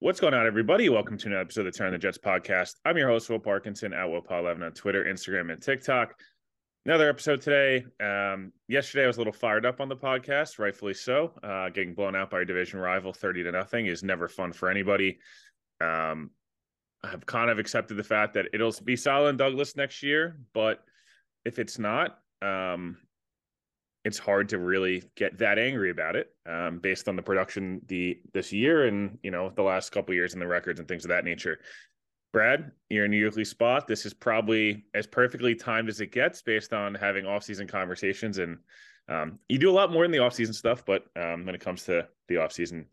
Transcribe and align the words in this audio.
What's 0.00 0.20
going 0.20 0.32
on, 0.32 0.46
everybody? 0.46 0.88
Welcome 0.88 1.18
to 1.18 1.26
another 1.26 1.40
episode 1.40 1.66
of 1.66 1.72
the 1.72 1.76
Turn 1.76 1.90
the 1.90 1.98
Jets 1.98 2.18
podcast. 2.18 2.76
I'm 2.84 2.96
your 2.96 3.08
host, 3.08 3.28
Will 3.28 3.40
Parkinson, 3.40 3.92
at 3.92 4.06
WillPaul11 4.06 4.64
on 4.64 4.70
Twitter, 4.70 5.04
Instagram, 5.04 5.52
and 5.52 5.60
TikTok. 5.60 6.14
Another 6.86 7.08
episode 7.08 7.40
today. 7.40 7.84
Um, 7.98 8.52
yesterday, 8.68 9.02
I 9.02 9.06
was 9.08 9.16
a 9.16 9.20
little 9.20 9.32
fired 9.32 9.66
up 9.66 9.80
on 9.80 9.88
the 9.88 9.96
podcast, 9.96 10.60
rightfully 10.60 10.94
so. 10.94 11.32
Uh, 11.42 11.70
getting 11.70 11.94
blown 11.94 12.14
out 12.14 12.30
by 12.30 12.42
a 12.42 12.44
division 12.44 12.78
rival, 12.78 13.12
thirty 13.12 13.42
to 13.42 13.50
nothing, 13.50 13.86
is 13.86 14.04
never 14.04 14.28
fun 14.28 14.52
for 14.52 14.70
anybody. 14.70 15.18
Um, 15.80 16.30
I've 17.02 17.26
kind 17.26 17.50
of 17.50 17.58
accepted 17.58 17.96
the 17.96 18.04
fact 18.04 18.34
that 18.34 18.46
it'll 18.52 18.72
be 18.84 18.96
and 19.04 19.36
Douglas 19.36 19.74
next 19.74 20.04
year, 20.04 20.38
but 20.54 20.78
if 21.44 21.58
it's 21.58 21.76
not, 21.76 22.20
um, 22.40 22.98
it's 24.08 24.18
hard 24.18 24.48
to 24.48 24.58
really 24.58 25.02
get 25.16 25.38
that 25.38 25.58
angry 25.58 25.90
about 25.90 26.16
it 26.16 26.34
um, 26.46 26.78
based 26.78 27.08
on 27.08 27.14
the 27.14 27.22
production 27.22 27.80
the 27.86 28.18
this 28.32 28.52
year 28.52 28.86
and 28.86 29.18
you 29.22 29.30
know 29.30 29.52
the 29.54 29.62
last 29.62 29.92
couple 29.92 30.14
years 30.14 30.32
and 30.32 30.40
the 30.40 30.46
records 30.46 30.80
and 30.80 30.88
things 30.88 31.04
of 31.04 31.10
that 31.10 31.24
nature. 31.24 31.60
Brad, 32.32 32.72
you're 32.88 33.04
in 33.04 33.12
a 33.12 33.16
uniquely 33.16 33.44
spot. 33.44 33.86
This 33.86 34.04
is 34.04 34.12
probably 34.12 34.84
as 34.94 35.06
perfectly 35.06 35.54
timed 35.54 35.88
as 35.88 36.00
it 36.00 36.10
gets 36.10 36.42
based 36.42 36.72
on 36.72 36.94
having 36.94 37.26
off-season 37.26 37.68
conversations 37.68 38.38
and 38.38 38.58
um, 39.08 39.38
you 39.48 39.58
do 39.58 39.70
a 39.70 39.72
lot 39.72 39.92
more 39.92 40.04
in 40.04 40.10
the 40.10 40.18
off-season 40.18 40.52
stuff, 40.52 40.84
but 40.84 41.04
um, 41.16 41.46
when 41.46 41.54
it 41.54 41.60
comes 41.62 41.84
to 41.84 42.06
the 42.28 42.36
off-season, 42.38 42.86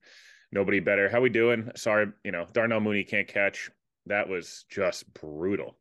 nobody 0.51 0.79
better. 0.79 1.09
How 1.09 1.19
we 1.19 1.29
doing? 1.29 1.71
Sorry, 1.75 2.07
you 2.25 2.31
know 2.31 2.45
Darnell 2.51 2.81
Mooney 2.81 3.03
can't 3.03 3.27
catch. 3.27 3.71
That 4.05 4.27
was 4.27 4.65
just 4.69 5.11
brutal. 5.13 5.77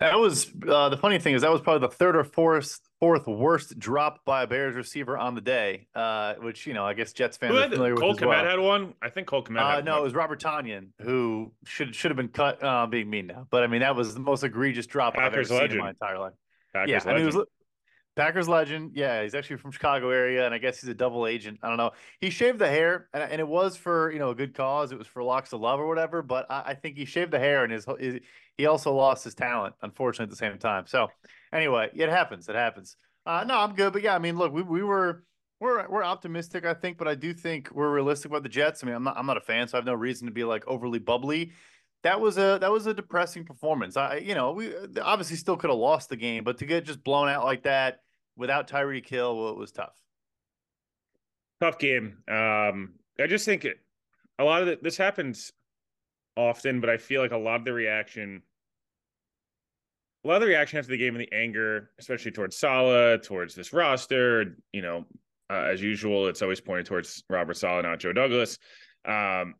That 0.00 0.18
was 0.18 0.46
uh, 0.68 0.90
the 0.90 0.98
funny 0.98 1.18
thing 1.18 1.34
is 1.34 1.42
that 1.42 1.50
was 1.50 1.62
probably 1.62 1.86
the 1.88 1.94
third 1.94 2.16
or 2.16 2.24
fourth 2.24 2.80
fourth 3.00 3.26
worst 3.26 3.78
drop 3.78 4.24
by 4.24 4.42
a 4.42 4.46
Bears 4.46 4.74
receiver 4.74 5.16
on 5.18 5.34
the 5.34 5.40
day, 5.40 5.88
uh, 5.94 6.34
which 6.34 6.66
you 6.66 6.74
know 6.74 6.84
I 6.84 6.94
guess 6.94 7.12
Jets 7.12 7.36
fans 7.36 7.54
are 7.54 7.68
familiar 7.68 7.94
Cole 7.94 8.10
with. 8.10 8.20
Cole 8.20 8.28
well. 8.28 8.44
had 8.44 8.58
one. 8.58 8.94
I 9.02 9.10
think 9.10 9.26
Cole 9.26 9.44
Kmet. 9.44 9.60
Uh, 9.60 9.80
no, 9.80 9.92
one. 9.92 10.00
it 10.00 10.04
was 10.04 10.14
Robert 10.14 10.40
Tonyan 10.40 10.88
who 11.00 11.52
should 11.64 11.94
should 11.94 12.10
have 12.10 12.16
been 12.16 12.28
cut. 12.28 12.62
Uh, 12.62 12.86
being 12.86 13.10
mean 13.10 13.26
now, 13.26 13.46
but 13.50 13.62
I 13.62 13.66
mean 13.66 13.80
that 13.80 13.96
was 13.96 14.14
the 14.14 14.20
most 14.20 14.42
egregious 14.42 14.86
drop 14.86 15.14
Packers 15.14 15.50
I've 15.50 15.56
ever 15.56 15.62
legend. 15.62 15.70
seen 15.70 15.78
in 15.78 15.84
my 15.84 15.90
entire 15.90 16.18
life. 16.18 16.32
Packers 16.72 16.90
yeah, 16.90 16.96
legend. 16.96 17.10
I 17.10 17.14
mean, 17.14 17.22
it 17.22 17.34
was 17.34 17.46
Packers 18.16 18.48
legend. 18.48 18.92
Yeah, 18.94 19.22
he's 19.22 19.34
actually 19.34 19.58
from 19.58 19.72
Chicago 19.72 20.08
area, 20.08 20.46
and 20.46 20.54
I 20.54 20.58
guess 20.58 20.80
he's 20.80 20.88
a 20.88 20.94
double 20.94 21.26
agent. 21.26 21.58
I 21.62 21.68
don't 21.68 21.76
know. 21.76 21.90
He 22.18 22.30
shaved 22.30 22.58
the 22.58 22.66
hair, 22.66 23.08
and, 23.12 23.22
and 23.22 23.40
it 23.40 23.46
was 23.46 23.76
for 23.76 24.10
you 24.10 24.18
know 24.18 24.30
a 24.30 24.34
good 24.34 24.54
cause. 24.54 24.90
It 24.90 24.98
was 24.98 25.06
for 25.06 25.22
locks 25.22 25.52
of 25.52 25.60
love 25.60 25.78
or 25.78 25.86
whatever. 25.86 26.22
But 26.22 26.50
I, 26.50 26.62
I 26.68 26.74
think 26.74 26.96
he 26.96 27.04
shaved 27.04 27.30
the 27.30 27.38
hair, 27.38 27.62
and 27.62 27.72
his, 27.72 27.86
his 28.00 28.20
he 28.56 28.64
also 28.66 28.94
lost 28.94 29.22
his 29.22 29.34
talent, 29.34 29.74
unfortunately, 29.82 30.24
at 30.24 30.30
the 30.30 30.36
same 30.36 30.58
time. 30.58 30.86
So 30.86 31.08
anyway, 31.52 31.90
it 31.94 32.08
happens. 32.08 32.48
It 32.48 32.56
happens. 32.56 32.96
Uh, 33.26 33.44
no, 33.46 33.58
I'm 33.58 33.74
good. 33.74 33.92
But 33.92 34.02
yeah, 34.02 34.14
I 34.14 34.18
mean, 34.18 34.38
look, 34.38 34.50
we, 34.50 34.62
we 34.62 34.82
were 34.82 35.24
we're 35.60 35.86
we're 35.86 36.04
optimistic, 36.04 36.64
I 36.64 36.72
think, 36.72 36.96
but 36.96 37.08
I 37.08 37.16
do 37.16 37.34
think 37.34 37.70
we're 37.70 37.92
realistic 37.92 38.30
about 38.30 38.44
the 38.44 38.48
Jets. 38.48 38.82
I 38.82 38.86
mean, 38.86 38.96
I'm 38.96 39.04
not 39.04 39.18
I'm 39.18 39.26
not 39.26 39.36
a 39.36 39.42
fan, 39.42 39.68
so 39.68 39.76
I 39.76 39.78
have 39.78 39.86
no 39.86 39.94
reason 39.94 40.26
to 40.26 40.32
be 40.32 40.44
like 40.44 40.66
overly 40.66 41.00
bubbly. 41.00 41.52
That 42.02 42.18
was 42.18 42.38
a 42.38 42.56
that 42.62 42.72
was 42.72 42.86
a 42.86 42.94
depressing 42.94 43.44
performance. 43.44 43.98
I 43.98 44.16
you 44.18 44.34
know 44.34 44.52
we 44.52 44.72
obviously 45.02 45.36
still 45.36 45.56
could 45.58 45.68
have 45.68 45.78
lost 45.78 46.08
the 46.08 46.16
game, 46.16 46.44
but 46.44 46.56
to 46.58 46.66
get 46.66 46.86
just 46.86 47.04
blown 47.04 47.28
out 47.28 47.44
like 47.44 47.64
that 47.64 48.00
without 48.36 48.68
Tyreek 48.68 49.08
Hill, 49.08 49.36
well, 49.36 49.50
it 49.50 49.58
was 49.58 49.72
tough. 49.72 49.94
Tough 51.60 51.78
game. 51.78 52.18
Um, 52.28 52.94
I 53.18 53.26
just 53.26 53.44
think 53.44 53.64
it, 53.64 53.78
a 54.38 54.44
lot 54.44 54.62
of 54.62 54.68
it, 54.68 54.82
this 54.82 54.96
happens 54.96 55.52
often, 56.36 56.80
but 56.80 56.90
I 56.90 56.98
feel 56.98 57.22
like 57.22 57.32
a 57.32 57.38
lot 57.38 57.60
of 57.60 57.64
the 57.64 57.72
reaction 57.72 58.42
a 60.24 60.28
lot 60.28 60.36
of 60.36 60.40
the 60.40 60.48
reaction 60.48 60.76
after 60.80 60.90
the 60.90 60.98
game 60.98 61.14
and 61.14 61.22
the 61.22 61.32
anger, 61.32 61.90
especially 62.00 62.32
towards 62.32 62.56
Saleh, 62.56 63.22
towards 63.22 63.54
this 63.54 63.72
roster, 63.72 64.56
you 64.72 64.82
know, 64.82 65.04
uh, 65.48 65.68
as 65.70 65.80
usual, 65.80 66.26
it's 66.26 66.42
always 66.42 66.60
pointed 66.60 66.84
towards 66.84 67.22
Robert 67.30 67.56
Saleh, 67.56 67.84
not 67.84 68.00
Joe 68.00 68.12
Douglas. 68.12 68.58
Um, 69.04 69.54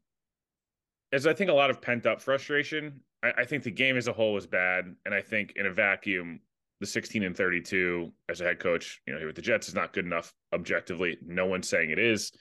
as 1.12 1.24
I 1.24 1.34
think 1.34 1.50
a 1.50 1.54
lot 1.54 1.70
of 1.70 1.80
pent 1.80 2.04
up 2.04 2.20
frustration. 2.20 3.00
I, 3.22 3.32
I, 3.38 3.44
think 3.44 3.62
the 3.62 3.70
game 3.70 3.96
as 3.96 4.08
a 4.08 4.12
whole 4.12 4.34
was 4.34 4.46
bad, 4.48 4.92
and 5.04 5.14
I 5.14 5.22
think 5.22 5.52
in 5.54 5.66
a 5.66 5.72
vacuum, 5.72 6.40
the 6.80 6.86
16 6.86 7.22
and 7.22 7.36
32 7.36 8.12
as 8.28 8.40
a 8.40 8.44
head 8.44 8.58
coach, 8.58 9.00
you 9.06 9.12
know, 9.12 9.18
here 9.18 9.26
with 9.26 9.36
the 9.36 9.42
Jets 9.42 9.68
is 9.68 9.74
not 9.74 9.92
good 9.92 10.04
enough 10.04 10.32
objectively. 10.52 11.16
No 11.24 11.46
one's 11.46 11.68
saying 11.68 11.90
it 11.90 11.98
is. 11.98 12.32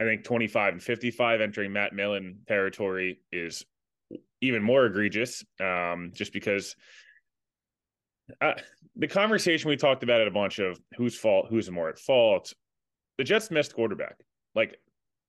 I 0.00 0.04
think 0.04 0.24
25 0.24 0.74
and 0.74 0.82
55 0.82 1.40
entering 1.40 1.72
Matt 1.72 1.92
Millen 1.92 2.38
territory 2.48 3.20
is 3.30 3.64
even 4.40 4.62
more 4.62 4.86
egregious, 4.86 5.44
um, 5.60 6.12
just 6.14 6.32
because 6.32 6.74
uh, 8.40 8.54
the 8.96 9.08
conversation 9.08 9.68
we 9.68 9.76
talked 9.76 10.02
about 10.02 10.20
it 10.20 10.28
a 10.28 10.32
bunch 10.32 10.58
of 10.58 10.80
whose 10.96 11.16
fault, 11.16 11.46
who's 11.50 11.70
more 11.70 11.90
at 11.90 11.98
fault. 11.98 12.52
The 13.18 13.24
Jets 13.24 13.50
missed 13.50 13.74
quarterback, 13.74 14.16
like 14.54 14.78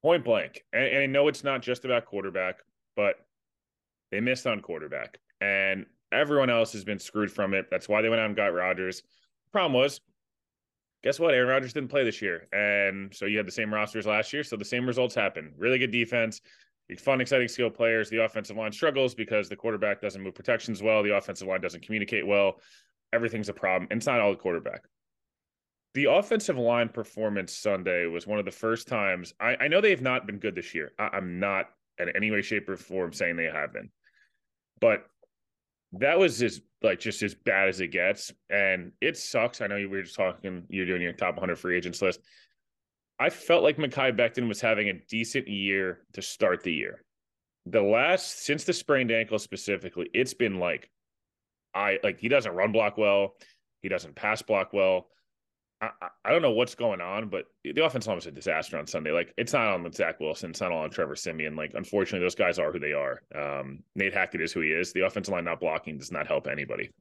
point 0.01 0.23
blank. 0.23 0.63
And, 0.71 0.85
and 0.85 0.97
I 0.99 1.05
know 1.05 1.27
it's 1.27 1.43
not 1.43 1.61
just 1.61 1.83
about 1.83 2.05
quarterback, 2.05 2.59
but 2.95 3.15
they 4.11 4.21
missed 4.21 4.47
on 4.47 4.61
quarterback, 4.61 5.19
and 5.41 5.85
everyone 6.11 6.49
else 6.49 6.73
has 6.73 6.83
been 6.83 6.99
screwed 6.99 7.31
from 7.31 7.53
it. 7.53 7.67
That's 7.69 7.87
why 7.89 8.01
they 8.01 8.09
went 8.09 8.21
out 8.21 8.27
and 8.27 8.35
got 8.35 8.53
Rodgers. 8.53 9.03
Problem 9.51 9.73
was, 9.73 10.01
guess 11.03 11.19
what? 11.19 11.33
Aaron 11.33 11.49
Rodgers 11.49 11.73
didn't 11.73 11.89
play 11.89 12.03
this 12.03 12.21
year, 12.21 12.47
and 12.53 13.13
so 13.13 13.25
you 13.25 13.37
had 13.37 13.47
the 13.47 13.51
same 13.51 13.73
rosters 13.73 14.05
last 14.05 14.33
year. 14.33 14.43
So 14.43 14.55
the 14.55 14.65
same 14.65 14.85
results 14.85 15.15
happen. 15.15 15.53
Really 15.57 15.79
good 15.79 15.91
defense 15.91 16.41
fun, 16.99 17.21
exciting 17.21 17.47
skill 17.47 17.69
players. 17.69 18.09
The 18.09 18.23
offensive 18.23 18.57
line 18.57 18.71
struggles 18.71 19.15
because 19.15 19.47
the 19.47 19.55
quarterback 19.55 20.01
doesn't 20.01 20.21
move 20.21 20.35
protections 20.35 20.81
well. 20.81 21.03
The 21.03 21.15
offensive 21.15 21.47
line 21.47 21.61
doesn't 21.61 21.85
communicate 21.85 22.25
well. 22.25 22.59
Everything's 23.13 23.49
a 23.49 23.53
problem. 23.53 23.87
And 23.91 23.97
it's 23.99 24.07
not 24.07 24.19
all 24.19 24.31
the 24.31 24.37
quarterback. 24.37 24.83
The 25.93 26.05
offensive 26.05 26.57
line 26.57 26.89
performance 26.89 27.55
Sunday 27.55 28.05
was 28.05 28.25
one 28.25 28.39
of 28.39 28.45
the 28.45 28.51
first 28.51 28.87
times 28.87 29.33
I, 29.39 29.57
I 29.59 29.67
know 29.67 29.81
they 29.81 29.89
have 29.89 30.01
not 30.01 30.25
been 30.25 30.39
good 30.39 30.55
this 30.55 30.73
year. 30.73 30.91
I, 30.97 31.09
I'm 31.13 31.39
not 31.39 31.67
in 31.99 32.09
any 32.15 32.31
way, 32.31 32.41
shape, 32.41 32.67
or 32.69 32.77
form 32.77 33.13
saying 33.13 33.35
they 33.35 33.45
have 33.45 33.73
been, 33.73 33.89
but 34.79 35.05
that 35.93 36.17
was 36.17 36.41
as 36.41 36.61
like 36.81 36.99
just 36.99 37.21
as 37.21 37.35
bad 37.35 37.69
as 37.69 37.81
it 37.81 37.89
gets, 37.89 38.31
and 38.49 38.91
it 39.01 39.17
sucks. 39.17 39.61
I 39.61 39.67
know 39.67 39.75
you 39.75 39.89
were 39.89 40.01
just 40.01 40.15
talking. 40.15 40.63
You're 40.69 40.85
doing 40.85 41.01
your 41.01 41.13
top 41.13 41.35
100 41.35 41.57
free 41.57 41.77
agents 41.77 42.01
list. 42.01 42.21
I 43.19 43.29
felt 43.29 43.63
like 43.63 43.77
Mekhi 43.77 44.17
Becton 44.17 44.47
was 44.47 44.61
having 44.61 44.89
a 44.89 44.99
decent 45.09 45.47
year 45.47 45.99
to 46.13 46.21
start 46.21 46.63
the 46.63 46.73
year. 46.73 47.03
The 47.67 47.81
last 47.81 48.43
since 48.43 48.63
the 48.63 48.73
sprained 48.73 49.11
ankle 49.11 49.37
specifically, 49.37 50.09
it's 50.13 50.33
been 50.33 50.59
like 50.59 50.89
I 51.75 51.99
like 52.03 52.19
he 52.19 52.29
doesn't 52.29 52.55
run 52.55 52.71
block 52.71 52.97
well, 52.97 53.35
he 53.81 53.89
doesn't 53.89 54.15
pass 54.15 54.41
block 54.41 54.73
well. 54.73 55.07
I, 55.81 55.89
I, 56.23 56.31
don't 56.31 56.43
know 56.43 56.51
what's 56.51 56.75
going 56.75 57.01
on, 57.01 57.27
but 57.29 57.45
the 57.63 57.83
offense 57.83 58.05
line 58.05 58.15
was 58.15 58.27
a 58.27 58.31
disaster 58.31 58.77
on 58.77 58.85
Sunday. 58.85 59.11
Like 59.11 59.33
it's 59.35 59.53
not 59.53 59.67
on 59.67 59.91
Zach 59.91 60.19
Wilson, 60.19 60.51
it's 60.51 60.61
not 60.61 60.71
on 60.71 60.91
Trevor 60.91 61.15
Siemian. 61.15 61.55
Like 61.55 61.71
unfortunately, 61.73 62.23
those 62.23 62.35
guys 62.35 62.59
are 62.59 62.71
who 62.71 62.79
they 62.79 62.93
are. 62.93 63.23
Um, 63.33 63.79
Nate 63.95 64.13
Hackett 64.13 64.41
is 64.41 64.51
who 64.51 64.61
he 64.61 64.69
is. 64.69 64.93
The 64.93 65.01
offensive 65.01 65.33
line 65.33 65.45
not 65.45 65.59
blocking 65.59 65.97
does 65.97 66.11
not 66.11 66.27
help 66.27 66.47
anybody. 66.47 66.91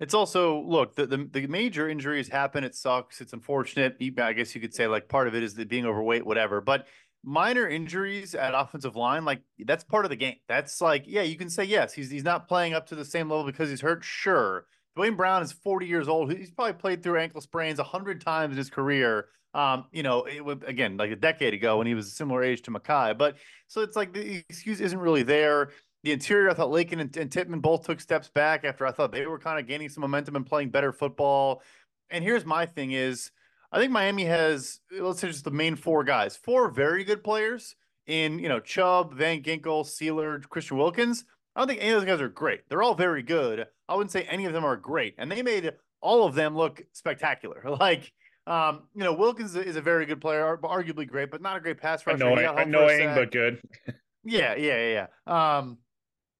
It's 0.00 0.14
also 0.14 0.60
look 0.62 0.96
the, 0.96 1.06
the, 1.06 1.28
the 1.32 1.46
major 1.46 1.88
injuries 1.88 2.28
happen. 2.28 2.64
It 2.64 2.74
sucks. 2.74 3.20
It's 3.20 3.32
unfortunate. 3.32 3.96
I 4.18 4.32
guess 4.32 4.54
you 4.54 4.60
could 4.60 4.74
say 4.74 4.86
like 4.86 5.08
part 5.08 5.28
of 5.28 5.34
it 5.34 5.42
is 5.42 5.54
the 5.54 5.64
being 5.64 5.86
overweight, 5.86 6.26
whatever. 6.26 6.60
But 6.60 6.88
minor 7.24 7.68
injuries 7.68 8.34
at 8.34 8.52
offensive 8.54 8.96
line, 8.96 9.24
like 9.24 9.42
that's 9.60 9.84
part 9.84 10.04
of 10.04 10.10
the 10.10 10.16
game. 10.16 10.36
That's 10.48 10.80
like 10.80 11.04
yeah, 11.06 11.22
you 11.22 11.36
can 11.36 11.48
say 11.48 11.64
yes, 11.64 11.94
he's 11.94 12.10
he's 12.10 12.24
not 12.24 12.48
playing 12.48 12.74
up 12.74 12.88
to 12.88 12.94
the 12.94 13.04
same 13.04 13.30
level 13.30 13.46
because 13.46 13.70
he's 13.70 13.80
hurt. 13.80 14.04
Sure, 14.04 14.66
Duane 14.96 15.14
Brown 15.14 15.42
is 15.42 15.52
40 15.52 15.86
years 15.86 16.08
old. 16.08 16.32
He's 16.32 16.50
probably 16.50 16.74
played 16.74 17.02
through 17.02 17.18
ankle 17.18 17.40
sprains 17.40 17.78
a 17.78 17.84
hundred 17.84 18.20
times 18.20 18.52
in 18.52 18.58
his 18.58 18.70
career. 18.70 19.28
Um, 19.54 19.86
you 19.92 20.02
know, 20.02 20.24
it 20.24 20.44
was 20.44 20.58
again 20.66 20.96
like 20.96 21.10
a 21.10 21.16
decade 21.16 21.54
ago 21.54 21.78
when 21.78 21.86
he 21.86 21.94
was 21.94 22.06
a 22.06 22.10
similar 22.10 22.42
age 22.42 22.62
to 22.62 22.70
Mekhi. 22.70 23.16
But 23.16 23.36
so 23.68 23.82
it's 23.82 23.96
like 23.96 24.12
the 24.12 24.42
excuse 24.48 24.80
isn't 24.80 24.98
really 24.98 25.22
there. 25.22 25.70
The 26.04 26.12
interior, 26.12 26.50
I 26.50 26.54
thought 26.54 26.70
Laken 26.70 27.00
and, 27.00 27.16
and 27.16 27.30
Tippmann 27.30 27.60
both 27.60 27.86
took 27.86 28.00
steps 28.00 28.28
back 28.28 28.64
after 28.64 28.86
I 28.86 28.92
thought 28.92 29.12
they 29.12 29.26
were 29.26 29.38
kind 29.38 29.60
of 29.60 29.66
gaining 29.66 29.88
some 29.88 30.00
momentum 30.00 30.36
and 30.36 30.44
playing 30.44 30.70
better 30.70 30.92
football. 30.92 31.62
And 32.10 32.24
here's 32.24 32.44
my 32.44 32.66
thing 32.66 32.92
is 32.92 33.30
I 33.70 33.78
think 33.78 33.92
Miami 33.92 34.24
has 34.24 34.80
let's 34.98 35.20
say 35.20 35.28
just 35.28 35.44
the 35.44 35.50
main 35.50 35.76
four 35.76 36.04
guys, 36.04 36.36
four 36.36 36.70
very 36.70 37.04
good 37.04 37.22
players 37.22 37.76
in 38.06 38.38
you 38.38 38.48
know 38.48 38.60
Chubb, 38.60 39.14
Van 39.14 39.42
Ginkel, 39.42 39.84
Sieler, 39.84 40.46
Christian 40.48 40.76
Wilkins. 40.76 41.24
I 41.54 41.60
don't 41.60 41.68
think 41.68 41.80
any 41.82 41.90
of 41.90 42.00
those 42.00 42.08
guys 42.08 42.20
are 42.20 42.28
great. 42.28 42.60
They're 42.68 42.82
all 42.82 42.94
very 42.94 43.22
good. 43.22 43.66
I 43.88 43.94
wouldn't 43.94 44.10
say 44.10 44.22
any 44.22 44.46
of 44.46 44.52
them 44.52 44.64
are 44.64 44.76
great, 44.76 45.14
and 45.18 45.30
they 45.30 45.42
made 45.42 45.72
all 46.00 46.26
of 46.26 46.34
them 46.34 46.56
look 46.56 46.82
spectacular. 46.92 47.62
Like, 47.78 48.12
um, 48.46 48.82
you 48.94 49.04
know, 49.04 49.12
Wilkins 49.12 49.54
is 49.54 49.76
a 49.76 49.80
very 49.80 50.04
good 50.04 50.20
player, 50.20 50.58
arguably 50.62 51.06
great, 51.06 51.30
but 51.30 51.40
not 51.40 51.56
a 51.56 51.60
great 51.60 51.78
pass 51.78 52.06
rusher. 52.06 52.26
Annoying, 52.26 52.58
annoying 52.58 53.14
but 53.14 53.30
good. 53.30 53.60
yeah, 54.24 54.54
yeah, 54.54 54.78
yeah, 54.78 55.06
yeah. 55.28 55.58
Um, 55.58 55.78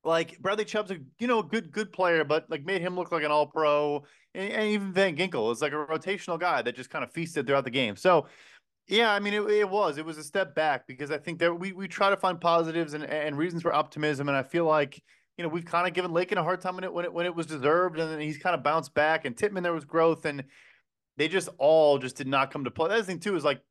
like 0.04 0.38
Bradley 0.40 0.64
Chubb's 0.64 0.90
a 0.90 0.98
you 1.18 1.28
know 1.28 1.42
good 1.42 1.70
good 1.70 1.92
player, 1.92 2.24
but 2.24 2.50
like 2.50 2.64
made 2.64 2.80
him 2.80 2.96
look 2.96 3.12
like 3.12 3.22
an 3.22 3.30
All 3.30 3.46
Pro, 3.46 4.04
and, 4.34 4.52
and 4.52 4.64
even 4.64 4.92
Van 4.92 5.16
Ginkel 5.16 5.52
is 5.52 5.62
like 5.62 5.72
a 5.72 5.76
rotational 5.76 6.40
guy 6.40 6.62
that 6.62 6.74
just 6.74 6.90
kind 6.90 7.04
of 7.04 7.12
feasted 7.12 7.46
throughout 7.46 7.64
the 7.64 7.70
game. 7.70 7.94
So 7.94 8.26
yeah, 8.92 9.10
I 9.10 9.20
mean, 9.20 9.32
it, 9.32 9.40
it 9.50 9.70
was. 9.70 9.96
It 9.96 10.04
was 10.04 10.18
a 10.18 10.22
step 10.22 10.54
back 10.54 10.86
because 10.86 11.10
I 11.10 11.16
think 11.16 11.38
that 11.38 11.58
we 11.58 11.72
we 11.72 11.88
try 11.88 12.10
to 12.10 12.16
find 12.16 12.38
positives 12.38 12.92
and, 12.92 13.04
and 13.04 13.38
reasons 13.38 13.62
for 13.62 13.72
optimism, 13.72 14.28
and 14.28 14.36
I 14.36 14.42
feel 14.42 14.66
like 14.66 15.02
you 15.38 15.42
know 15.42 15.48
we've 15.48 15.64
kind 15.64 15.88
of 15.88 15.94
given 15.94 16.10
Laken 16.10 16.36
a 16.36 16.42
hard 16.42 16.60
time 16.60 16.74
when 16.74 16.84
it 16.84 16.92
when 16.92 17.06
it 17.06 17.12
when 17.12 17.24
it 17.24 17.34
was 17.34 17.46
deserved, 17.46 17.98
and 17.98 18.10
then 18.12 18.20
he's 18.20 18.36
kind 18.36 18.54
of 18.54 18.62
bounced 18.62 18.92
back. 18.92 19.24
And 19.24 19.34
Tippmann, 19.34 19.62
there 19.62 19.72
was 19.72 19.86
growth, 19.86 20.26
and 20.26 20.44
they 21.16 21.26
just 21.26 21.48
all 21.56 21.96
just 21.96 22.16
did 22.16 22.26
not 22.26 22.50
come 22.50 22.64
to 22.64 22.70
play. 22.70 22.90
That 22.90 23.06
thing 23.06 23.18
too 23.18 23.34
is 23.34 23.44
like, 23.44 23.62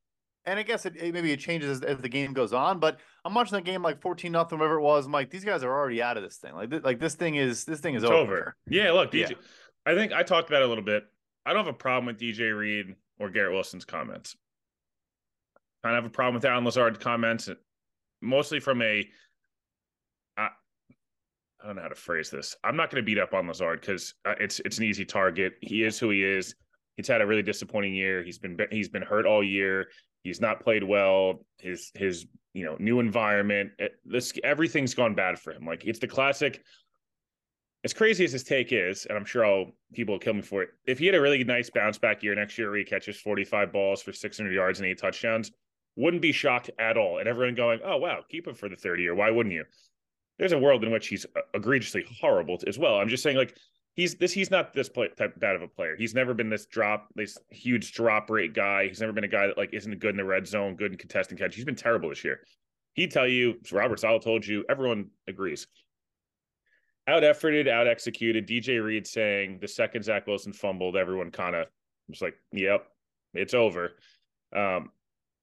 and 0.45 0.57
I 0.57 0.63
guess 0.63 0.87
it, 0.87 0.95
it 0.95 1.13
maybe 1.13 1.31
it 1.31 1.39
changes 1.39 1.69
as, 1.69 1.81
as, 1.83 1.99
the 1.99 2.09
game 2.09 2.33
goes 2.33 2.51
on. 2.51 2.79
But 2.79 2.99
I'm 3.23 3.35
watching 3.35 3.55
the 3.55 3.61
game 3.61 3.83
like 3.83 4.01
14 4.01 4.31
nothing, 4.31 4.57
whatever 4.57 4.79
it 4.79 4.81
was. 4.81 5.05
I'm 5.05 5.11
like, 5.11 5.29
these 5.29 5.45
guys 5.45 5.63
are 5.63 5.71
already 5.71 6.01
out 6.01 6.17
of 6.17 6.23
this 6.23 6.37
thing. 6.37 6.55
Like 6.55 6.71
th- 6.71 6.83
like 6.83 6.99
this 6.99 7.13
thing 7.13 7.35
is 7.35 7.63
this 7.63 7.79
thing 7.79 7.93
is 7.93 8.03
over. 8.03 8.15
over. 8.15 8.55
Yeah, 8.67 8.91
look, 8.91 9.11
DJ. 9.11 9.29
Yeah. 9.29 9.35
I 9.85 9.93
think 9.93 10.13
I 10.13 10.23
talked 10.23 10.49
about 10.49 10.63
it 10.63 10.65
a 10.65 10.67
little 10.67 10.83
bit. 10.83 11.03
I 11.45 11.53
don't 11.53 11.63
have 11.63 11.75
a 11.75 11.77
problem 11.77 12.07
with 12.07 12.19
DJ 12.19 12.57
Reed 12.57 12.95
or 13.19 13.29
Garrett 13.29 13.53
Wilson's 13.53 13.85
comments 13.85 14.35
kind 15.83 15.95
of 15.95 16.03
have 16.03 16.11
a 16.11 16.13
problem 16.13 16.35
with 16.35 16.45
Allen 16.45 16.65
Lazard's 16.65 16.99
comments, 16.99 17.49
mostly 18.21 18.59
from 18.59 18.81
a. 18.81 19.07
I, 20.37 20.49
don't 21.65 21.75
know 21.75 21.81
how 21.83 21.89
to 21.89 21.95
phrase 21.95 22.29
this. 22.29 22.55
I'm 22.63 22.75
not 22.75 22.89
going 22.89 23.03
to 23.03 23.05
beat 23.05 23.19
up 23.19 23.33
on 23.33 23.47
Lazard 23.47 23.81
because 23.81 24.13
uh, 24.25 24.35
it's 24.39 24.59
it's 24.61 24.77
an 24.77 24.83
easy 24.83 25.05
target. 25.05 25.53
He 25.61 25.83
is 25.83 25.99
who 25.99 26.09
he 26.09 26.23
is. 26.23 26.55
He's 26.97 27.07
had 27.07 27.21
a 27.21 27.25
really 27.25 27.43
disappointing 27.43 27.95
year. 27.95 28.23
He's 28.23 28.37
been 28.37 28.57
he's 28.71 28.89
been 28.89 29.01
hurt 29.01 29.25
all 29.25 29.43
year. 29.43 29.87
He's 30.23 30.41
not 30.41 30.61
played 30.61 30.83
well. 30.83 31.45
His 31.57 31.91
his 31.95 32.25
you 32.53 32.65
know 32.65 32.75
new 32.79 32.99
environment. 32.99 33.71
It, 33.79 33.93
this 34.05 34.33
everything's 34.43 34.93
gone 34.93 35.15
bad 35.15 35.39
for 35.39 35.51
him. 35.51 35.65
Like 35.65 35.85
it's 35.85 35.99
the 35.99 36.07
classic. 36.07 36.63
As 37.83 37.93
crazy 37.93 38.23
as 38.23 38.31
his 38.31 38.43
take 38.43 38.71
is, 38.71 39.07
and 39.07 39.17
I'm 39.17 39.25
sure 39.25 39.43
I'll 39.43 39.71
people 39.93 40.13
will 40.13 40.19
kill 40.19 40.35
me 40.35 40.43
for 40.43 40.61
it. 40.61 40.69
If 40.85 40.99
he 40.99 41.07
had 41.07 41.15
a 41.15 41.21
really 41.21 41.43
nice 41.43 41.71
bounce 41.71 41.97
back 41.97 42.21
year 42.21 42.35
next 42.35 42.57
year, 42.57 42.69
where 42.69 42.77
he 42.77 42.85
catches 42.85 43.19
45 43.19 43.71
balls 43.73 44.03
for 44.03 44.13
600 44.13 44.53
yards 44.53 44.79
and 44.79 44.87
eight 44.87 44.99
touchdowns, 44.99 45.51
wouldn't 45.95 46.21
be 46.21 46.31
shocked 46.31 46.69
at 46.79 46.97
all. 46.97 47.19
And 47.19 47.27
everyone 47.27 47.55
going, 47.55 47.79
oh, 47.83 47.97
wow, 47.97 48.21
keep 48.29 48.47
him 48.47 48.55
for 48.55 48.69
the 48.69 48.75
third 48.75 48.99
year. 48.99 49.15
Why 49.15 49.29
wouldn't 49.29 49.53
you? 49.53 49.65
There's 50.39 50.53
a 50.53 50.59
world 50.59 50.83
in 50.83 50.91
which 50.91 51.07
he's 51.07 51.25
uh, 51.35 51.41
egregiously 51.53 52.05
horrible 52.19 52.57
as 52.67 52.79
well. 52.79 52.95
I'm 52.95 53.09
just 53.09 53.23
saying, 53.23 53.37
like, 53.37 53.55
he's 53.93 54.15
this, 54.15 54.31
he's 54.31 54.49
not 54.49 54.73
this 54.73 54.89
play, 54.89 55.09
type 55.09 55.39
bad 55.39 55.55
of 55.55 55.61
a 55.61 55.67
player. 55.67 55.95
He's 55.95 56.15
never 56.15 56.33
been 56.33 56.49
this 56.49 56.65
drop, 56.65 57.09
this 57.15 57.37
huge 57.49 57.93
drop 57.93 58.29
rate 58.29 58.53
guy. 58.53 58.87
He's 58.87 59.01
never 59.01 59.13
been 59.13 59.23
a 59.23 59.29
guy 59.29 59.47
that, 59.47 59.57
like, 59.57 59.73
isn't 59.73 59.99
good 59.99 60.11
in 60.11 60.17
the 60.17 60.25
red 60.25 60.47
zone, 60.47 60.75
good 60.75 60.91
in 60.91 60.97
contesting 60.97 61.37
catch. 61.37 61.55
He's 61.55 61.65
been 61.65 61.75
terrible 61.75 62.09
this 62.09 62.23
year. 62.23 62.39
He'd 62.93 63.11
tell 63.11 63.27
you, 63.27 63.55
Robert 63.71 63.99
Saleh 63.99 64.21
told 64.21 64.45
you, 64.45 64.65
everyone 64.69 65.09
agrees. 65.27 65.67
Out 67.07 67.23
efforted, 67.23 67.67
out 67.67 67.87
executed. 67.87 68.47
DJ 68.47 68.83
Reed 68.83 69.07
saying 69.07 69.59
the 69.59 69.67
second 69.67 70.03
Zach 70.03 70.27
Wilson 70.27 70.53
fumbled, 70.53 70.95
everyone 70.95 71.31
kind 71.31 71.55
of 71.55 71.67
was 72.07 72.21
like, 72.21 72.35
yep, 72.51 72.87
it's 73.33 73.53
over. 73.53 73.91
Um, 74.55 74.89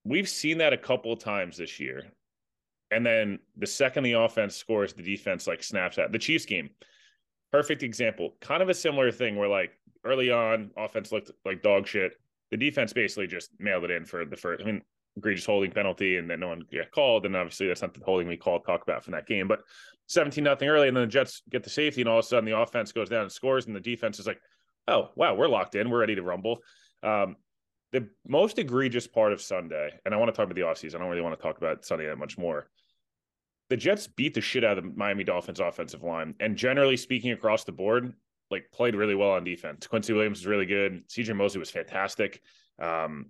we've 0.08 0.28
seen 0.28 0.58
that 0.58 0.72
a 0.72 0.78
couple 0.78 1.12
of 1.12 1.18
times 1.18 1.56
this 1.56 1.78
year. 1.78 2.02
And 2.90 3.04
then 3.04 3.38
the 3.56 3.66
second 3.66 4.04
the 4.04 4.12
offense 4.12 4.56
scores, 4.56 4.94
the 4.94 5.02
defense 5.02 5.46
like 5.46 5.62
snaps 5.62 5.98
at 5.98 6.10
the 6.10 6.18
Chiefs 6.18 6.46
game. 6.46 6.70
Perfect 7.52 7.82
example. 7.82 8.34
Kind 8.40 8.62
of 8.62 8.70
a 8.70 8.74
similar 8.74 9.12
thing 9.12 9.36
where 9.36 9.48
like 9.48 9.72
early 10.04 10.30
on, 10.30 10.70
offense 10.76 11.12
looked 11.12 11.30
like 11.44 11.62
dog 11.62 11.86
shit. 11.86 12.12
The 12.50 12.56
defense 12.56 12.94
basically 12.94 13.26
just 13.26 13.50
mailed 13.58 13.84
it 13.84 13.90
in 13.90 14.06
for 14.06 14.24
the 14.24 14.36
first. 14.36 14.62
I 14.62 14.66
mean, 14.66 14.82
egregious 15.18 15.44
holding 15.44 15.70
penalty, 15.70 16.16
and 16.16 16.30
then 16.30 16.40
no 16.40 16.48
one 16.48 16.62
got 16.72 16.90
called. 16.92 17.26
And 17.26 17.36
obviously, 17.36 17.66
that's 17.66 17.82
not 17.82 17.92
the 17.92 18.04
holding 18.04 18.26
we 18.26 18.38
call 18.38 18.60
talk 18.60 18.82
about 18.82 19.04
from 19.04 19.12
that 19.12 19.26
game. 19.26 19.48
But 19.48 19.60
17 20.06 20.42
nothing 20.42 20.68
early, 20.68 20.88
and 20.88 20.96
then 20.96 21.04
the 21.04 21.08
Jets 21.08 21.42
get 21.50 21.62
the 21.62 21.70
safety, 21.70 22.00
and 22.00 22.08
all 22.08 22.18
of 22.18 22.24
a 22.24 22.28
sudden 22.28 22.46
the 22.46 22.58
offense 22.58 22.92
goes 22.92 23.10
down 23.10 23.22
and 23.22 23.32
scores, 23.32 23.66
and 23.66 23.76
the 23.76 23.80
defense 23.80 24.18
is 24.18 24.26
like, 24.26 24.40
"Oh 24.86 25.10
wow, 25.14 25.34
we're 25.34 25.48
locked 25.48 25.74
in, 25.74 25.90
we're 25.90 26.00
ready 26.00 26.14
to 26.14 26.22
rumble." 26.22 26.60
Um, 27.02 27.36
the 27.92 28.08
most 28.26 28.58
egregious 28.58 29.06
part 29.06 29.32
of 29.32 29.40
Sunday, 29.40 29.98
and 30.04 30.14
I 30.14 30.18
want 30.18 30.28
to 30.28 30.36
talk 30.36 30.44
about 30.44 30.54
the 30.54 30.62
offseason. 30.62 30.96
I 30.96 30.98
don't 30.98 31.08
really 31.08 31.22
want 31.22 31.38
to 31.38 31.42
talk 31.42 31.58
about 31.58 31.84
Sunday 31.84 32.06
that 32.06 32.18
much 32.18 32.36
more. 32.36 32.68
The 33.70 33.76
Jets 33.76 34.06
beat 34.06 34.34
the 34.34 34.40
shit 34.40 34.64
out 34.64 34.78
of 34.78 34.84
the 34.84 34.90
Miami 34.94 35.24
Dolphins 35.24 35.60
offensive 35.60 36.02
line. 36.02 36.34
And 36.40 36.56
generally 36.56 36.96
speaking, 36.96 37.32
across 37.32 37.64
the 37.64 37.72
board, 37.72 38.14
like 38.50 38.70
played 38.72 38.94
really 38.94 39.14
well 39.14 39.30
on 39.30 39.44
defense. 39.44 39.86
Quincy 39.86 40.12
Williams 40.12 40.40
was 40.40 40.46
really 40.46 40.66
good. 40.66 41.06
CJ 41.08 41.36
Mosley 41.36 41.58
was 41.58 41.70
fantastic. 41.70 42.40
Um, 42.78 43.26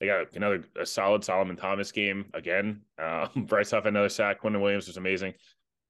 they 0.00 0.06
got 0.06 0.34
another 0.36 0.64
a 0.78 0.86
solid 0.86 1.24
Solomon 1.24 1.56
Thomas 1.56 1.90
game 1.90 2.26
again. 2.34 2.82
Uh, 3.00 3.28
Bryce 3.36 3.72
Huff 3.72 3.86
another 3.86 4.08
sack. 4.08 4.40
Quinnen 4.40 4.60
Williams 4.60 4.86
was 4.86 4.96
amazing. 4.96 5.34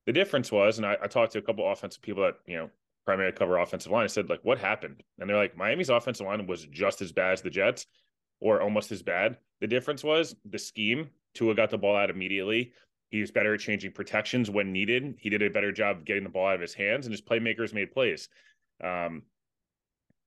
The 0.07 0.13
difference 0.13 0.51
was, 0.51 0.79
and 0.79 0.87
I, 0.87 0.97
I 1.03 1.07
talked 1.07 1.33
to 1.33 1.39
a 1.39 1.43
couple 1.43 1.71
offensive 1.71 2.01
people 2.01 2.23
that 2.23 2.37
you 2.47 2.57
know 2.57 2.71
primary 3.09 3.33
cover 3.33 3.57
offensive 3.57 3.91
line. 3.91 4.05
I 4.05 4.09
said, 4.09 4.29
like, 4.29 4.41
what 4.43 4.59
happened? 4.59 5.03
And 5.19 5.31
they're 5.31 5.37
like, 5.39 5.57
Miami's 5.57 5.89
offensive 5.89 6.27
line 6.27 6.47
was 6.47 6.67
just 6.67 7.01
as 7.01 7.11
bad 7.11 7.33
as 7.33 7.41
the 7.41 7.49
Jets, 7.49 7.87
or 8.39 8.61
almost 8.61 8.93
as 8.93 9.03
bad. 9.03 9.39
The 9.63 9.67
difference 9.67 10.05
was 10.05 10.37
the 10.45 10.59
scheme. 10.59 11.09
Tua 11.33 11.55
got 11.55 11.71
the 11.71 11.79
ball 11.79 11.97
out 11.97 12.11
immediately. 12.11 12.75
He 13.09 13.23
was 13.23 13.31
better 13.31 13.55
at 13.55 13.61
changing 13.61 13.93
protections 13.93 14.51
when 14.51 14.73
needed. 14.73 15.15
He 15.19 15.31
did 15.31 15.41
a 15.41 15.49
better 15.49 15.73
job 15.73 15.97
of 15.97 16.05
getting 16.05 16.23
the 16.23 16.29
ball 16.29 16.49
out 16.49 16.57
of 16.57 16.61
his 16.61 16.75
hands, 16.75 17.07
and 17.07 17.13
his 17.15 17.23
playmakers 17.23 17.73
made 17.73 17.93
plays. 17.93 18.29
Um, 18.85 19.23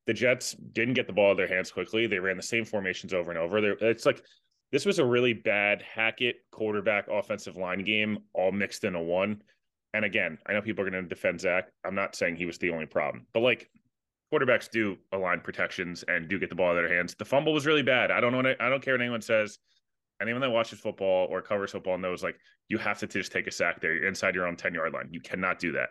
the 0.07 0.13
Jets 0.13 0.54
didn't 0.54 0.95
get 0.95 1.06
the 1.06 1.13
ball 1.13 1.27
out 1.27 1.31
of 1.34 1.38
their 1.38 1.48
hands 1.48 1.69
quickly. 1.69 2.07
They 2.07 2.18
ran 2.18 2.36
the 2.36 2.42
same 2.42 2.66
formations 2.66 3.13
over 3.13 3.30
and 3.30 3.39
over. 3.39 3.62
They're, 3.62 3.77
it's 3.80 4.07
like 4.07 4.24
this 4.72 4.88
was 4.88 4.98
a 4.98 5.06
really 5.06 5.34
bad 5.34 5.84
Hackett 5.84 6.38
quarterback 6.51 7.10
offensive 7.10 7.57
line 7.57 7.84
game, 7.84 8.24
all 8.34 8.51
mixed 8.51 8.86
in 8.86 8.95
a 8.95 9.01
one. 9.04 9.44
And 9.93 10.05
again, 10.05 10.38
I 10.48 10.53
know 10.53 10.62
people 10.62 10.86
are 10.86 10.89
going 10.89 11.03
to 11.03 11.10
defend 11.10 11.41
Zach. 11.41 11.69
I'm 11.86 11.95
not 11.95 12.15
saying 12.15 12.36
he 12.36 12.45
was 12.45 12.57
the 12.57 12.69
only 12.69 12.86
problem, 12.86 13.27
but 13.33 13.41
like 13.41 13.69
quarterbacks 14.33 14.69
do 14.69 14.98
align 15.12 15.41
protections 15.41 16.03
and 16.07 16.29
do 16.29 16.39
get 16.39 16.50
the 16.50 16.55
ball 16.55 16.71
out 16.71 16.77
of 16.77 16.88
their 16.88 16.95
hands. 16.95 17.15
The 17.15 17.25
fumble 17.25 17.53
was 17.53 17.65
really 17.65 17.83
bad. 17.83 18.12
I 18.12 18.21
don't 18.21 18.31
know. 18.31 18.38
What 18.38 18.62
I 18.62 18.69
don't 18.69 18.81
care 18.81 18.93
what 18.93 19.01
anyone 19.01 19.21
says. 19.21 19.60
Anyone 20.21 20.41
that 20.41 20.51
watches 20.51 20.79
football 20.79 21.27
or 21.29 21.41
covers 21.41 21.71
football 21.71 21.98
knows 21.98 22.21
like 22.24 22.38
you 22.69 22.77
have 22.77 23.00
to 23.00 23.07
just 23.07 23.31
take 23.31 23.48
a 23.48 23.51
sack 23.51 23.81
there. 23.81 23.93
You're 23.93 24.07
inside 24.07 24.36
your 24.36 24.48
own 24.48 24.55
10 24.55 24.74
yard 24.74 24.93
line. 24.93 25.10
You 25.12 25.19
cannot 25.19 25.60
do 25.60 25.71
that. 25.74 25.89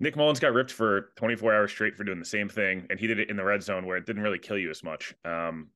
Nick 0.00 0.16
Mullens 0.16 0.40
got 0.40 0.52
ripped 0.52 0.72
for 0.72 1.12
24 1.16 1.54
hours 1.54 1.70
straight 1.70 1.96
for 1.96 2.04
doing 2.04 2.18
the 2.18 2.24
same 2.24 2.48
thing, 2.50 2.86
and 2.90 3.00
he 3.00 3.06
did 3.06 3.18
it 3.18 3.30
in 3.30 3.36
the 3.36 3.44
red 3.44 3.62
zone 3.62 3.86
where 3.86 3.96
it 3.96 4.04
didn't 4.04 4.22
really 4.22 4.38
kill 4.38 4.58
you 4.58 4.68
as 4.68 4.84
much. 4.84 5.14
Um, 5.24 5.68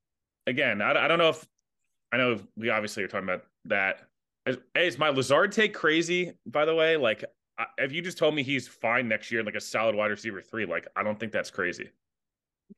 again, 0.46 0.82
I, 0.82 1.04
I 1.04 1.08
don't 1.08 1.18
know 1.18 1.30
if 1.30 1.46
I 2.12 2.18
know 2.18 2.38
we 2.56 2.68
obviously 2.68 3.02
are 3.02 3.08
talking 3.08 3.28
about 3.28 3.44
that 3.66 4.02
Hey, 4.74 4.86
is 4.86 4.98
my 4.98 5.08
Lazard 5.08 5.52
take 5.52 5.74
crazy? 5.74 6.32
By 6.46 6.64
the 6.64 6.74
way, 6.74 6.96
like 6.96 7.24
if 7.78 7.92
you 7.92 8.02
just 8.02 8.18
told 8.18 8.34
me 8.34 8.42
he's 8.42 8.68
fine 8.68 9.08
next 9.08 9.30
year, 9.30 9.42
like 9.42 9.54
a 9.54 9.60
solid 9.60 9.94
wide 9.94 10.10
receiver 10.10 10.40
three, 10.40 10.66
like 10.66 10.86
I 10.96 11.02
don't 11.02 11.18
think 11.18 11.32
that's 11.32 11.50
crazy. 11.50 11.90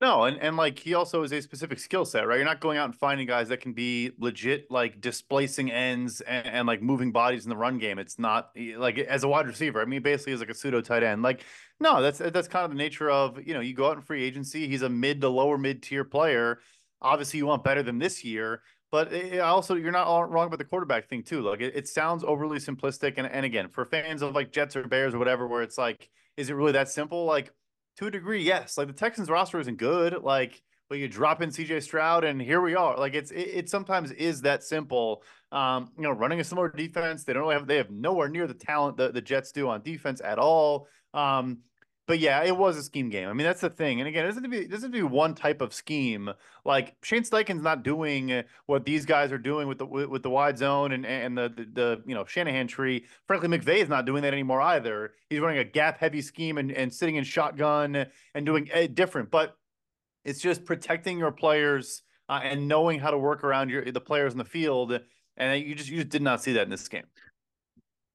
No, 0.01 0.25
and 0.25 0.39
and 0.39 0.57
like 0.57 0.79
he 0.79 0.95
also 0.95 1.23
is 1.23 1.33
a 1.33 1.43
specific 1.43 1.79
skill 1.79 2.07
set, 2.07 2.27
right? 2.27 2.37
You're 2.37 2.47
not 2.47 2.61
going 2.61 2.79
out 2.79 2.87
and 2.87 2.95
finding 2.95 3.27
guys 3.27 3.49
that 3.49 3.61
can 3.61 3.75
be 3.75 4.13
legit 4.19 4.71
like 4.71 5.03
displacing 5.03 5.71
ends 5.71 6.23
and, 6.23 6.47
and, 6.47 6.67
like 6.67 6.81
moving 6.81 7.13
bodies 7.13 7.45
in 7.45 7.51
the 7.51 7.57
run 7.57 7.79
game. 7.79 7.99
It's 7.99 8.19
not 8.19 8.51
like 8.77 8.99
as 8.99 9.23
a 9.23 9.29
wide 9.29 9.47
receiver. 9.47 9.83
I 9.83 9.85
mean, 9.85 10.03
basically 10.03 10.33
is 10.33 10.41
like 10.41 10.49
a 10.49 10.55
pseudo 10.55 10.81
tight 10.81 11.03
end. 11.03 11.23
Like, 11.23 11.45
no, 11.79 12.01
that's 12.01 12.19
that's 12.19 12.49
kind 12.49 12.65
of 12.65 12.71
the 12.71 12.77
nature 12.77 13.11
of 13.11 13.47
you 13.47 13.53
know 13.53 13.61
you 13.61 13.75
go 13.75 13.91
out 13.91 13.99
in 13.99 14.03
free 14.03 14.25
agency. 14.25 14.67
He's 14.67 14.83
a 14.83 14.89
mid 14.89 15.21
to 15.21 15.29
lower 15.29 15.59
mid 15.59 15.83
tier 15.83 16.05
player. 16.05 16.61
Obviously, 17.03 17.39
you 17.39 17.47
want 17.47 17.63
better 17.63 17.83
than 17.83 17.99
this 17.99 18.25
year, 18.25 18.63
but 18.93 19.11
it, 19.11 19.41
also, 19.41 19.75
you're 19.75 19.91
not 19.91 20.07
all 20.07 20.23
wrong 20.25 20.47
about 20.47 20.59
the 20.59 20.67
quarterback 20.67 21.09
thing 21.09 21.23
too. 21.23 21.41
Like 21.41 21.63
it, 21.63 21.75
it 21.75 21.89
sounds 21.89 22.23
overly 22.23 22.59
simplistic, 22.59 23.15
and 23.17 23.27
and 23.27 23.47
again, 23.47 23.69
for 23.69 23.87
fans 23.87 24.21
of 24.21 24.35
like 24.35 24.53
Jets 24.53 24.77
or 24.77 24.87
Bears 24.87 25.15
or 25.15 25.19
whatever, 25.19 25.49
where 25.49 25.63
it's 25.63 25.79
like, 25.79 26.11
is 26.37 26.51
it 26.51 26.55
really 26.55 26.73
that 26.73 26.91
simple? 26.91 27.25
Like 27.25 27.51
to 27.97 28.07
a 28.07 28.11
degree, 28.11 28.43
yes. 28.43 28.77
Like 28.77 28.89
the 28.89 28.93
Texans 28.93 29.31
roster 29.31 29.59
isn't 29.59 29.79
good. 29.79 30.23
Like, 30.23 30.63
but 30.91 30.99
you 30.99 31.09
drop 31.09 31.41
in 31.41 31.49
CJ 31.49 31.83
Stroud, 31.83 32.23
and 32.25 32.41
here 32.41 32.61
we 32.61 32.75
are. 32.75 32.99
Like 32.99 33.15
it's 33.15 33.31
it, 33.31 33.49
it 33.49 33.71
sometimes 33.71 34.11
is 34.13 34.43
that 34.43 34.63
simple. 34.63 35.23
Um, 35.51 35.91
you 35.97 36.03
know, 36.03 36.13
running 36.13 36.41
a 36.41 36.45
similar 36.45 36.69
defense, 36.69 37.25
they 37.25 37.33
don't 37.33 37.43
really 37.43 37.55
have 37.55 37.67
they 37.67 37.79
have 37.79 37.91
nowhere 37.91 38.29
near 38.29 38.47
the 38.47 38.53
talent 38.53 38.99
that 38.99 39.15
the 39.15 39.23
Jets 39.23 39.53
do 39.53 39.71
on 39.71 39.81
defense 39.81 40.21
at 40.23 40.39
all. 40.39 40.87
Um, 41.15 41.61
but 42.13 42.19
yeah, 42.19 42.45
it 42.45 42.55
was 42.55 42.77
a 42.77 42.83
scheme 42.83 43.09
game. 43.09 43.27
I 43.27 43.33
mean, 43.33 43.47
that's 43.47 43.63
the 43.63 43.71
thing. 43.71 43.99
And 43.99 44.07
again, 44.07 44.27
it 44.27 44.29
doesn't 44.29 44.51
be 44.51 44.67
doesn't 44.67 44.91
be 44.91 45.03
one 45.03 45.35
type 45.35 45.63
of 45.63 45.73
scheme. 45.73 46.29
Like 46.63 46.95
Shane 47.03 47.23
Steichen's 47.23 47.63
not 47.63 47.83
doing 47.83 48.45
what 48.67 48.85
these 48.85 49.07
guys 49.07 49.33
are 49.33 49.39
doing 49.39 49.67
with 49.67 49.79
the 49.79 49.87
with 49.87 50.23
the 50.23 50.29
wide 50.29 50.59
zone 50.59 50.93
and 50.93 51.07
and 51.07 51.39
the, 51.39 51.49
the, 51.49 51.65
the 51.73 52.03
you 52.05 52.15
know 52.15 52.27
Shanahan 52.27 52.67
tree. 52.67 53.07
Frankly, 53.27 53.49
McVay 53.49 53.77
is 53.77 53.89
not 53.89 54.05
doing 54.05 54.25
that 54.25 54.35
anymore 54.35 54.61
either. 54.61 55.13
He's 55.31 55.41
running 55.41 55.61
a 55.61 55.65
gap 55.65 56.01
heavy 56.01 56.21
scheme 56.21 56.59
and 56.59 56.71
and 56.71 56.93
sitting 56.93 57.17
in 57.17 57.25
shotgun 57.25 58.05
and 58.35 58.45
doing 58.45 58.69
eh, 58.75 58.89
different. 58.93 59.31
But 59.31 59.57
it's 60.27 60.43
just 60.43 60.67
protecting 60.67 61.19
your 61.19 61.33
players 61.33 62.03
uh, 62.29 62.41
and 62.45 62.69
knowing 62.69 63.01
how 63.01 63.11
to 63.11 63.17
work 63.17 63.43
around 63.43 63.71
your 63.71 63.91
the 63.91 64.03
players 64.03 64.33
in 64.33 64.39
the 64.39 64.45
field. 64.45 65.01
And 65.39 65.63
you 65.65 65.75
just 65.75 65.89
you 65.89 65.97
just 65.97 66.11
did 66.11 66.21
not 66.21 66.43
see 66.43 66.53
that 66.53 66.65
in 66.65 66.69
this 66.69 66.89
game. 66.89 67.07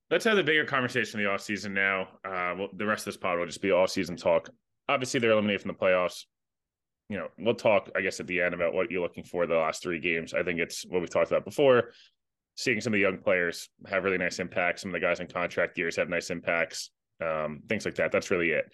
Let's 0.10 0.24
have 0.26 0.38
the 0.38 0.44
bigger 0.44 0.64
conversation 0.64 1.20
in 1.20 1.26
the 1.26 1.32
offseason 1.32 1.72
now. 1.72 2.04
Uh, 2.24 2.56
well, 2.58 2.70
the 2.74 2.86
rest 2.86 3.02
of 3.02 3.06
this 3.14 3.18
pod 3.18 3.40
will 3.40 3.46
just 3.46 3.62
be 3.62 3.72
all 3.72 3.88
season 3.88 4.16
talk. 4.16 4.50
Obviously, 4.88 5.20
they're 5.20 5.32
eliminated 5.32 5.62
from 5.62 5.70
the 5.70 5.78
playoffs. 5.78 6.24
You 7.10 7.18
know, 7.18 7.28
we'll 7.38 7.56
talk, 7.56 7.90
I 7.96 8.02
guess, 8.02 8.20
at 8.20 8.28
the 8.28 8.42
end 8.42 8.54
about 8.54 8.74
what 8.74 8.90
you're 8.90 9.02
looking 9.02 9.24
for 9.24 9.46
the 9.46 9.56
last 9.56 9.84
three 9.84 10.00
games. 10.00 10.34
I 10.34 10.44
think 10.44 10.60
it's 10.60 10.86
what 10.86 11.02
we've 11.02 11.10
talked 11.10 11.32
about 11.32 11.46
before. 11.46 11.92
Seeing 12.56 12.82
some 12.82 12.94
of 12.94 12.98
the 12.98 13.02
young 13.02 13.18
players 13.18 13.70
have 13.86 14.04
really 14.04 14.18
nice 14.18 14.40
impacts. 14.40 14.82
Some 14.82 14.90
of 14.90 14.94
the 14.94 15.06
guys 15.06 15.20
in 15.20 15.28
contract 15.28 15.78
years 15.78 15.96
have 15.98 16.10
nice 16.10 16.30
impacts. 16.30 16.90
Um, 17.24 17.62
things 17.68 17.86
like 17.86 17.96
that. 17.96 18.12
That's 18.12 18.32
really 18.32 18.52
it. 18.52 18.72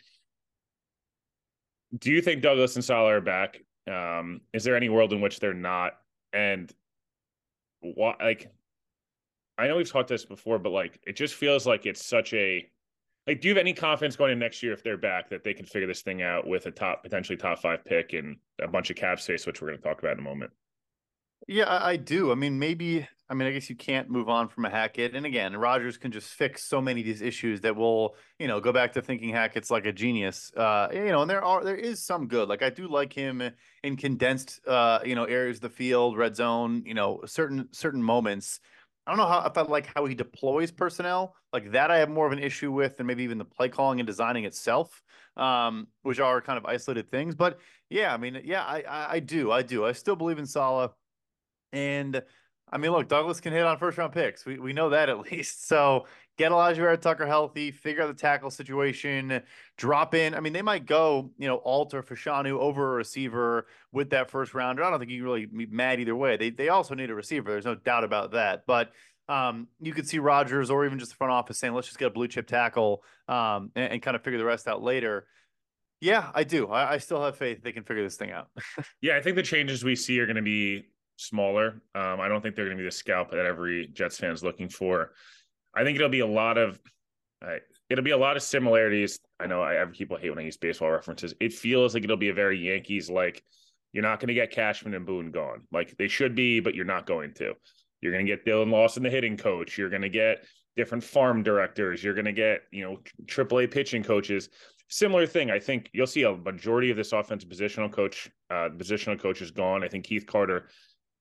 Do 1.97 2.11
you 2.11 2.21
think 2.21 2.41
Douglas 2.41 2.75
and 2.75 2.85
Saleh 2.85 3.11
are 3.11 3.21
back? 3.21 3.59
Um, 3.91 4.41
is 4.53 4.63
there 4.63 4.75
any 4.75 4.89
world 4.89 5.13
in 5.13 5.21
which 5.21 5.39
they're 5.39 5.53
not? 5.53 5.93
And 6.31 6.71
what, 7.81 8.19
like, 8.19 8.51
I 9.57 9.67
know 9.67 9.77
we've 9.77 9.91
talked 9.91 10.09
this 10.09 10.25
before, 10.25 10.59
but 10.59 10.71
like 10.71 10.99
it 11.05 11.15
just 11.15 11.35
feels 11.35 11.65
like 11.65 11.85
it's 11.85 12.05
such 12.05 12.33
a 12.33 12.65
like. 13.27 13.41
Do 13.41 13.47
you 13.47 13.53
have 13.53 13.61
any 13.61 13.73
confidence 13.73 14.15
going 14.15 14.31
in 14.31 14.39
next 14.39 14.63
year 14.63 14.73
if 14.73 14.83
they're 14.83 14.97
back 14.97 15.29
that 15.29 15.43
they 15.43 15.53
can 15.53 15.65
figure 15.65 15.87
this 15.87 16.01
thing 16.01 16.21
out 16.21 16.47
with 16.47 16.65
a 16.65 16.71
top 16.71 17.03
potentially 17.03 17.37
top 17.37 17.59
five 17.59 17.85
pick 17.85 18.13
and 18.13 18.37
a 18.61 18.67
bunch 18.67 18.89
of 18.89 18.95
cap 18.95 19.19
space, 19.19 19.45
which 19.45 19.61
we're 19.61 19.69
going 19.69 19.79
to 19.79 19.83
talk 19.83 19.99
about 19.99 20.13
in 20.13 20.19
a 20.19 20.23
moment? 20.23 20.51
Yeah, 21.47 21.65
I, 21.65 21.91
I 21.91 21.95
do. 21.97 22.31
I 22.31 22.35
mean, 22.35 22.57
maybe. 22.57 23.07
I 23.29 23.35
mean, 23.35 23.47
I 23.47 23.51
guess 23.51 23.69
you 23.69 23.75
can't 23.75 24.09
move 24.09 24.29
on 24.29 24.47
from 24.47 24.65
a 24.65 24.69
Hackett, 24.69 25.15
and 25.15 25.25
again, 25.25 25.55
Rodgers 25.55 25.97
can 25.97 26.11
just 26.11 26.29
fix 26.29 26.65
so 26.65 26.81
many 26.81 26.99
of 26.99 27.05
these 27.05 27.21
issues 27.21 27.61
that 27.61 27.75
will, 27.75 28.15
you 28.37 28.47
know, 28.47 28.59
go 28.59 28.71
back 28.71 28.93
to 28.93 29.01
thinking 29.01 29.29
Hackett's 29.29 29.71
like 29.71 29.85
a 29.85 29.93
genius. 29.93 30.51
Uh, 30.55 30.89
you 30.93 31.05
know, 31.05 31.21
and 31.21 31.29
there 31.29 31.43
are 31.43 31.63
there 31.63 31.75
is 31.75 32.05
some 32.05 32.27
good. 32.27 32.49
Like 32.49 32.61
I 32.61 32.69
do 32.69 32.87
like 32.87 33.13
him 33.13 33.41
in 33.83 33.95
condensed, 33.95 34.59
uh, 34.67 34.99
you 35.05 35.15
know, 35.15 35.23
areas 35.23 35.57
of 35.57 35.61
the 35.61 35.69
field, 35.69 36.17
red 36.17 36.35
zone. 36.35 36.83
You 36.85 36.93
know, 36.93 37.21
certain 37.25 37.69
certain 37.71 38.03
moments. 38.03 38.59
I 39.05 39.11
don't 39.11 39.17
know 39.17 39.27
how 39.27 39.45
if 39.45 39.57
I 39.57 39.61
like 39.63 39.89
how 39.93 40.05
he 40.05 40.15
deploys 40.15 40.71
personnel 40.71 41.35
like 41.51 41.71
that. 41.71 41.91
I 41.91 41.97
have 41.97 42.09
more 42.09 42.25
of 42.25 42.31
an 42.31 42.39
issue 42.39 42.71
with 42.71 42.97
than 42.97 43.05
maybe 43.05 43.23
even 43.23 43.37
the 43.37 43.45
play 43.45 43.67
calling 43.67 43.99
and 43.99 44.07
designing 44.07 44.45
itself, 44.45 45.01
um, 45.35 45.87
which 46.03 46.19
are 46.19 46.41
kind 46.41 46.57
of 46.57 46.65
isolated 46.65 47.11
things. 47.11 47.35
But 47.35 47.59
yeah, 47.89 48.13
I 48.13 48.17
mean, 48.17 48.41
yeah, 48.45 48.63
I, 48.63 48.83
I, 48.87 49.11
I 49.13 49.19
do, 49.19 49.51
I 49.51 49.61
do. 49.61 49.85
I 49.85 49.91
still 49.91 50.15
believe 50.15 50.39
in 50.39 50.45
Saleh, 50.45 50.91
and 51.73 52.21
I 52.73 52.77
mean, 52.77 52.91
look, 52.91 53.07
Douglas 53.07 53.39
can 53.39 53.53
hit 53.53 53.63
on 53.63 53.77
first 53.77 53.97
round 53.97 54.13
picks. 54.13 54.45
We 54.45 54.57
we 54.57 54.73
know 54.73 54.89
that 54.89 55.07
at 55.07 55.19
least. 55.31 55.67
So 55.67 56.07
get 56.37 56.51
Alijah 56.51 56.99
Tucker 56.99 57.27
healthy, 57.27 57.69
figure 57.71 58.01
out 58.01 58.07
the 58.07 58.19
tackle 58.19 58.49
situation, 58.49 59.41
drop 59.77 60.15
in. 60.15 60.33
I 60.33 60.39
mean, 60.39 60.53
they 60.53 60.63
might 60.63 60.87
go, 60.87 61.31
you 61.37 61.47
know, 61.47 61.61
Olu 61.65 62.03
Fashanu 62.03 62.57
over 62.57 62.93
a 62.93 62.95
receiver 62.95 63.67
with 63.91 64.09
that 64.09 64.31
first 64.31 64.55
rounder. 64.55 64.83
I 64.83 64.89
don't 64.89 64.97
think 64.97 65.11
you 65.11 65.19
can 65.19 65.25
really 65.25 65.45
be 65.45 65.67
mad 65.67 65.99
either 65.99 66.15
way. 66.15 66.35
They 66.35 66.49
they 66.49 66.69
also 66.69 66.95
need 66.95 67.11
a 67.11 67.15
receiver. 67.15 67.51
There's 67.51 67.65
no 67.65 67.75
doubt 67.75 68.03
about 68.03 68.31
that. 68.31 68.65
But 68.65 68.91
um, 69.29 69.67
you 69.79 69.93
could 69.93 70.07
see 70.07 70.19
Rodgers 70.19 70.69
or 70.69 70.85
even 70.85 70.99
just 70.99 71.11
the 71.11 71.17
front 71.17 71.31
office 71.31 71.59
saying, 71.59 71.73
let's 71.73 71.87
just 71.87 71.99
get 71.99 72.07
a 72.07 72.11
blue 72.11 72.27
chip 72.27 72.47
tackle 72.47 73.03
um, 73.27 73.71
and, 73.75 73.93
and 73.93 74.01
kind 74.01 74.15
of 74.15 74.23
figure 74.23 74.39
the 74.39 74.45
rest 74.45 74.67
out 74.67 74.81
later. 74.81 75.27
Yeah, 76.01 76.29
I 76.33 76.43
do. 76.43 76.67
I, 76.67 76.93
I 76.93 76.97
still 76.97 77.23
have 77.23 77.37
faith 77.37 77.63
they 77.63 77.71
can 77.71 77.83
figure 77.83 78.03
this 78.03 78.17
thing 78.17 78.31
out. 78.31 78.49
yeah, 79.01 79.15
I 79.15 79.21
think 79.21 79.37
the 79.37 79.43
changes 79.43 79.85
we 79.85 79.95
see 79.95 80.19
are 80.19 80.25
going 80.25 80.35
to 80.35 80.41
be 80.41 80.89
smaller. 81.17 81.81
Um, 81.95 82.19
I 82.19 82.27
don't 82.27 82.41
think 82.41 82.55
they're 82.55 82.65
going 82.65 82.77
to 82.77 82.81
be 82.81 82.87
the 82.87 82.91
scalp 82.91 83.31
that 83.31 83.45
every 83.45 83.87
Jets 83.87 84.17
fan 84.17 84.31
is 84.31 84.43
looking 84.43 84.69
for. 84.69 85.11
I 85.75 85.83
think 85.83 85.95
it'll 85.95 86.09
be 86.09 86.19
a 86.19 86.27
lot 86.27 86.57
of 86.57 86.79
uh, 87.45 87.57
it'll 87.89 88.03
be 88.03 88.11
a 88.11 88.17
lot 88.17 88.37
of 88.37 88.43
similarities. 88.43 89.19
I 89.39 89.47
know 89.47 89.61
I 89.61 89.83
people 89.91 90.17
hate 90.17 90.29
when 90.29 90.39
I 90.39 90.43
use 90.43 90.57
baseball 90.57 90.91
references. 90.91 91.33
It 91.39 91.53
feels 91.53 91.93
like 91.93 92.03
it'll 92.03 92.17
be 92.17 92.29
a 92.29 92.33
very 92.33 92.57
Yankees 92.59 93.09
like. 93.09 93.43
You're 93.91 94.03
not 94.03 94.19
going 94.19 94.29
to 94.29 94.33
get 94.33 94.49
Cashman 94.49 94.95
and 94.95 95.05
Boone 95.05 95.29
gone 95.29 95.67
like 95.71 95.95
they 95.97 96.07
should 96.07 96.33
be, 96.33 96.59
but 96.59 96.73
you're 96.73 96.85
not 96.85 97.05
going 97.05 97.33
to. 97.35 97.53
You're 98.01 98.11
going 98.11 98.25
to 98.25 98.31
get 98.31 98.43
Dillon 98.43 98.71
Lawson, 98.71 99.03
the 99.03 99.09
hitting 99.09 99.37
coach. 99.37 99.77
You're 99.77 99.89
going 99.89 100.01
to 100.01 100.09
get 100.09 100.45
different 100.75 101.03
farm 101.03 101.43
directors. 101.43 102.03
You're 102.03 102.15
going 102.15 102.25
to 102.25 102.33
get 102.33 102.61
you 102.71 102.83
know 102.83 102.97
AAA 103.25 103.71
pitching 103.71 104.03
coaches. 104.03 104.49
Similar 104.89 105.25
thing. 105.25 105.51
I 105.51 105.59
think 105.59 105.89
you'll 105.93 106.07
see 106.07 106.23
a 106.23 106.35
majority 106.35 106.91
of 106.91 106.97
this 106.97 107.13
offensive 107.13 107.49
positional 107.49 107.91
coach, 107.91 108.29
uh, 108.49 108.69
positional 108.69 109.19
coach 109.19 109.41
is 109.41 109.51
gone. 109.51 109.83
I 109.83 109.87
think 109.87 110.05
Keith 110.05 110.25
Carter 110.25 110.69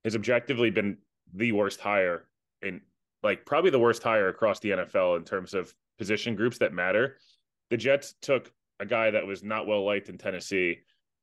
has 0.04 0.14
objectively 0.14 0.70
been 0.70 0.98
the 1.34 1.52
worst 1.52 1.80
hire 1.80 2.24
in 2.60 2.80
like 3.22 3.46
probably 3.46 3.70
the 3.70 3.78
worst 3.78 4.02
hire 4.02 4.28
across 4.28 4.58
the 4.60 4.70
NFL 4.70 5.16
in 5.16 5.24
terms 5.24 5.54
of 5.54 5.72
position 5.98 6.34
groups 6.34 6.58
that 6.58 6.72
matter. 6.72 7.16
The 7.70 7.76
Jets 7.76 8.14
took 8.20 8.52
a 8.80 8.86
guy 8.86 9.10
that 9.10 9.26
was 9.26 9.42
not 9.42 9.66
well 9.66 9.84
liked 9.84 10.08
in 10.08 10.18
Tennessee, 10.18 10.80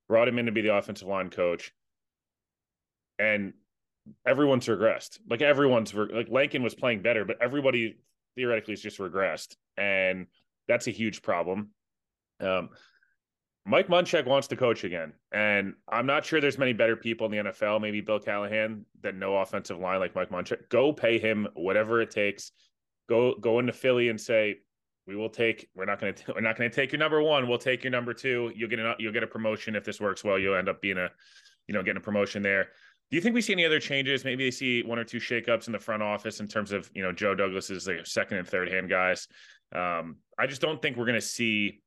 brought 0.08 0.28
him 0.28 0.40
in 0.40 0.46
to 0.46 0.52
be 0.52 0.62
the 0.62 0.76
offensive 0.76 1.08
line 1.08 1.30
coach, 1.30 1.74
and 3.20 3.54
everyone's 4.26 4.68
regressed. 4.68 5.20
Like 5.30 5.42
everyone's 5.42 5.94
like 5.94 6.30
Laken 6.30 6.64
was 6.64 6.74
playing 6.74 7.02
better, 7.02 7.26
but 7.26 7.38
everybody 7.42 7.98
theoretically 8.36 8.74
is 8.74 8.82
just 8.82 9.00
regressed, 9.00 9.56
and 9.78 10.28
that's 10.68 10.88
a 10.88 10.92
huge 10.92 11.22
problem. 11.22 11.70
Um, 12.40 12.70
Mike 13.70 13.88
Munchak 13.88 14.26
wants 14.26 14.48
to 14.48 14.56
coach 14.56 14.84
again, 14.84 15.14
and 15.32 15.76
I'm 15.88 16.08
not 16.08 16.26
sure 16.26 16.42
there's 16.42 16.58
many 16.58 16.74
better 16.74 16.96
people 16.96 17.28
in 17.28 17.32
the 17.32 17.52
NFL. 17.52 17.80
Maybe 17.80 18.02
Bill 18.02 18.20
Callahan 18.20 18.84
that 19.02 19.14
know 19.14 19.38
offensive 19.38 19.78
line 19.78 20.00
like 20.00 20.16
Mike 20.16 20.32
Munchak. 20.32 20.70
Go 20.70 20.92
pay 20.92 21.20
him 21.20 21.48
whatever 21.54 22.02
it 22.02 22.10
takes. 22.10 22.52
Go 23.08 23.36
go 23.36 23.60
into 23.60 23.72
Philly 23.72 24.10
and 24.10 24.20
say 24.20 24.56
we 25.06 25.16
will 25.16 25.30
take. 25.30 25.70
We're 25.76 25.86
not 25.86 26.00
to. 26.00 26.16
We're 26.34 26.42
not 26.42 26.58
to 26.58 26.70
take 26.72 26.92
your 26.92 26.98
number 26.98 27.22
one. 27.22 27.48
We'll 27.48 27.60
take 27.60 27.84
your 27.84 27.92
number 27.92 28.12
two. 28.12 28.52
You'll 28.56 28.72
get 28.72 28.80
a 28.80 28.96
you'll 28.98 29.14
get 29.14 29.22
a 29.22 29.28
promotion 29.28 29.76
if 29.76 29.84
this 29.84 30.02
works 30.02 30.24
well. 30.24 30.40
You'll 30.40 30.56
end 30.56 30.68
up 30.68 30.82
being 30.82 30.98
a, 30.98 31.10
you 31.68 31.76
know, 31.76 31.84
getting 31.84 31.98
a 31.98 32.04
promotion 32.04 32.42
there. 32.42 32.70
Do 33.12 33.18
you 33.18 33.22
think 33.22 33.36
we 33.36 33.42
see 33.42 33.54
any 33.54 33.66
other 33.66 33.80
changes? 33.80 34.26
Maybe 34.26 34.46
they 34.46 34.52
see 34.52 34.82
one 34.82 34.98
or 34.98 35.04
two 35.04 35.20
shakeups 35.20 35.68
in 35.68 35.74
the 35.74 35.80
front 35.80 36.02
office 36.02 36.40
in 36.40 36.48
terms 36.48 36.72
of 36.72 36.90
you 36.96 37.04
know 37.04 37.12
Joe 37.12 37.36
Douglas 37.36 37.70
is 37.70 37.86
like 37.86 38.08
second 38.08 38.40
and 38.40 38.48
third 38.48 38.68
hand 38.68 38.90
guys. 38.90 39.28
Um, 39.76 40.18
I 40.40 40.48
just 40.48 40.60
don't 40.60 40.82
think 40.82 40.98
we're 40.98 41.06
to 41.06 41.22
see 41.22 41.82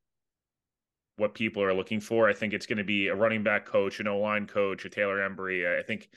what 1.16 1.34
people 1.34 1.62
are 1.62 1.74
looking 1.74 2.00
for. 2.00 2.28
I 2.28 2.34
think 2.34 2.52
it's 2.52 2.66
going 2.66 2.78
to 2.78 2.84
be 2.84 3.08
a 3.08 3.14
running 3.14 3.42
back 3.42 3.66
coach, 3.66 4.00
an 4.00 4.08
O 4.08 4.18
line 4.18 4.46
coach, 4.46 4.84
a 4.84 4.88
Taylor 4.88 5.18
Embree. 5.18 5.78
I 5.78 5.82
think 5.82 6.08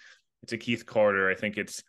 it's 0.43 0.53
a 0.53 0.57
Keith 0.57 0.85
Carter. 0.85 1.29
I 1.29 1.35
think 1.35 1.57
it's 1.57 1.83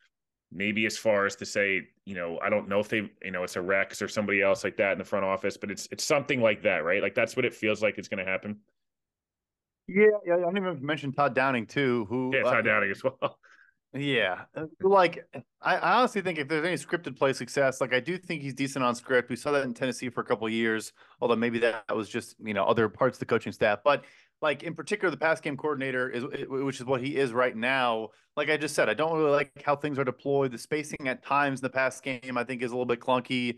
maybe 0.52 0.86
as 0.86 0.96
far 0.96 1.26
as 1.26 1.36
to 1.36 1.46
say, 1.46 1.88
you 2.04 2.14
know, 2.14 2.38
I 2.42 2.50
don't 2.50 2.68
know 2.68 2.80
if 2.80 2.88
they, 2.88 3.10
you 3.22 3.30
know, 3.30 3.42
it's 3.42 3.56
a 3.56 3.62
Rex 3.62 4.00
or 4.02 4.08
somebody 4.08 4.42
else 4.42 4.64
like 4.64 4.76
that 4.76 4.92
in 4.92 4.98
the 4.98 5.04
front 5.04 5.24
office, 5.24 5.56
but 5.56 5.70
it's 5.70 5.88
it's 5.90 6.04
something 6.04 6.40
like 6.40 6.62
that, 6.62 6.84
right? 6.84 7.02
Like 7.02 7.14
that's 7.14 7.36
what 7.36 7.44
it 7.44 7.54
feels 7.54 7.82
like 7.82 7.98
it's 7.98 8.08
going 8.08 8.24
to 8.24 8.30
happen. 8.30 8.58
Yeah, 9.88 10.06
yeah. 10.26 10.34
I 10.34 10.40
don't 10.40 10.56
even 10.56 10.84
mention 10.84 11.12
Todd 11.12 11.34
Downing 11.34 11.66
too, 11.66 12.06
who 12.08 12.32
yeah, 12.34 12.42
Todd 12.42 12.58
uh, 12.58 12.62
Downing 12.62 12.90
as 12.90 13.02
well. 13.04 13.38
Yeah, 13.96 14.44
uh, 14.54 14.66
like 14.80 15.24
I, 15.62 15.78
honestly 15.78 16.20
think 16.20 16.38
if 16.38 16.48
there's 16.48 16.66
any 16.66 16.76
scripted 16.76 17.16
play 17.16 17.32
success, 17.32 17.80
like 17.80 17.94
I 17.94 18.00
do 18.00 18.18
think 18.18 18.42
he's 18.42 18.54
decent 18.54 18.84
on 18.84 18.94
script. 18.94 19.30
We 19.30 19.36
saw 19.36 19.52
that 19.52 19.64
in 19.64 19.72
Tennessee 19.72 20.10
for 20.10 20.20
a 20.20 20.24
couple 20.24 20.48
years, 20.48 20.92
although 21.20 21.36
maybe 21.36 21.58
that 21.60 21.84
was 21.94 22.08
just 22.08 22.36
you 22.38 22.52
know 22.52 22.64
other 22.64 22.88
parts 22.88 23.16
of 23.16 23.20
the 23.20 23.26
coaching 23.26 23.52
staff. 23.52 23.78
But 23.84 24.04
like 24.42 24.62
in 24.62 24.74
particular, 24.74 25.10
the 25.10 25.16
pass 25.16 25.40
game 25.40 25.56
coordinator 25.56 26.10
is 26.10 26.24
which 26.48 26.80
is 26.80 26.84
what 26.84 27.00
he 27.00 27.16
is 27.16 27.32
right 27.32 27.56
now. 27.56 28.10
Like 28.36 28.50
I 28.50 28.56
just 28.56 28.74
said, 28.74 28.88
I 28.88 28.94
don't 28.94 29.16
really 29.16 29.30
like 29.30 29.62
how 29.64 29.76
things 29.76 29.98
are 29.98 30.04
deployed. 30.04 30.52
The 30.52 30.58
spacing 30.58 31.08
at 31.08 31.24
times 31.24 31.60
in 31.60 31.62
the 31.62 31.70
pass 31.70 32.00
game, 32.00 32.36
I 32.36 32.44
think, 32.44 32.62
is 32.62 32.70
a 32.70 32.74
little 32.74 32.86
bit 32.86 33.00
clunky. 33.00 33.56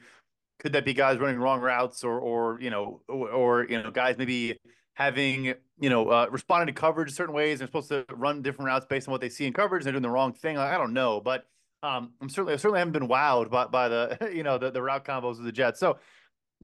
Could 0.60 0.72
that 0.72 0.84
be 0.84 0.94
guys 0.94 1.18
running 1.18 1.38
wrong 1.38 1.60
routes, 1.60 2.04
or 2.04 2.20
or 2.20 2.60
you 2.60 2.70
know, 2.70 3.00
or, 3.08 3.30
or 3.30 3.66
you 3.68 3.82
know, 3.82 3.90
guys 3.90 4.18
maybe 4.18 4.58
having 4.98 5.54
you 5.78 5.88
know 5.88 6.08
uh, 6.08 6.26
responding 6.28 6.74
to 6.74 6.78
coverage 6.78 7.12
certain 7.12 7.32
ways. 7.32 7.60
They're 7.60 7.68
supposed 7.68 7.88
to 7.90 8.04
run 8.10 8.42
different 8.42 8.66
routes 8.66 8.84
based 8.84 9.06
on 9.06 9.12
what 9.12 9.20
they 9.20 9.28
see 9.28 9.46
in 9.46 9.52
coverage. 9.52 9.82
And 9.82 9.86
they're 9.86 9.92
doing 9.92 10.02
the 10.02 10.10
wrong 10.10 10.32
thing. 10.32 10.56
Like, 10.56 10.72
I 10.72 10.76
don't 10.76 10.92
know, 10.92 11.20
but 11.20 11.46
um, 11.84 12.10
I'm 12.20 12.28
certainly 12.28 12.54
I 12.54 12.56
certainly 12.56 12.80
haven't 12.80 12.92
been 12.92 13.06
wowed 13.06 13.48
by 13.48 13.66
by 13.66 13.88
the 13.88 14.32
you 14.34 14.42
know 14.42 14.58
the, 14.58 14.72
the 14.72 14.82
route 14.82 15.04
combos 15.04 15.38
of 15.38 15.44
the 15.44 15.52
Jets. 15.52 15.78
So 15.78 15.98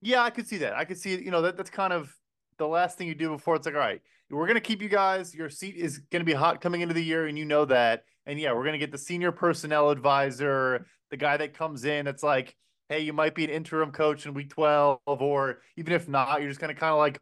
yeah, 0.03 0.21
I 0.23 0.31
could 0.31 0.49
see 0.49 0.59
that. 0.59 0.75
I 0.75 0.85
could 0.85 0.99
see 0.99 1.11
you 1.11 1.31
know 1.31 1.43
that 1.43 1.57
that's 1.57 1.71
kind 1.71 1.93
of 1.93 2.13
the 2.59 2.67
last 2.67 2.99
thing 2.99 3.07
you 3.07 3.15
do 3.15 3.31
before 3.31 3.55
it's 3.55 3.67
like 3.67 3.77
all 3.77 3.81
right, 3.81 4.03
we're 4.29 4.49
gonna 4.49 4.61
keep 4.61 4.83
you 4.83 4.89
guys. 4.89 5.33
Your 5.33 5.49
seat 5.49 5.77
is 5.77 5.99
gonna 6.11 6.25
be 6.25 6.33
hot 6.33 6.61
coming 6.61 6.81
into 6.81 6.95
the 6.95 7.05
year, 7.05 7.29
and 7.29 7.39
you 7.39 7.45
know 7.45 7.65
that. 7.67 8.05
And 8.27 8.41
yeah, 8.41 8.53
we're 8.53 8.65
gonna 8.65 8.79
get 8.79 8.91
the 8.91 8.99
senior 8.99 9.31
personnel 9.31 9.91
advisor, 9.91 10.87
the 11.13 11.17
guy 11.17 11.37
that 11.37 11.55
comes 11.55 11.85
in. 11.85 12.09
It's 12.09 12.25
like 12.25 12.57
hey, 12.89 13.01
you 13.01 13.15
might 13.15 13.35
be 13.35 13.45
an 13.45 13.51
interim 13.51 13.91
coach 13.91 14.27
in 14.27 14.35
week 14.35 14.51
12, 14.51 14.99
or 15.07 15.61
even 15.77 15.95
if 15.95 16.07
not, 16.07 16.41
you're 16.41 16.51
just 16.51 16.61
going 16.61 16.73
to 16.73 16.79
kind 16.79 16.93
of 16.93 16.99
like 16.99 17.19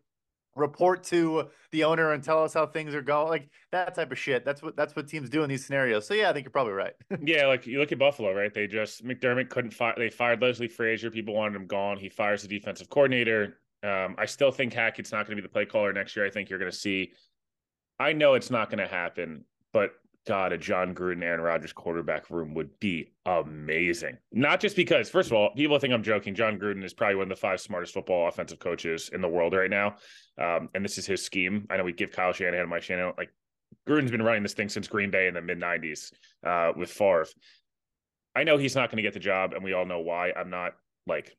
report 0.55 1.03
to 1.05 1.49
the 1.71 1.85
owner 1.85 2.13
and 2.13 2.23
tell 2.23 2.45
us 2.45 2.53
how 2.53 2.67
things 2.67 2.95
are 2.95 3.03
going 3.03 3.29
like 3.29 3.49
that 3.71 3.95
type 3.95 4.13
of 4.13 4.19
shit. 4.19 4.45
That's 4.45 4.63
what 4.63 4.77
that's 4.77 4.95
what 4.95 5.09
teams 5.09 5.31
do 5.31 5.43
in 5.43 5.49
these 5.49 5.65
scenarios. 5.65 6.07
So 6.07 6.15
yeah 6.15 6.31
i 6.31 6.33
think 6.33 6.45
you're 6.45 6.51
probably 6.51 6.75
right. 6.75 6.95
Yeah 7.25 7.47
like 7.47 7.67
you 7.67 7.79
look 7.79 7.93
at 7.93 7.99
buffalo 7.99 8.33
right? 8.35 8.53
They 8.53 8.67
just 8.67 9.05
mcdermott 9.05 9.49
couldn't 9.49 9.73
fire 9.73 9.95
they 9.97 10.11
fired 10.11 10.43
leslie 10.43 10.69
frazier. 10.69 11.11
People 11.11 11.35
wanted 11.35 11.57
him 11.57 11.67
gone. 11.67 11.97
He 11.97 12.09
fires 12.09 12.43
the 12.43 12.49
defensive 12.49 12.89
coordinator. 12.91 13.59
Um, 13.83 14.15
I 14.17 14.27
still 14.27 14.53
think 14.53 14.73
Hackett's 14.73 15.11
not 15.11 15.27
going 15.27 15.37
to 15.37 15.43
be 15.43 15.47
the 15.47 15.53
play 15.53 15.67
caller 15.67 15.93
next 15.93 16.15
year. 16.15 16.25
I 16.25 16.31
think 16.31 16.49
you're 16.49 16.59
going 16.59 16.71
to 16.71 16.77
see. 16.77 17.13
I 17.99 18.13
know 18.13 18.35
it's 18.35 18.51
not 18.51 18.71
going 18.71 18.79
to 18.79 18.87
happen, 18.87 19.45
but 19.73 19.93
God, 20.27 20.53
a 20.53 20.59
Jon 20.59 20.95
Gruden, 20.95 21.23
Aaron 21.23 21.41
Rodgers 21.41 21.73
quarterback 21.73 22.31
room 22.31 22.55
would 22.55 22.79
be 22.79 23.13
amazing. 23.27 24.19
Not 24.31 24.61
just 24.61 24.77
because, 24.77 25.11
first 25.11 25.31
of 25.31 25.37
all, 25.37 25.51
people 25.57 25.79
think 25.79 25.93
I'm 25.93 26.03
joking. 26.03 26.35
Jon 26.35 26.59
Gruden 26.59 26.85
is 26.85 26.95
probably 26.95 27.17
one 27.17 27.25
of 27.25 27.29
the 27.29 27.37
five 27.37 27.61
smartest 27.61 27.95
football 27.95 28.29
offensive 28.29 28.61
coaches 28.61 29.11
in 29.13 29.21
the 29.21 29.29
world 29.29 29.53
right 29.53 29.71
now, 29.71 29.97
um, 30.39 30.69
and 30.75 30.85
this 30.85 30.97
is 30.97 31.07
his 31.07 31.25
scheme. 31.25 31.67
I 31.71 31.77
know 31.77 31.85
we 31.85 31.93
give 31.93 32.13
Kyle 32.13 32.33
Shanahan, 32.33 32.69
Mike 32.69 32.83
Shanahan, 32.83 33.15
like 33.19 33.31
Gruden's 33.89 34.13
been 34.13 34.23
running 34.23 34.45
this 34.45 34.55
thing 34.55 34.69
since 34.69 34.87
Green 34.87 35.11
Bay 35.11 35.27
in 35.27 35.35
the 35.35 35.43
mid 35.43 35.59
'90s 35.59 36.13
uh, 36.47 36.73
with 36.77 36.91
Favre. 36.91 37.27
I 38.37 38.45
know 38.45 38.59
he's 38.59 38.77
not 38.77 38.91
going 38.91 38.97
to 38.97 39.03
get 39.03 39.15
the 39.15 39.21
job, 39.21 39.55
and 39.55 39.65
we 39.65 39.73
all 39.73 39.85
know 39.85 40.01
why. 40.01 40.33
I'm 40.33 40.51
not 40.51 40.73
like, 41.07 41.37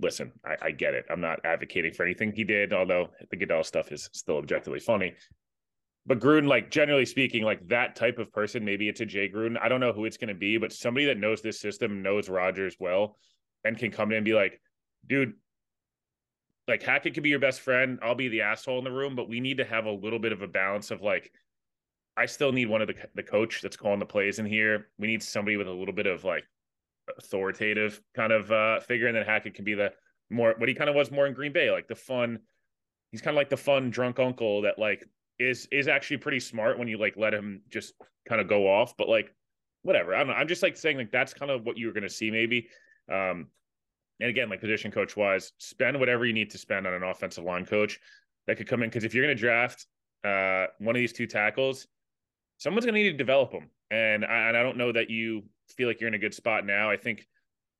listen, 0.00 0.32
I, 0.44 0.56
I 0.66 0.70
get 0.72 0.94
it. 0.94 1.06
I'm 1.08 1.20
not 1.20 1.40
advocating 1.44 1.92
for 1.92 2.04
anything 2.04 2.32
he 2.32 2.44
did, 2.44 2.72
although 2.72 3.10
the 3.30 3.36
Goodell 3.36 3.64
stuff 3.64 3.92
is 3.92 4.10
still 4.12 4.38
objectively 4.38 4.80
funny. 4.80 5.14
But 6.08 6.20
Gruden, 6.20 6.48
like 6.48 6.70
generally 6.70 7.04
speaking, 7.04 7.44
like 7.44 7.68
that 7.68 7.94
type 7.94 8.18
of 8.18 8.32
person, 8.32 8.64
maybe 8.64 8.88
it's 8.88 9.02
a 9.02 9.06
Jay 9.06 9.28
Gruden. 9.28 9.58
I 9.60 9.68
don't 9.68 9.78
know 9.78 9.92
who 9.92 10.06
it's 10.06 10.16
going 10.16 10.28
to 10.28 10.34
be, 10.34 10.56
but 10.56 10.72
somebody 10.72 11.04
that 11.04 11.18
knows 11.18 11.42
this 11.42 11.60
system, 11.60 12.02
knows 12.02 12.30
Rodgers 12.30 12.76
well, 12.80 13.18
and 13.62 13.76
can 13.76 13.90
come 13.90 14.10
in 14.10 14.16
and 14.16 14.24
be 14.24 14.32
like, 14.32 14.58
dude, 15.06 15.34
like 16.66 16.82
Hackett 16.82 17.12
could 17.12 17.22
be 17.22 17.28
your 17.28 17.38
best 17.38 17.60
friend. 17.60 17.98
I'll 18.02 18.14
be 18.14 18.28
the 18.28 18.40
asshole 18.40 18.78
in 18.78 18.84
the 18.84 18.90
room, 18.90 19.16
but 19.16 19.28
we 19.28 19.38
need 19.38 19.58
to 19.58 19.66
have 19.66 19.84
a 19.84 19.90
little 19.90 20.18
bit 20.18 20.32
of 20.32 20.40
a 20.40 20.48
balance 20.48 20.90
of 20.90 21.02
like, 21.02 21.30
I 22.16 22.24
still 22.24 22.52
need 22.52 22.70
one 22.70 22.80
of 22.80 22.88
the 22.88 22.94
the 23.14 23.22
coach 23.22 23.60
that's 23.60 23.76
calling 23.76 24.00
the 24.00 24.06
plays 24.06 24.38
in 24.38 24.46
here. 24.46 24.88
We 24.98 25.08
need 25.08 25.22
somebody 25.22 25.58
with 25.58 25.68
a 25.68 25.72
little 25.72 25.94
bit 25.94 26.06
of 26.06 26.24
like 26.24 26.44
authoritative 27.18 28.00
kind 28.16 28.32
of 28.32 28.50
uh 28.50 28.80
figure, 28.80 29.08
and 29.08 29.16
then 29.16 29.26
Hackett 29.26 29.54
can 29.54 29.64
be 29.66 29.74
the 29.74 29.92
more 30.30 30.54
what 30.56 30.70
he 30.70 30.74
kind 30.74 30.88
of 30.88 30.96
was 30.96 31.10
more 31.10 31.26
in 31.26 31.34
Green 31.34 31.52
Bay, 31.52 31.70
like 31.70 31.86
the 31.86 31.94
fun. 31.94 32.38
He's 33.12 33.20
kind 33.20 33.36
of 33.36 33.38
like 33.38 33.50
the 33.50 33.58
fun 33.58 33.90
drunk 33.90 34.18
uncle 34.18 34.62
that 34.62 34.78
like 34.78 35.04
is 35.38 35.68
is 35.70 35.88
actually 35.88 36.18
pretty 36.18 36.40
smart 36.40 36.78
when 36.78 36.88
you 36.88 36.98
like 36.98 37.16
let 37.16 37.34
him 37.34 37.62
just 37.68 37.94
kind 38.28 38.40
of 38.40 38.48
go 38.48 38.66
off. 38.66 38.96
But 38.96 39.08
like 39.08 39.34
whatever, 39.82 40.14
I 40.14 40.18
don't 40.18 40.28
know. 40.28 40.34
I'm 40.34 40.48
just 40.48 40.62
like 40.62 40.76
saying 40.76 40.96
like 40.96 41.12
that's 41.12 41.34
kind 41.34 41.50
of 41.50 41.64
what 41.64 41.78
you're 41.78 41.92
going 41.92 42.02
to 42.02 42.10
see 42.10 42.30
maybe. 42.30 42.68
Um, 43.10 43.48
and 44.20 44.30
again, 44.30 44.48
like 44.48 44.60
position 44.60 44.90
coach 44.90 45.16
wise, 45.16 45.52
spend 45.58 45.98
whatever 45.98 46.26
you 46.26 46.32
need 46.32 46.50
to 46.50 46.58
spend 46.58 46.86
on 46.86 46.94
an 46.94 47.04
offensive 47.04 47.44
line 47.44 47.64
coach 47.64 48.00
that 48.46 48.56
could 48.56 48.66
come 48.66 48.82
in 48.82 48.90
because 48.90 49.04
if 49.04 49.14
you're 49.14 49.24
going 49.24 49.36
to 49.36 49.40
draft 49.40 49.86
uh, 50.24 50.66
one 50.78 50.96
of 50.96 51.00
these 51.00 51.12
two 51.12 51.26
tackles, 51.26 51.86
someone's 52.58 52.84
going 52.84 52.94
to 52.94 53.00
need 53.00 53.12
to 53.12 53.16
develop 53.16 53.52
them. 53.52 53.70
And 53.90 54.24
I, 54.24 54.48
and 54.48 54.56
I 54.56 54.62
don't 54.62 54.76
know 54.76 54.92
that 54.92 55.08
you 55.08 55.44
feel 55.68 55.86
like 55.86 56.00
you're 56.00 56.08
in 56.08 56.14
a 56.14 56.18
good 56.18 56.34
spot 56.34 56.66
now. 56.66 56.90
I 56.90 56.96
think 56.96 57.26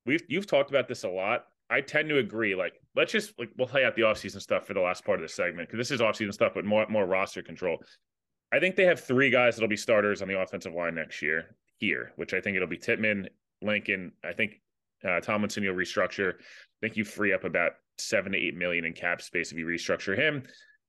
we've 0.06 0.22
you've 0.28 0.46
talked 0.46 0.70
about 0.70 0.88
this 0.88 1.04
a 1.04 1.08
lot. 1.08 1.46
I 1.70 1.80
tend 1.80 2.08
to 2.08 2.18
agree. 2.18 2.54
Like, 2.54 2.80
let's 2.96 3.12
just 3.12 3.38
like 3.38 3.50
we'll 3.58 3.68
play 3.68 3.84
out 3.84 3.94
the 3.94 4.02
offseason 4.02 4.40
stuff 4.40 4.66
for 4.66 4.74
the 4.74 4.80
last 4.80 5.04
part 5.04 5.18
of 5.18 5.22
the 5.22 5.32
segment 5.32 5.68
because 5.68 5.78
this 5.78 5.90
is 5.90 6.00
offseason 6.00 6.32
stuff, 6.32 6.52
but 6.54 6.64
more 6.64 6.86
more 6.88 7.06
roster 7.06 7.42
control. 7.42 7.78
I 8.52 8.58
think 8.58 8.76
they 8.76 8.84
have 8.84 9.00
three 9.00 9.30
guys 9.30 9.56
that'll 9.56 9.68
be 9.68 9.76
starters 9.76 10.22
on 10.22 10.28
the 10.28 10.40
offensive 10.40 10.72
line 10.72 10.94
next 10.94 11.20
year 11.20 11.56
here, 11.78 12.12
which 12.16 12.32
I 12.32 12.40
think 12.40 12.56
it'll 12.56 12.68
be 12.68 12.78
Tippmann, 12.78 13.28
Lincoln. 13.60 14.12
I 14.24 14.32
think 14.32 14.60
uh, 15.06 15.20
Tomlinson 15.20 15.62
you'll 15.62 15.76
restructure. 15.76 16.34
I 16.34 16.80
think 16.80 16.96
you 16.96 17.04
free 17.04 17.32
up 17.32 17.44
about 17.44 17.72
seven 17.98 18.32
to 18.32 18.38
eight 18.38 18.56
million 18.56 18.84
in 18.84 18.94
cap 18.94 19.20
space 19.20 19.52
if 19.52 19.58
you 19.58 19.66
restructure 19.66 20.16
him. 20.16 20.42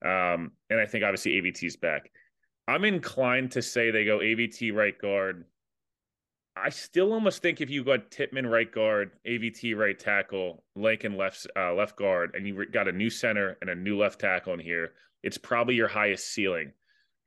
Um, 0.04 0.52
and 0.70 0.80
I 0.80 0.86
think 0.86 1.04
obviously 1.04 1.34
AVT's 1.34 1.76
back. 1.76 2.10
I'm 2.68 2.86
inclined 2.86 3.52
to 3.54 3.62
say 3.62 3.92
they 3.92 4.06
go 4.06 4.20
AVT 4.20 4.74
right 4.74 4.98
guard. 4.98 5.46
I 6.64 6.70
still 6.70 7.14
almost 7.14 7.42
think 7.42 7.62
if 7.62 7.70
you 7.70 7.84
got 7.84 8.12
Tippmann 8.12 8.50
right 8.50 8.72
guard, 8.72 9.12
AVT 9.28 9.76
right 9.76 9.98
tackle, 9.98 10.64
Lincoln 10.76 11.18
left 11.18 11.48
uh, 11.56 11.74
left 11.74 11.96
guard, 11.98 12.32
and 12.36 12.48
you 12.48 12.66
got 12.66 12.88
a 12.88 12.92
new 12.92 13.10
center 13.10 13.58
and 13.62 13.70
a 13.70 13.76
new 13.76 13.98
left 13.98 14.20
tackle 14.20 14.54
in 14.54 14.60
here, 14.60 14.94
it's 15.24 15.38
probably 15.38 15.76
your 15.76 15.88
highest 15.88 16.28
ceiling. 16.28 16.72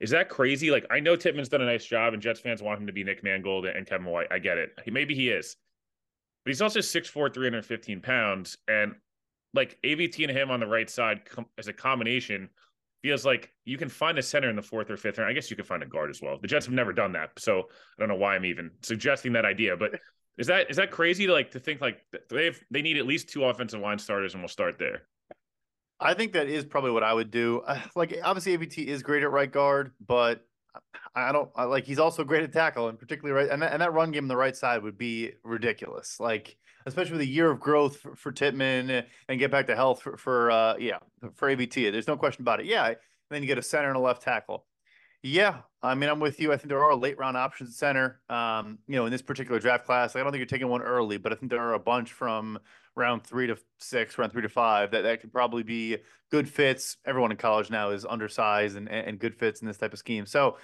Is 0.01 0.11
that 0.11 0.29
crazy? 0.29 0.71
Like 0.71 0.87
I 0.91 1.01
know 1.01 1.17
Tippmann's 1.17 1.49
done 1.49 1.63
a 1.63 1.67
nice 1.67 1.85
job, 1.85 2.15
and 2.15 2.23
Jets 2.23 2.41
fans 2.41 2.63
want 2.63 2.81
him 2.81 2.87
to 2.87 2.93
be 2.93 3.05
Nick 3.05 3.23
Mangold 3.23 3.67
and 3.67 3.87
Kevin 3.87 4.07
White. 4.07 4.29
I 4.31 4.39
get 4.39 4.59
it. 4.59 4.71
Maybe 4.87 5.15
he 5.15 5.29
is, 5.29 5.57
but 6.45 6.51
he's 6.51 6.63
also 6.63 6.81
6'4", 6.81 7.33
315 7.33 8.01
pounds, 8.01 8.59
and 8.69 8.95
like 9.55 9.79
AVT 9.85 10.23
and 10.23 10.37
him 10.37 10.51
on 10.51 10.61
the 10.61 10.67
right 10.67 10.89
side 10.89 11.25
com- 11.25 11.47
as 11.59 11.69
a 11.69 11.73
combination 11.73 12.49
feels 13.03 13.27
like 13.27 13.53
you 13.65 13.77
can 13.77 13.89
find 13.89 14.19
a 14.19 14.23
center 14.23 14.49
in 14.49 14.57
the 14.57 14.63
fourth 14.63 14.91
or 14.91 14.97
fifth 14.97 15.19
round. 15.19 15.31
I 15.31 15.35
guess 15.35 15.51
you 15.51 15.57
could 15.57 15.67
find 15.67 15.83
a 15.83 15.87
guard 15.87 16.11
as 16.11 16.21
well. 16.23 16.39
The 16.41 16.49
Jets 16.49 16.67
have 16.67 16.75
never 16.75 16.93
done 16.93 17.13
that, 17.13 17.31
so 17.39 17.61
I 17.61 18.01
don't 18.01 18.09
know 18.09 18.17
why 18.17 18.37
I'm 18.37 18.45
even 18.45 18.71
suggesting 18.83 19.33
that 19.33 19.45
idea. 19.45 19.77
But 19.77 19.99
is 20.39 20.47
that 20.47 20.71
is 20.71 20.77
that 20.77 20.91
crazy 20.91 21.27
to 21.27 21.33
like 21.33 21.51
to 21.51 21.61
think 21.61 21.81
like 21.81 21.99
they 22.31 22.47
have, 22.47 22.61
they 22.71 22.83
need 22.83 22.97
at 22.97 23.07
least 23.07 23.29
two 23.29 23.45
offensive 23.45 23.81
line 23.81 23.99
starters, 23.99 24.35
and 24.35 24.43
we'll 24.43 24.49
start 24.49 24.79
there. 24.79 25.03
I 26.01 26.15
think 26.15 26.33
that 26.33 26.49
is 26.49 26.65
probably 26.65 26.91
what 26.91 27.05
I 27.05 27.13
would 27.13 27.31
do. 27.31 27.63
Uh, 27.67 27.81
like 27.95 28.17
obviously 28.25 28.57
AVT 28.57 28.87
is 28.87 29.03
great 29.03 29.23
at 29.23 29.31
right 29.31 29.51
guard, 29.51 29.93
but 30.05 30.45
I 31.15 31.33
don't 31.33 31.51
I, 31.55 31.65
like 31.65 31.85
he's 31.85 31.99
also 31.99 32.25
great 32.25 32.43
at 32.43 32.53
tackle 32.53 32.89
and 32.89 32.99
particularly 32.99 33.41
right 33.41 33.53
and 33.53 33.63
that, 33.63 33.73
and 33.73 33.83
that 33.83 33.93
run 33.93 34.11
game 34.11 34.25
on 34.25 34.29
the 34.29 34.37
right 34.37 34.57
side 34.57 34.83
would 34.83 34.99
be 34.99 35.33
ridiculous. 35.45 36.19
Like 36.19 36.57
especially 36.87 37.13
with 37.13 37.21
a 37.23 37.27
year 37.27 37.51
of 37.51 37.61
growth 37.61 37.99
for, 37.99 38.15
for 38.15 38.33
Tippmann 38.33 39.05
and 39.29 39.39
get 39.39 39.51
back 39.51 39.67
to 39.67 39.77
health 39.77 40.03
for, 40.03 40.17
for 40.17 40.51
uh 40.51 40.77
yeah 40.79 40.99
for 41.35 41.55
AVT. 41.55 41.93
There's 41.93 42.09
no 42.09 42.17
question 42.17 42.43
about 42.43 42.61
it. 42.61 42.67
Yeah, 42.67 42.87
and 42.87 42.97
then 43.31 43.43
you 43.43 43.47
get 43.47 43.59
a 43.59 43.63
center 43.63 43.89
and 43.89 43.97
a 43.97 44.01
left 44.01 44.23
tackle. 44.23 44.67
Yeah, 45.23 45.59
I 45.83 45.95
mean 45.95 46.11
I'm 46.11 46.21
with 46.21 46.41
you. 46.41 46.53
I 46.53 46.57
think 46.57 46.69
there 46.69 46.83
are 46.85 46.95
late 46.95 47.19
round 47.19 47.37
options 47.37 47.71
at 47.71 47.77
center. 47.77 48.21
Um, 48.29 48.79
you 48.89 48.97
know, 48.97 49.07
in 49.07 49.13
this 49.13 49.23
particular 49.23 49.61
draft 49.61 49.87
class, 49.87 50.17
I 50.17 50.21
don't 50.21 50.33
think 50.33 50.41
you're 50.41 50.47
taking 50.47 50.69
one 50.69 50.83
early, 50.83 51.17
but 51.17 51.33
I 51.33 51.37
think 51.37 51.51
there 51.51 51.61
are 51.61 51.75
a 51.75 51.79
bunch 51.79 52.13
from 52.13 52.59
round 52.97 53.25
three 53.25 53.47
to 53.47 53.57
six, 53.79 54.19
round 54.19 54.33
three 54.33 54.43
to 54.43 54.49
five 54.49 54.91
that 54.91 55.03
that 55.03 55.21
could 55.21 55.33
probably 55.33 55.63
be 55.63 55.99
good 56.31 56.49
fits. 56.49 56.97
Everyone 57.07 57.31
in 57.31 57.37
college 57.37 57.71
now 57.71 57.91
is 57.91 58.05
undersized 58.05 58.77
and 58.77 58.89
and 58.89 59.19
good 59.19 59.35
fits 59.37 59.61
in 59.61 59.69
this 59.69 59.79
type 59.79 59.93
of 59.93 59.99
scheme. 59.99 60.27
So 60.27 60.57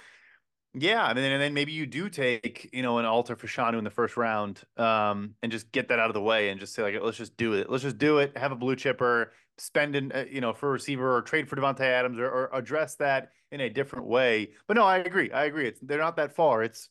yeah, 0.73 1.03
I 1.03 1.13
mean, 1.13 1.23
and 1.23 1.41
then 1.41 1.53
maybe 1.53 1.71
you 1.71 1.85
do 1.85 2.09
take, 2.09 2.69
you 2.71 2.83
know, 2.83 2.99
an 2.99 3.05
Olu 3.05 3.35
Fashanu 3.35 3.77
in 3.77 3.83
the 3.83 3.89
first 3.89 4.17
round, 4.17 4.61
um, 4.77 5.33
and 5.41 5.51
just 5.51 5.71
get 5.71 5.87
that 5.89 5.99
out 5.99 6.09
of 6.09 6.13
the 6.13 6.21
way 6.21 6.49
and 6.49 6.59
just 6.59 6.73
say 6.73 6.83
like, 6.83 6.95
let's 7.01 7.17
just 7.17 7.35
do 7.37 7.53
it. 7.53 7.69
Let's 7.69 7.83
just 7.83 7.97
do 7.97 8.19
it. 8.19 8.37
Have 8.37 8.51
a 8.51 8.55
blue 8.55 8.75
chipper, 8.75 9.31
spend 9.57 9.95
in, 9.95 10.11
uh, 10.11 10.25
you 10.29 10.41
know, 10.41 10.53
for 10.53 10.69
a 10.69 10.71
receiver 10.71 11.15
or 11.15 11.21
trade 11.23 11.49
for 11.49 11.55
Davante 11.55 11.81
Adams 11.81 12.19
or, 12.19 12.29
or, 12.29 12.49
address 12.53 12.95
that 12.95 13.31
in 13.51 13.61
a 13.61 13.69
different 13.69 14.05
way. 14.05 14.51
But 14.67 14.77
no, 14.77 14.83
I 14.83 14.97
agree. 14.97 15.31
I 15.31 15.45
agree. 15.45 15.67
It's 15.67 15.79
they're 15.81 15.97
not 15.97 16.17
that 16.17 16.35
far. 16.35 16.61
It's 16.61 16.89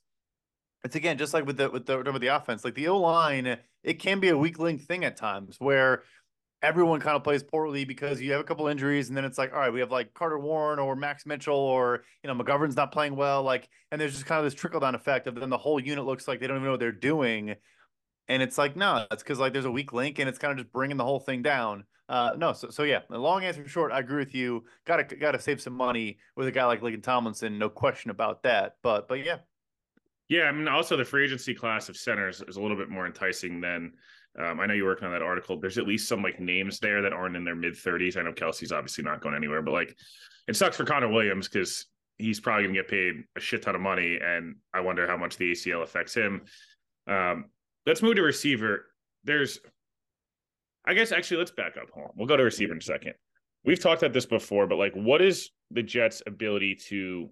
it's 0.85 0.97
again 0.97 1.17
just 1.19 1.33
like 1.33 1.47
with 1.47 1.57
the 1.57 1.71
with 1.71 1.87
the 1.87 1.99
with 1.99 2.21
the 2.21 2.29
offense, 2.29 2.65
like 2.65 2.75
the 2.75 2.89
O 2.89 2.99
line, 2.99 3.59
it 3.85 3.95
can 3.95 4.21
be 4.21 4.29
a 4.29 4.37
weak 4.37 4.59
link 4.59 4.83
thing 4.83 5.05
at 5.05 5.17
times 5.17 5.57
where 5.59 6.03
everyone 6.63 7.01
kind 7.01 7.17
of 7.17 7.23
plays 7.23 7.43
poorly 7.43 7.85
because 7.85 8.21
you 8.21 8.33
have 8.33 8.41
a 8.41 8.45
couple 8.45 8.67
injuries 8.67 9.09
and 9.09 9.17
then 9.17 9.25
it's 9.25 9.39
like 9.39 9.53
all 9.53 9.61
right 9.61 9.73
we 9.73 9.81
have 9.81 9.93
like 9.93 10.13
carter 10.15 10.39
warren 10.39 10.79
or 10.79 10.97
max 10.97 11.25
mitchell 11.25 11.55
or 11.55 12.03
you 12.23 12.29
know 12.29 12.35
mcgovern's 12.35 12.77
not 12.77 12.91
playing 12.91 13.15
well 13.15 13.43
like 13.43 13.69
and 13.93 14.01
there's 14.01 14.13
just 14.13 14.27
kind 14.27 14.39
of 14.39 14.45
this 14.45 14.55
trickle 14.55 14.81
down 14.81 14.95
effect 14.95 15.27
of 15.27 15.37
then 15.37 15.51
the 15.51 15.59
whole 15.59 15.79
unit 15.79 16.05
looks 16.05 16.27
like 16.27 16.41
they 16.41 16.47
don't 16.47 16.57
even 16.57 16.65
know 16.65 16.73
what 16.73 16.81
they're 16.81 16.91
doing 16.91 17.55
and 18.27 18.43
it's 18.43 18.59
like 18.59 18.77
no 18.77 19.07
it's 19.11 19.23
because 19.23 19.39
like 19.39 19.53
there's 19.53 19.65
a 19.65 19.71
weak 19.71 19.93
link 19.93 20.19
and 20.19 20.29
it's 20.29 20.39
kind 20.39 20.51
of 20.51 20.59
just 20.59 20.73
bringing 20.73 20.97
the 20.97 21.05
whole 21.05 21.21
thing 21.21 21.43
down. 21.43 21.85
Uh 22.09 22.33
no 22.37 22.53
so, 22.55 22.71
so 22.71 22.83
yeah 22.85 23.01
long 23.11 23.45
answer 23.45 23.67
short 23.69 23.93
i 23.93 23.99
agree 23.99 24.25
with 24.25 24.35
you 24.35 24.65
gotta 24.87 25.05
gotta 25.05 25.39
save 25.39 25.61
some 25.61 25.75
money 25.75 26.19
with 26.37 26.49
a 26.49 26.51
guy 26.51 26.65
like 26.65 26.81
lincoln 26.81 27.03
tomlinson 27.03 27.59
no 27.59 27.69
question 27.69 28.11
about 28.11 28.43
that 28.43 28.77
but 28.83 29.07
but 29.09 29.25
yeah. 29.25 29.37
Yeah 30.31 30.45
i 30.45 30.53
mean 30.53 30.69
also 30.69 30.97
the 30.97 31.05
free 31.05 31.25
agency 31.25 31.55
class 31.55 31.91
of 31.91 31.99
centers 31.99 32.43
is 32.49 32.57
a 32.57 32.63
little 32.63 32.79
bit 32.79 32.89
more 32.89 33.07
enticing 33.07 33.61
than 33.61 33.93
um, 34.39 34.61
I 34.61 34.67
know 34.67 34.75
you're 34.75 34.87
working 34.87 35.07
on 35.07 35.13
that 35.13 35.23
article. 35.23 35.59
There's 35.59 35.79
at 35.79 35.87
least 35.87 36.09
some 36.09 36.23
like 36.23 36.39
names 36.39 36.79
there 36.79 37.03
that 37.03 37.13
aren't 37.13 37.37
in 37.37 37.45
their 37.45 37.57
mid 37.57 37.75
30s. 37.75 38.17
I 38.17 38.23
know 38.23 38.33
Kelce's 38.33 38.73
obviously 38.73 39.05
not 39.05 39.21
going 39.21 39.35
anywhere, 39.35 39.63
but 39.63 39.73
like 39.73 39.97
it 40.47 40.57
sucks 40.57 40.77
for 40.77 40.85
Connor 40.85 41.09
Williams 41.09 41.49
because 41.49 41.87
he's 42.19 42.41
probably 42.41 42.65
going 42.65 42.75
to 42.75 42.81
get 42.81 42.91
paid 42.91 43.15
a 43.37 43.41
shit 43.41 43.63
ton 43.63 43.75
of 43.75 43.81
money, 43.81 44.19
and 44.23 44.57
I 44.73 44.81
wonder 44.81 45.07
how 45.07 45.17
much 45.17 45.37
the 45.37 45.53
ACL 45.53 45.83
affects 45.83 46.15
him. 46.15 46.43
Um, 47.07 47.47
let's 47.87 48.03
move 48.03 48.17
to 48.17 48.23
receiver. 48.23 48.87
There's, 49.25 49.59
I 50.87 50.95
guess, 50.95 51.13
actually, 51.13 51.39
let's 51.39 51.51
back 51.51 51.77
up. 51.77 51.91
Hold 51.95 52.07
on. 52.07 52.13
We'll 52.17 52.27
go 52.27 52.37
to 52.37 52.43
receiver 52.43 52.73
in 52.73 52.79
a 52.79 52.83
second. 52.83 53.15
We've 53.65 53.81
talked 53.81 54.03
about 54.03 54.13
this 54.13 54.27
before, 54.27 54.67
but 54.67 54.79
like, 54.79 54.95
what 54.95 55.21
is 55.21 55.51
the 55.71 55.83
Jets' 55.83 56.23
ability 56.27 56.77
to 56.89 57.29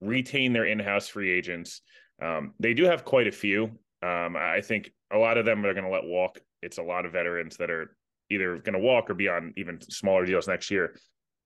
retain 0.00 0.52
their 0.52 0.66
in-house 0.66 1.08
free 1.08 1.30
agents? 1.30 1.82
Um, 2.22 2.54
they 2.60 2.74
do 2.74 2.84
have 2.84 3.04
quite 3.04 3.26
a 3.26 3.32
few. 3.32 3.64
Um, 4.02 4.36
I 4.36 4.60
think 4.62 4.92
a 5.12 5.18
lot 5.18 5.38
of 5.38 5.44
them 5.44 5.64
are 5.64 5.74
going 5.74 5.84
to 5.84 5.90
let 5.90 6.04
walk. 6.04 6.40
It's 6.62 6.78
a 6.78 6.82
lot 6.82 7.06
of 7.06 7.12
veterans 7.12 7.56
that 7.56 7.70
are 7.70 7.96
either 8.30 8.58
going 8.58 8.74
to 8.74 8.78
walk 8.78 9.08
or 9.08 9.14
be 9.14 9.28
on 9.28 9.54
even 9.56 9.80
smaller 9.80 10.26
deals 10.26 10.48
next 10.48 10.70
year. 10.70 10.96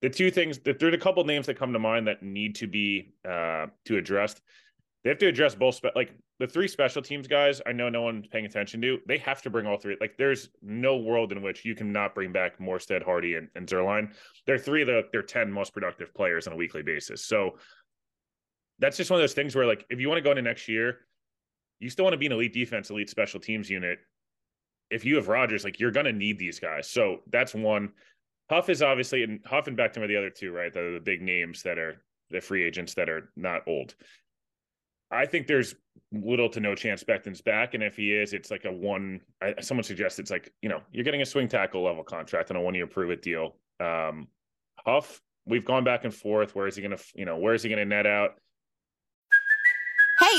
The 0.00 0.10
two 0.10 0.30
things, 0.30 0.58
the, 0.58 0.72
there's 0.72 0.94
a 0.94 0.98
couple 0.98 1.22
names 1.24 1.46
that 1.46 1.58
come 1.58 1.72
to 1.72 1.78
mind 1.78 2.08
that 2.08 2.22
need 2.22 2.56
to 2.56 2.66
be 2.66 3.14
uh, 3.28 3.66
to 3.84 3.98
addressed. 3.98 4.40
They 5.04 5.10
have 5.10 5.18
to 5.18 5.28
address 5.28 5.54
both, 5.54 5.76
spe- 5.76 5.94
like 5.94 6.12
the 6.40 6.46
three 6.46 6.66
special 6.66 7.02
teams 7.02 7.28
guys. 7.28 7.60
I 7.66 7.72
know 7.72 7.88
no 7.88 8.02
one's 8.02 8.26
paying 8.26 8.46
attention 8.46 8.80
to. 8.82 8.98
They 9.06 9.18
have 9.18 9.42
to 9.42 9.50
bring 9.50 9.66
all 9.66 9.76
three. 9.76 9.96
Like, 10.00 10.16
there's 10.16 10.48
no 10.60 10.96
world 10.96 11.30
in 11.30 11.40
which 11.40 11.64
you 11.64 11.76
cannot 11.76 12.14
bring 12.16 12.32
back 12.32 12.58
Morstead, 12.58 13.04
Harty, 13.04 13.36
and, 13.36 13.48
and 13.54 13.66
Zuerlein. 13.68 14.12
They're 14.46 14.58
three 14.58 14.82
of 14.82 14.88
the 14.88 15.02
their 15.12 15.22
ten 15.22 15.52
most 15.52 15.72
productive 15.72 16.12
players 16.14 16.46
on 16.46 16.52
a 16.52 16.56
weekly 16.56 16.82
basis. 16.82 17.24
So 17.24 17.58
that's 18.80 18.96
just 18.96 19.10
one 19.10 19.20
of 19.20 19.22
those 19.22 19.34
things 19.34 19.54
where, 19.54 19.66
like, 19.66 19.86
if 19.88 20.00
you 20.00 20.08
want 20.08 20.18
to 20.18 20.22
go 20.22 20.30
into 20.30 20.42
next 20.42 20.68
year, 20.68 21.00
you 21.82 21.90
still 21.90 22.04
want 22.04 22.14
to 22.14 22.18
be 22.18 22.26
an 22.26 22.32
elite 22.32 22.52
defense, 22.52 22.90
elite 22.90 23.10
special 23.10 23.40
teams 23.40 23.68
unit. 23.68 23.98
If 24.90 25.04
you 25.04 25.16
have 25.16 25.28
Rodgers, 25.28 25.64
like 25.64 25.80
you're 25.80 25.90
going 25.90 26.06
to 26.06 26.12
need 26.12 26.38
these 26.38 26.60
guys. 26.60 26.88
So 26.88 27.18
that's 27.30 27.54
one. 27.54 27.92
Huff 28.50 28.68
is 28.68 28.82
obviously 28.82 29.22
and 29.24 29.40
Huff 29.44 29.66
and 29.66 29.76
Becton 29.76 29.98
are 29.98 30.06
the 30.06 30.16
other 30.16 30.30
two, 30.30 30.52
right? 30.52 30.74
Are 30.76 30.92
the 30.92 31.00
big 31.00 31.22
names 31.22 31.62
that 31.62 31.78
are 31.78 32.02
the 32.30 32.40
free 32.40 32.64
agents 32.64 32.94
that 32.94 33.08
are 33.08 33.30
not 33.36 33.62
old. 33.66 33.94
I 35.10 35.26
think 35.26 35.46
there's 35.46 35.74
little 36.10 36.48
to 36.50 36.60
no 36.60 36.74
chance 36.74 37.04
Becton's 37.04 37.42
back, 37.42 37.74
and 37.74 37.82
if 37.82 37.96
he 37.96 38.12
is, 38.14 38.32
it's 38.32 38.50
like 38.50 38.64
a 38.64 38.72
one. 38.72 39.20
I, 39.42 39.54
someone 39.60 39.84
suggests 39.84 40.18
it's 40.18 40.30
like 40.30 40.52
you 40.62 40.68
know 40.68 40.80
you're 40.90 41.04
getting 41.04 41.20
a 41.20 41.26
swing 41.26 41.48
tackle 41.48 41.82
level 41.82 42.02
contract 42.02 42.50
on 42.50 42.56
a 42.56 42.60
one 42.60 42.74
year 42.74 42.86
prove 42.86 43.10
it 43.10 43.22
deal. 43.22 43.56
Um, 43.78 44.28
Huff, 44.84 45.20
we've 45.46 45.64
gone 45.64 45.84
back 45.84 46.04
and 46.04 46.14
forth. 46.14 46.54
Where 46.54 46.66
is 46.66 46.76
he 46.76 46.82
going 46.82 46.96
to, 46.96 47.04
you 47.14 47.24
know, 47.24 47.38
where 47.38 47.54
is 47.54 47.62
he 47.62 47.68
going 47.68 47.78
to 47.78 47.84
net 47.84 48.06
out? 48.06 48.36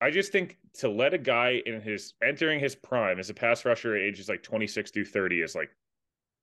I 0.00 0.10
just 0.10 0.32
think 0.32 0.58
to 0.78 0.88
let 0.88 1.14
a 1.14 1.18
guy 1.18 1.62
in 1.66 1.80
his 1.80 2.14
entering 2.22 2.58
his 2.58 2.74
prime 2.74 3.18
as 3.18 3.28
a 3.28 3.34
pass 3.34 3.64
rusher 3.64 3.94
at 3.94 4.02
ages 4.02 4.28
like 4.28 4.42
26 4.42 4.90
through 4.90 5.04
30 5.04 5.42
is 5.42 5.54
like 5.54 5.70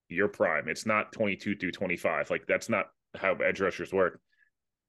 your 0.09 0.27
prime. 0.27 0.67
It's 0.67 0.85
not 0.85 1.11
22 1.11 1.55
through 1.55 1.71
25. 1.71 2.29
Like 2.29 2.45
that's 2.47 2.69
not 2.69 2.91
how 3.15 3.33
edge 3.35 3.59
rushers 3.59 3.91
work. 3.91 4.19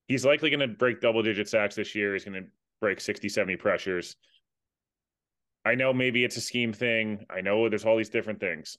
He's 0.07 0.25
likely 0.25 0.51
going 0.51 0.61
to 0.61 0.69
break 0.69 1.01
double 1.01 1.23
digit 1.23 1.49
sacks 1.49 1.75
this 1.75 1.95
year. 1.95 2.13
He's 2.13 2.25
going 2.25 2.43
to 2.43 2.49
break 2.81 3.01
60, 3.01 3.29
70 3.29 3.57
pressures. 3.57 4.17
I 5.65 5.75
know 5.75 5.93
maybe 5.93 6.25
it's 6.25 6.37
a 6.37 6.41
scheme 6.41 6.73
thing. 6.73 7.27
I 7.31 7.41
know 7.41 7.69
there's 7.69 7.85
all 7.85 7.97
these 7.97 8.09
different 8.09 8.41
things 8.41 8.79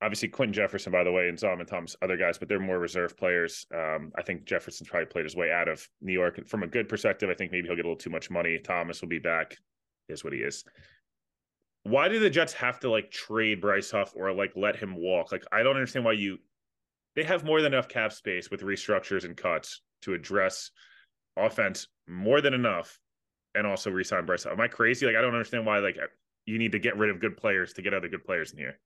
obviously 0.00 0.28
Quinton 0.28 0.52
Jefferson, 0.52 0.92
by 0.92 1.02
the 1.04 1.12
way, 1.12 1.28
and 1.28 1.38
Solomon 1.38 1.66
Thomas, 1.66 1.96
other 2.02 2.16
guys, 2.16 2.38
but 2.38 2.48
they're 2.48 2.60
more 2.60 2.78
reserve 2.78 3.16
players. 3.16 3.66
Um, 3.74 4.12
I 4.16 4.22
think 4.22 4.44
Jefferson's 4.44 4.88
probably 4.88 5.06
played 5.06 5.24
his 5.24 5.36
way 5.36 5.50
out 5.50 5.68
of 5.68 5.86
New 6.00 6.12
York. 6.12 6.46
From 6.46 6.62
a 6.62 6.66
good 6.66 6.88
perspective, 6.88 7.28
I 7.30 7.34
think 7.34 7.52
maybe 7.52 7.66
he'll 7.66 7.76
get 7.76 7.84
a 7.84 7.88
little 7.88 7.96
too 7.96 8.10
much 8.10 8.30
money. 8.30 8.58
Thomas 8.58 9.00
will 9.00 9.08
be 9.08 9.18
back, 9.18 9.56
is 10.08 10.22
what 10.22 10.32
he 10.32 10.40
is. 10.40 10.64
Why 11.82 12.08
do 12.08 12.18
the 12.18 12.30
Jets 12.30 12.52
have 12.54 12.80
to 12.80 12.90
like 12.90 13.10
trade 13.10 13.60
Bryce 13.60 13.90
Huff 13.90 14.12
or 14.14 14.32
like 14.32 14.52
let 14.54 14.76
him 14.76 14.94
walk? 14.96 15.32
Like, 15.32 15.44
I 15.50 15.62
don't 15.62 15.76
understand 15.76 16.04
why 16.04 16.12
you 16.12 16.38
they 17.16 17.24
have 17.24 17.44
more 17.44 17.60
than 17.62 17.72
enough 17.72 17.88
cap 17.88 18.12
space 18.12 18.50
with 18.50 18.60
restructures 18.60 19.24
and 19.24 19.36
cuts 19.36 19.80
to 20.02 20.14
address 20.14 20.70
offense 21.36 21.88
more 22.06 22.40
than 22.40 22.54
enough 22.54 22.98
and 23.54 23.66
also 23.66 23.90
resign 23.90 24.26
Bryce. 24.26 24.46
Am 24.46 24.60
I 24.60 24.68
crazy? 24.68 25.06
Like, 25.06 25.16
I 25.16 25.20
don't 25.20 25.34
understand 25.34 25.66
why 25.66 25.78
like 25.78 25.96
you 26.46 26.58
need 26.58 26.72
to 26.72 26.78
get 26.78 26.96
rid 26.96 27.10
of 27.10 27.20
good 27.20 27.36
players 27.36 27.72
to 27.74 27.82
get 27.82 27.94
other 27.94 28.08
good 28.08 28.24
players 28.24 28.52
in 28.52 28.58
here. 28.58 28.78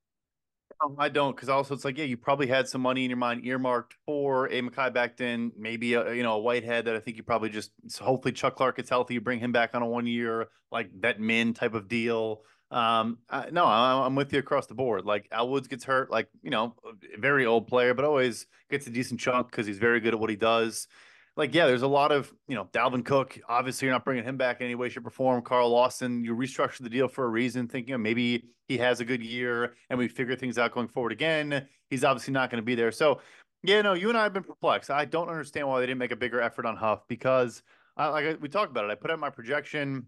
I 0.99 1.09
don't, 1.09 1.35
because 1.35 1.49
also 1.49 1.75
it's 1.75 1.85
like, 1.85 1.99
yeah, 1.99 2.05
you 2.05 2.17
probably 2.17 2.47
had 2.47 2.69
some 2.69 2.81
money 2.81 3.05
in 3.05 3.11
your 3.11 3.17
mind 3.17 3.45
earmarked 3.45 3.95
for 4.05 4.47
a 4.47 4.61
Mekhi 4.61 4.93
Becton, 4.93 5.51
maybe 5.57 5.95
a 5.95 6.15
you 6.15 6.23
know 6.23 6.35
a 6.35 6.39
Whitehead 6.39 6.85
that 6.87 6.97
I 6.97 7.01
think 7.01 7.17
you 7.17 7.23
probably 7.23 7.51
just 7.51 7.73
hopefully 8.01 8.33
Chuck 8.33 8.57
Clark 8.57 8.77
gets 8.77 8.91
healthy, 8.91 9.15
you 9.15 9.21
bring 9.21 9.41
him 9.41 9.53
back 9.53 9.75
on 9.75 9.83
a 9.83 9.87
one 9.87 10.07
year 10.07 10.49
like 10.71 10.91
that 11.01 11.21
min 11.21 11.55
type 11.55 11.75
of 11.75 11.89
deal. 11.89 12.43
Um, 12.71 13.19
I, 13.29 13.51
no, 13.51 13.65
I, 13.65 14.07
I'm 14.07 14.15
with 14.15 14.33
you 14.33 14.39
across 14.39 14.67
the 14.67 14.75
board. 14.75 15.05
Like 15.05 15.29
Al 15.31 15.49
Woods 15.49 15.69
gets 15.69 15.85
hurt, 15.85 16.11
like 16.11 16.29
you 16.43 16.51
know, 16.51 16.75
very 17.19 17.47
old 17.47 17.69
player, 17.69 17.95
but 17.95 18.05
always 18.05 18.47
gets 18.71 18.87
a 18.87 18.91
decent 18.91 19.21
chunk 19.21 19.51
because 19.51 19.67
he's 19.67 19.79
very 19.79 20.01
good 20.01 20.15
at 20.15 20.21
what 20.21 20.31
he 20.31 20.37
does 20.37 20.89
like, 21.37 21.55
yeah, 21.55 21.67
there's 21.67 21.83
a 21.83 21.89
lot 21.89 22.13
of, 22.13 22.33
you 22.49 22.55
know, 22.55 22.69
Dalvin 22.73 23.05
Cook. 23.05 23.39
Obviously, 23.49 23.87
you're 23.87 23.95
not 23.95 24.05
bringing 24.05 24.25
him 24.25 24.37
back 24.37 24.61
in 24.61 24.67
any 24.67 24.75
way, 24.75 24.89
shape, 24.89 25.07
or 25.07 25.11
form. 25.11 25.43
Carl 25.43 25.71
Lawson, 25.71 26.25
you 26.25 26.35
restructured 26.35 26.83
the 26.83 26.91
deal 26.91 27.09
for 27.09 27.25
a 27.25 27.29
reason, 27.29 27.69
thinking 27.69 28.01
maybe 28.03 28.45
he 28.69 28.79
has 28.79 29.01
a 29.01 29.05
good 29.05 29.23
year 29.23 29.75
and 29.91 29.99
we 29.99 30.09
figure 30.09 30.37
things 30.37 30.59
out 30.59 30.73
going 30.73 30.89
forward 30.89 31.13
again. 31.13 31.67
He's 31.91 32.05
obviously 32.05 32.33
not 32.33 32.51
going 32.51 32.61
to 32.61 32.67
be 32.67 32.75
there. 32.75 32.93
So, 32.93 33.21
yeah, 33.63 33.81
no, 33.83 33.95
you 33.95 34.09
and 34.09 34.19
I 34.19 34.25
have 34.25 34.33
been 34.33 34.43
perplexed. 34.43 34.91
I 34.91 35.05
don't 35.05 35.29
understand 35.29 35.69
why 35.69 35.81
they 35.81 35.87
didn't 35.87 35.99
make 35.99 36.13
a 36.13 36.17
bigger 36.17 36.41
effort 36.41 36.67
on 36.67 36.77
Huff 36.77 37.07
because, 37.09 37.63
uh, 37.97 38.11
like 38.11 38.41
we 38.41 38.49
talked 38.49 38.71
about 38.71 38.85
it, 38.85 38.91
I 38.91 38.95
put 38.95 39.11
out 39.11 39.19
my 39.19 39.31
projection 39.31 40.07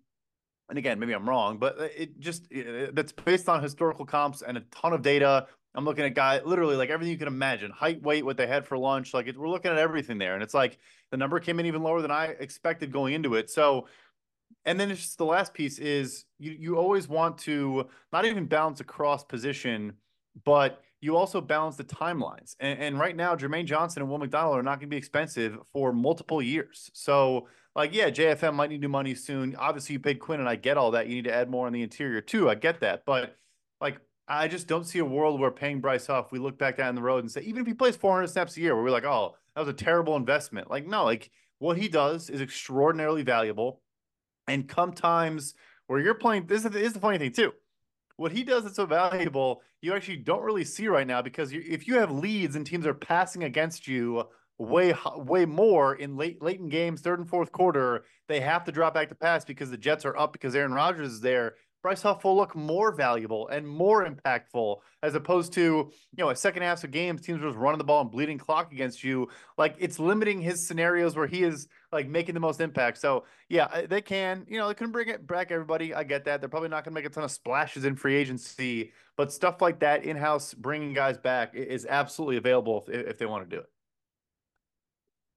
and 0.68 0.78
again, 0.78 0.98
maybe 0.98 1.12
I'm 1.12 1.28
wrong, 1.28 1.58
but 1.58 1.76
it 1.78 2.18
just 2.18 2.50
it, 2.50 2.94
that's 2.94 3.12
based 3.12 3.48
on 3.48 3.62
historical 3.62 4.06
comps 4.06 4.42
and 4.42 4.56
a 4.56 4.62
ton 4.70 4.92
of 4.92 5.02
data. 5.02 5.46
I'm 5.74 5.84
looking 5.84 6.04
at 6.04 6.14
guy 6.14 6.40
literally 6.44 6.76
like 6.76 6.90
everything 6.90 7.12
you 7.12 7.18
can 7.18 7.28
imagine, 7.28 7.70
height, 7.70 8.00
weight, 8.02 8.24
what 8.24 8.36
they 8.36 8.46
had 8.46 8.64
for 8.64 8.78
lunch. 8.78 9.12
Like 9.12 9.26
it, 9.26 9.36
we're 9.36 9.48
looking 9.48 9.70
at 9.70 9.78
everything 9.78 10.18
there, 10.18 10.34
and 10.34 10.42
it's 10.42 10.54
like 10.54 10.78
the 11.14 11.18
number 11.18 11.38
came 11.38 11.60
in 11.60 11.66
even 11.66 11.80
lower 11.80 12.02
than 12.02 12.10
I 12.10 12.34
expected 12.40 12.90
going 12.90 13.14
into 13.14 13.36
it. 13.36 13.48
So, 13.48 13.86
and 14.64 14.80
then 14.80 14.90
it's 14.90 15.00
just 15.00 15.16
the 15.16 15.24
last 15.24 15.54
piece 15.54 15.78
is 15.78 16.24
you 16.40 16.50
you 16.50 16.76
always 16.76 17.06
want 17.06 17.38
to 17.38 17.86
not 18.12 18.24
even 18.24 18.46
balance 18.46 18.80
across 18.80 19.22
position, 19.22 19.92
but 20.44 20.82
you 21.00 21.16
also 21.16 21.40
balance 21.40 21.76
the 21.76 21.84
timelines. 21.84 22.56
And, 22.58 22.80
and 22.80 22.98
right 22.98 23.14
now, 23.14 23.36
Jermaine 23.36 23.64
Johnson 23.64 24.02
and 24.02 24.10
Will 24.10 24.18
McDonald 24.18 24.58
are 24.58 24.62
not 24.64 24.80
going 24.80 24.88
to 24.88 24.94
be 24.94 24.96
expensive 24.96 25.56
for 25.72 25.92
multiple 25.92 26.42
years. 26.42 26.90
So 26.94 27.46
like, 27.76 27.94
yeah, 27.94 28.10
JFM 28.10 28.54
might 28.54 28.70
need 28.70 28.80
new 28.80 28.88
money 28.88 29.14
soon. 29.14 29.54
Obviously, 29.54 29.92
you 29.92 30.00
paid 30.00 30.18
Quinn, 30.18 30.40
and 30.40 30.48
I 30.48 30.56
get 30.56 30.76
all 30.76 30.90
that. 30.92 31.06
You 31.06 31.14
need 31.14 31.24
to 31.24 31.32
add 31.34 31.48
more 31.48 31.68
on 31.68 31.72
the 31.72 31.82
interior 31.82 32.20
too. 32.20 32.50
I 32.50 32.56
get 32.56 32.80
that, 32.80 33.04
but 33.06 33.36
like, 33.80 33.98
I 34.26 34.48
just 34.48 34.66
don't 34.66 34.84
see 34.84 34.98
a 34.98 35.04
world 35.04 35.38
where 35.38 35.52
paying 35.52 35.80
Bryce 35.80 36.08
Huff, 36.08 36.32
we 36.32 36.40
look 36.40 36.58
back 36.58 36.76
down 36.76 36.96
the 36.96 37.02
road 37.02 37.22
and 37.22 37.30
say, 37.30 37.42
even 37.42 37.60
if 37.60 37.68
he 37.68 37.74
plays 37.74 37.94
400 37.94 38.26
snaps 38.26 38.56
a 38.56 38.60
year, 38.60 38.74
where 38.74 38.82
we're 38.82 38.90
like, 38.90 39.04
oh, 39.04 39.36
that 39.54 39.60
was 39.60 39.68
a 39.68 39.72
terrible 39.72 40.16
investment. 40.16 40.70
Like, 40.70 40.86
no, 40.86 41.04
like 41.04 41.30
what 41.58 41.76
he 41.76 41.88
does 41.88 42.30
is 42.30 42.40
extraordinarily 42.40 43.22
valuable. 43.22 43.80
And 44.46 44.68
come 44.68 44.92
times 44.92 45.54
where 45.86 46.00
you're 46.00 46.14
playing, 46.14 46.46
this 46.46 46.64
is, 46.64 46.92
the 46.92 47.00
funny 47.00 47.18
thing 47.18 47.32
too. 47.32 47.52
What 48.16 48.32
he 48.32 48.44
does 48.44 48.64
that's 48.64 48.76
so 48.76 48.86
valuable, 48.86 49.62
you 49.80 49.94
actually 49.94 50.18
don't 50.18 50.42
really 50.42 50.64
see 50.64 50.86
right 50.86 51.06
now 51.06 51.22
because 51.22 51.52
you, 51.52 51.62
if 51.66 51.88
you 51.88 51.96
have 51.96 52.10
leads 52.10 52.54
and 52.54 52.66
teams 52.66 52.86
are 52.86 52.94
passing 52.94 53.44
against 53.44 53.88
you 53.88 54.24
way 54.58 54.94
way 55.16 55.44
more 55.44 55.96
in 55.96 56.16
late 56.16 56.42
late 56.42 56.60
in 56.60 56.68
games, 56.68 57.00
third 57.00 57.18
and 57.18 57.28
fourth 57.28 57.52
quarter. 57.52 58.04
They 58.28 58.40
have 58.40 58.64
to 58.64 58.72
drop 58.72 58.94
back 58.94 59.08
to 59.08 59.14
pass 59.14 59.44
because 59.44 59.70
the 59.70 59.76
Jets 59.76 60.04
are 60.04 60.16
up 60.16 60.32
because 60.32 60.54
Aaron 60.54 60.72
Rodgers 60.72 61.12
is 61.12 61.20
there. 61.20 61.54
Bryce 61.84 62.00
Huff 62.00 62.24
will 62.24 62.34
look 62.34 62.56
more 62.56 62.92
valuable 62.92 63.46
and 63.48 63.68
more 63.68 64.08
impactful 64.08 64.78
as 65.02 65.14
opposed 65.14 65.52
to, 65.52 65.60
you 65.60 65.92
know, 66.16 66.30
a 66.30 66.34
second 66.34 66.62
half 66.62 66.82
of 66.82 66.90
games, 66.90 67.20
teams 67.20 67.42
just 67.42 67.58
running 67.58 67.76
the 67.76 67.84
ball 67.84 68.00
and 68.00 68.10
bleeding 68.10 68.38
clock 68.38 68.72
against 68.72 69.04
you. 69.04 69.28
Like 69.58 69.76
it's 69.78 69.98
limiting 69.98 70.40
his 70.40 70.66
scenarios 70.66 71.14
where 71.14 71.26
he 71.26 71.42
is 71.42 71.68
like 71.92 72.08
making 72.08 72.32
the 72.32 72.40
most 72.40 72.62
impact. 72.62 72.96
So 72.96 73.26
yeah, 73.50 73.82
they 73.84 74.00
can, 74.00 74.46
you 74.48 74.56
know, 74.56 74.66
they 74.66 74.72
couldn't 74.72 74.92
bring 74.92 75.08
it 75.08 75.26
back 75.26 75.50
everybody. 75.50 75.92
I 75.92 76.04
get 76.04 76.24
that. 76.24 76.40
They're 76.40 76.48
probably 76.48 76.70
not 76.70 76.84
going 76.84 76.94
to 76.94 76.98
make 76.98 77.04
a 77.04 77.10
ton 77.10 77.22
of 77.22 77.30
splashes 77.30 77.84
in 77.84 77.96
free 77.96 78.14
agency, 78.14 78.92
but 79.18 79.30
stuff 79.30 79.60
like 79.60 79.80
that 79.80 80.04
in 80.04 80.16
house, 80.16 80.54
bringing 80.54 80.94
guys 80.94 81.18
back 81.18 81.54
is 81.54 81.84
absolutely 81.84 82.38
available 82.38 82.82
if, 82.88 83.08
if 83.08 83.18
they 83.18 83.26
want 83.26 83.44
to 83.50 83.56
do 83.56 83.60
it. 83.60 83.68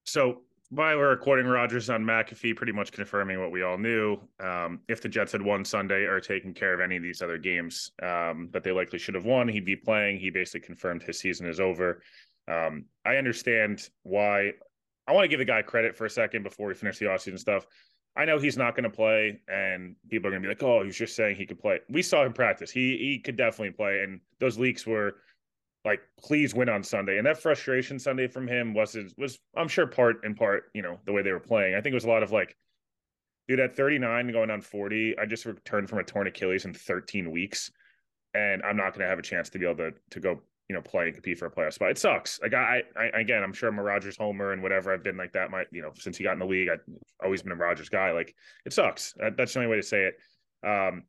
So 0.06 0.44
while 0.70 0.98
we're 0.98 1.08
recording 1.08 1.46
Rodgers 1.46 1.88
on 1.88 2.04
McAfee, 2.04 2.54
pretty 2.54 2.72
much 2.72 2.92
confirming 2.92 3.40
what 3.40 3.50
we 3.50 3.62
all 3.62 3.78
knew. 3.78 4.18
Um, 4.38 4.80
if 4.88 5.00
the 5.00 5.08
Jets 5.08 5.32
had 5.32 5.40
won 5.40 5.64
Sunday 5.64 6.02
or 6.04 6.20
taken 6.20 6.52
care 6.52 6.74
of 6.74 6.80
any 6.80 6.96
of 6.96 7.02
these 7.02 7.22
other 7.22 7.38
games 7.38 7.92
um, 8.02 8.50
that 8.52 8.64
they 8.64 8.72
likely 8.72 8.98
should 8.98 9.14
have 9.14 9.24
won, 9.24 9.48
he'd 9.48 9.64
be 9.64 9.76
playing. 9.76 10.18
He 10.18 10.30
basically 10.30 10.66
confirmed 10.66 11.02
his 11.02 11.18
season 11.18 11.48
is 11.48 11.58
over. 11.58 12.02
Um, 12.48 12.84
I 13.04 13.16
understand 13.16 13.88
why. 14.02 14.52
I 15.06 15.12
want 15.12 15.24
to 15.24 15.28
give 15.28 15.38
the 15.38 15.46
guy 15.46 15.62
credit 15.62 15.96
for 15.96 16.04
a 16.04 16.10
second 16.10 16.42
before 16.42 16.68
we 16.68 16.74
finish 16.74 16.98
the 16.98 17.06
offseason 17.06 17.38
stuff. 17.38 17.66
I 18.14 18.26
know 18.26 18.38
he's 18.38 18.58
not 18.58 18.74
going 18.74 18.84
to 18.84 18.90
play, 18.90 19.40
and 19.48 19.94
people 20.10 20.28
are 20.28 20.30
going 20.32 20.42
to 20.42 20.48
be 20.48 20.52
like, 20.52 20.62
"Oh, 20.62 20.84
he's 20.84 20.96
just 20.96 21.16
saying 21.16 21.36
he 21.36 21.46
could 21.46 21.58
play." 21.58 21.80
We 21.88 22.02
saw 22.02 22.24
him 22.24 22.34
practice; 22.34 22.70
he 22.70 22.98
he 22.98 23.18
could 23.20 23.36
definitely 23.36 23.70
play, 23.70 24.02
and 24.02 24.20
those 24.38 24.58
leaks 24.58 24.86
were 24.86 25.16
like 25.84 26.00
please 26.18 26.54
win 26.54 26.68
on 26.68 26.82
Sunday. 26.82 27.18
And 27.18 27.26
that 27.26 27.40
frustration 27.40 27.98
Sunday 27.98 28.26
from 28.26 28.46
him 28.48 28.74
was 28.74 28.96
was 29.16 29.38
I'm 29.56 29.68
sure 29.68 29.86
part 29.86 30.24
in 30.24 30.34
part, 30.34 30.64
you 30.74 30.82
know, 30.82 30.98
the 31.06 31.12
way 31.12 31.22
they 31.22 31.32
were 31.32 31.40
playing. 31.40 31.74
I 31.74 31.80
think 31.80 31.92
it 31.92 31.96
was 31.96 32.04
a 32.04 32.10
lot 32.10 32.22
of 32.22 32.32
like, 32.32 32.56
dude, 33.46 33.60
at 33.60 33.76
39 33.76 34.32
going 34.32 34.50
on 34.50 34.60
40, 34.60 35.18
I 35.18 35.26
just 35.26 35.46
returned 35.46 35.88
from 35.88 35.98
a 35.98 36.04
torn 36.04 36.26
Achilles 36.26 36.64
in 36.64 36.74
13 36.74 37.30
weeks. 37.30 37.70
And 38.34 38.62
I'm 38.62 38.76
not 38.76 38.92
gonna 38.92 39.08
have 39.08 39.18
a 39.18 39.22
chance 39.22 39.48
to 39.50 39.58
be 39.58 39.66
able 39.66 39.76
to 39.76 39.92
to 40.10 40.20
go 40.20 40.40
you 40.68 40.76
know, 40.76 40.82
play 40.82 41.06
and 41.06 41.14
compete 41.14 41.38
for 41.38 41.46
a 41.46 41.50
playoff 41.50 41.72
spot. 41.72 41.90
It 41.90 41.98
sucks. 41.98 42.38
Like 42.42 42.52
I, 42.52 42.82
I 42.94 43.06
again, 43.18 43.42
I'm 43.42 43.54
sure 43.54 43.70
I'm 43.70 43.78
a 43.78 43.82
Rodgers 43.82 44.18
homer 44.18 44.52
and 44.52 44.62
whatever. 44.62 44.92
I've 44.92 45.02
been 45.02 45.16
like 45.16 45.32
that. 45.32 45.50
My, 45.50 45.64
you 45.72 45.80
know, 45.80 45.92
since 45.94 46.18
he 46.18 46.24
got 46.24 46.34
in 46.34 46.38
the 46.38 46.46
league, 46.46 46.68
I've 46.68 46.82
always 47.24 47.42
been 47.42 47.52
a 47.52 47.56
Rodgers 47.56 47.88
guy. 47.88 48.12
Like 48.12 48.34
it 48.66 48.74
sucks. 48.74 49.14
That's 49.36 49.54
the 49.54 49.60
only 49.60 49.70
way 49.70 49.76
to 49.76 49.82
say 49.82 50.10
it. 50.10 50.18
Um, 50.66 51.04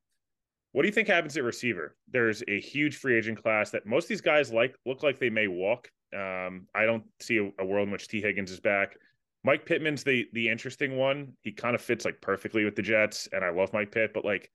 what 0.71 0.83
do 0.83 0.87
you 0.87 0.93
think 0.93 1.07
happens 1.07 1.35
at 1.35 1.43
receiver? 1.43 1.95
There's 2.11 2.43
a 2.47 2.59
huge 2.59 2.97
free 2.97 3.17
agent 3.17 3.41
class 3.41 3.71
that 3.71 3.85
most 3.85 4.05
of 4.05 4.09
these 4.09 4.21
guys 4.21 4.51
like 4.51 4.75
look 4.85 5.01
like 5.03 5.19
they 5.19 5.29
may 5.29 5.47
walk. 5.47 5.89
Um, 6.15 6.67
I 6.75 6.85
don't 6.85 7.03
see 7.19 7.37
a, 7.37 7.51
a 7.61 7.65
world 7.65 7.87
in 7.87 7.91
which 7.91 8.07
Tee 8.07 8.21
Higgins 8.21 8.51
is 8.51 8.59
back. 8.59 8.95
Mike 9.43 9.65
Pittman's 9.65 10.03
the 10.03 10.27
the 10.33 10.49
interesting 10.49 10.97
one. 10.97 11.33
He 11.41 11.51
kind 11.51 11.75
of 11.75 11.81
fits 11.81 12.05
like 12.05 12.21
perfectly 12.21 12.65
with 12.65 12.75
the 12.75 12.81
Jets, 12.81 13.27
and 13.31 13.43
I 13.43 13.49
love 13.49 13.73
Mike 13.73 13.91
Pitt, 13.91 14.11
but 14.13 14.25
like 14.25 14.51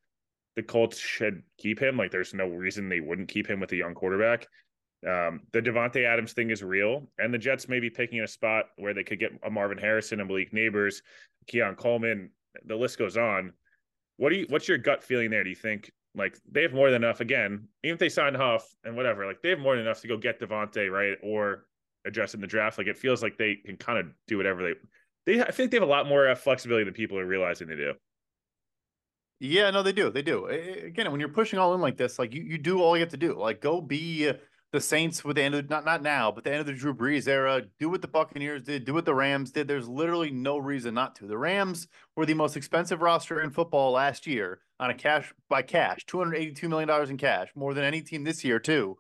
the 0.57 0.63
Colts 0.63 0.99
should 0.99 1.43
keep 1.59 1.81
him. 1.81 1.97
Like 1.97 2.11
there's 2.11 2.35
no 2.35 2.47
reason 2.47 2.89
they 2.89 3.01
wouldn't 3.01 3.29
keep 3.29 3.49
him 3.49 3.61
with 3.61 3.73
a 3.73 3.77
young 3.77 3.95
quarterback. 3.95 4.47
Um, 5.07 5.41
the 5.53 5.61
Davante 5.61 6.07
Adams 6.07 6.33
thing 6.33 6.51
is 6.51 6.63
real, 6.63 7.09
and 7.19 7.33
the 7.33 7.39
Jets 7.39 7.69
may 7.69 7.81
be 7.81 7.91
picking 7.91 8.21
a 8.21 8.29
spot 8.29 8.67
where 8.77 8.95
they 8.95 9.05
could 9.05 9.19
get 9.19 9.33
a 9.43 9.51
Marvin 9.51 9.79
Harrison 9.79 10.21
and 10.21 10.29
Malik 10.29 10.53
Nabers, 10.53 11.03
Keon 11.47 11.75
Coleman. 11.75 12.31
The 12.67 12.77
list 12.77 12.99
goes 12.99 13.17
on. 13.17 13.53
What 14.17 14.31
do 14.31 14.37
you? 14.37 14.47
What's 14.49 14.69
your 14.69 14.79
gut 14.79 15.03
feeling 15.03 15.31
there? 15.31 15.45
Do 15.45 15.51
you 15.51 15.57
think 15.57 15.91
like 16.15 16.39
they 16.51 16.63
have 16.63 16.73
more 16.73 16.91
than 16.91 17.03
enough? 17.03 17.21
Again, 17.21 17.69
even 17.83 17.95
if 17.95 17.99
they 17.99 18.09
sign 18.09 18.35
Huff 18.35 18.67
and 18.85 18.97
whatever, 18.97 19.27
like 19.27 19.43
they 19.43 19.51
have 19.51 19.59
more 19.59 19.77
than 19.77 19.85
enough 19.85 20.01
to 20.03 20.09
go 20.09 20.17
get 20.17 20.41
Davante 20.41 20.91
right 20.91 21.17
or 21.23 21.67
address 22.05 22.35
in 22.35 22.41
the 22.41 22.47
draft. 22.47 22.79
Like 22.79 22.87
it 22.87 22.99
feels 22.99 23.23
like 23.23 23.37
they 23.37 23.57
can 23.57 23.77
kind 23.77 23.99
of 23.99 24.07
do 24.27 24.37
whatever 24.37 24.63
they. 24.63 24.75
They 25.27 25.43
I 25.43 25.51
think 25.51 25.71
they 25.71 25.77
have 25.79 25.89
a 25.89 25.91
lot 25.91 26.07
more 26.07 26.29
uh, 26.29 26.35
flexibility 26.35 26.85
than 26.85 26.95
people 26.95 27.19
are 27.19 27.27
realizing 27.27 27.69
they 27.69 27.77
do. 27.77 27.95
Yeah, 29.41 29.71
no, 29.71 29.83
they 29.83 29.93
do. 29.93 30.11
They 30.11 30.23
do. 30.23 30.47
Again, 30.47 31.11
when 31.11 31.21
you're 31.21 31.29
pushing 31.29 31.59
all 31.59 31.75
in 31.75 31.81
like 31.81 31.97
this, 31.97 32.19
like 32.19 32.33
you, 32.33 32.43
you 32.43 32.59
do 32.59 32.81
all 32.81 32.97
you 32.97 33.01
have 33.01 33.11
to 33.11 33.17
do. 33.17 33.35
Like 33.35 33.61
go 33.61 33.81
be 33.81 34.33
the 34.75 34.81
Saints 34.81 35.25
with 35.25 35.37
the 35.37 35.43
end 35.43 35.55
of 35.55 35.71
not 35.71 35.85
not 35.85 36.03
now, 36.03 36.33
but 36.33 36.43
the 36.43 36.51
end 36.51 36.59
of 36.59 36.67
the 36.67 36.73
Drew 36.73 36.93
Brees 36.93 37.29
era. 37.29 37.63
Do 37.79 37.89
what 37.89 38.03
the 38.03 38.09
Buccaneers 38.09 38.65
did. 38.65 38.85
Do 38.85 38.93
what 38.93 39.05
the 39.05 39.15
Rams 39.15 39.53
did. 39.53 39.69
There's 39.69 39.87
literally 39.89 40.33
no 40.33 40.59
reason 40.59 40.95
not 40.95 41.15
to. 41.17 41.29
The 41.29 41.39
Rams 41.39 41.87
were 42.17 42.27
the 42.27 42.35
most 42.35 42.57
expensive 42.57 43.01
roster 43.01 43.41
in 43.41 43.51
football 43.51 43.93
last 43.93 44.27
year 44.27 44.59
on 44.81 44.91
a 44.91 44.95
cash 44.95 45.33
by 45.49 45.63
cash, 45.63 46.05
two 46.07 46.19
hundred 46.19 46.39
eighty-two 46.39 46.69
million 46.69 46.89
dollars 46.89 47.09
in 47.09 47.19
cash, 47.19 47.51
more 47.55 47.73
than 47.73 47.85
any 47.85 48.03
team 48.03 48.25
this 48.25 48.43
year 48.43 48.59
too 48.59 48.99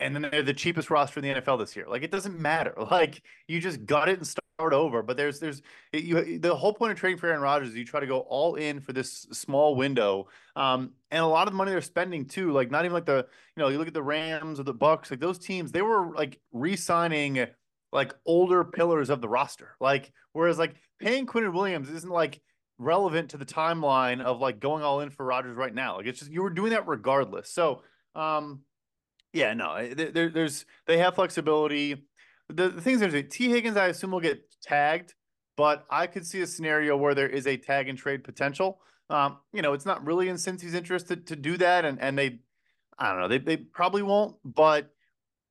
and 0.00 0.14
then 0.14 0.28
they're 0.30 0.42
the 0.42 0.54
cheapest 0.54 0.90
roster 0.90 1.20
in 1.20 1.34
the 1.34 1.40
NFL 1.40 1.58
this 1.58 1.76
year. 1.76 1.86
Like 1.88 2.02
it 2.02 2.10
doesn't 2.10 2.38
matter. 2.38 2.74
Like 2.90 3.22
you 3.46 3.60
just 3.60 3.86
gut 3.86 4.08
it 4.08 4.18
and 4.18 4.26
start 4.26 4.72
over. 4.72 5.02
But 5.02 5.16
there's 5.16 5.38
there's 5.38 5.62
you 5.92 6.38
the 6.38 6.54
whole 6.54 6.74
point 6.74 6.92
of 6.92 6.98
trading 6.98 7.18
for 7.18 7.28
Aaron 7.28 7.40
Rodgers 7.40 7.70
is 7.70 7.76
you 7.76 7.84
try 7.84 8.00
to 8.00 8.06
go 8.06 8.20
all 8.20 8.56
in 8.56 8.80
for 8.80 8.92
this 8.92 9.26
small 9.32 9.76
window. 9.76 10.28
Um, 10.56 10.90
and 11.10 11.22
a 11.22 11.26
lot 11.26 11.46
of 11.46 11.52
the 11.52 11.56
money 11.56 11.70
they're 11.70 11.80
spending 11.80 12.26
too, 12.26 12.50
like 12.50 12.70
not 12.70 12.84
even 12.84 12.94
like 12.94 13.06
the 13.06 13.26
you 13.56 13.62
know 13.62 13.68
you 13.68 13.78
look 13.78 13.88
at 13.88 13.94
the 13.94 14.02
Rams 14.02 14.58
or 14.58 14.64
the 14.64 14.74
Bucks, 14.74 15.10
like 15.10 15.20
those 15.20 15.38
teams, 15.38 15.70
they 15.70 15.82
were 15.82 16.12
like 16.14 16.40
re-signing 16.52 17.46
like 17.92 18.14
older 18.26 18.64
pillars 18.64 19.10
of 19.10 19.20
the 19.20 19.28
roster. 19.28 19.76
Like 19.80 20.12
whereas 20.32 20.58
like 20.58 20.74
paying 20.98 21.26
Quinnen 21.26 21.52
Williams 21.52 21.88
isn't 21.88 22.12
like 22.12 22.40
relevant 22.78 23.30
to 23.30 23.36
the 23.36 23.44
timeline 23.44 24.22
of 24.22 24.40
like 24.40 24.58
going 24.58 24.82
all 24.82 25.00
in 25.00 25.10
for 25.10 25.24
Rodgers 25.24 25.56
right 25.56 25.74
now. 25.74 25.96
Like 25.96 26.06
it's 26.06 26.20
just 26.20 26.32
you 26.32 26.42
were 26.42 26.50
doing 26.50 26.70
that 26.70 26.88
regardless. 26.88 27.52
So 27.52 27.82
um 28.14 28.60
yeah, 29.32 29.54
no, 29.54 29.74
eh, 29.74 29.94
there, 29.94 30.28
there's 30.28 30.64
they 30.86 30.98
have 30.98 31.14
flexibility. 31.14 32.06
The, 32.48 32.68
the 32.68 32.80
things 32.80 33.00
there's 33.00 33.24
Tee 33.30 33.48
Higgins, 33.48 33.76
I 33.76 33.88
assume 33.88 34.10
will 34.10 34.20
get 34.20 34.42
tagged, 34.62 35.14
but 35.56 35.84
I 35.90 36.06
could 36.06 36.26
see 36.26 36.40
a 36.40 36.46
scenario 36.46 36.96
where 36.96 37.14
there 37.14 37.28
is 37.28 37.46
a 37.46 37.56
tag 37.56 37.88
and 37.88 37.96
trade 37.96 38.24
potential. 38.24 38.80
Um, 39.08 39.38
you 39.52 39.62
know, 39.62 39.72
it's 39.72 39.86
not 39.86 40.04
really 40.04 40.28
in 40.28 40.36
Cincy's 40.36 40.74
interest 40.74 41.08
to, 41.08 41.16
to 41.16 41.36
do 41.36 41.56
that, 41.58 41.84
and 41.84 42.00
and 42.00 42.18
they, 42.18 42.40
I 42.98 43.12
don't 43.12 43.20
know, 43.20 43.28
they 43.28 43.38
they 43.38 43.56
probably 43.56 44.02
won't. 44.02 44.36
But 44.44 44.90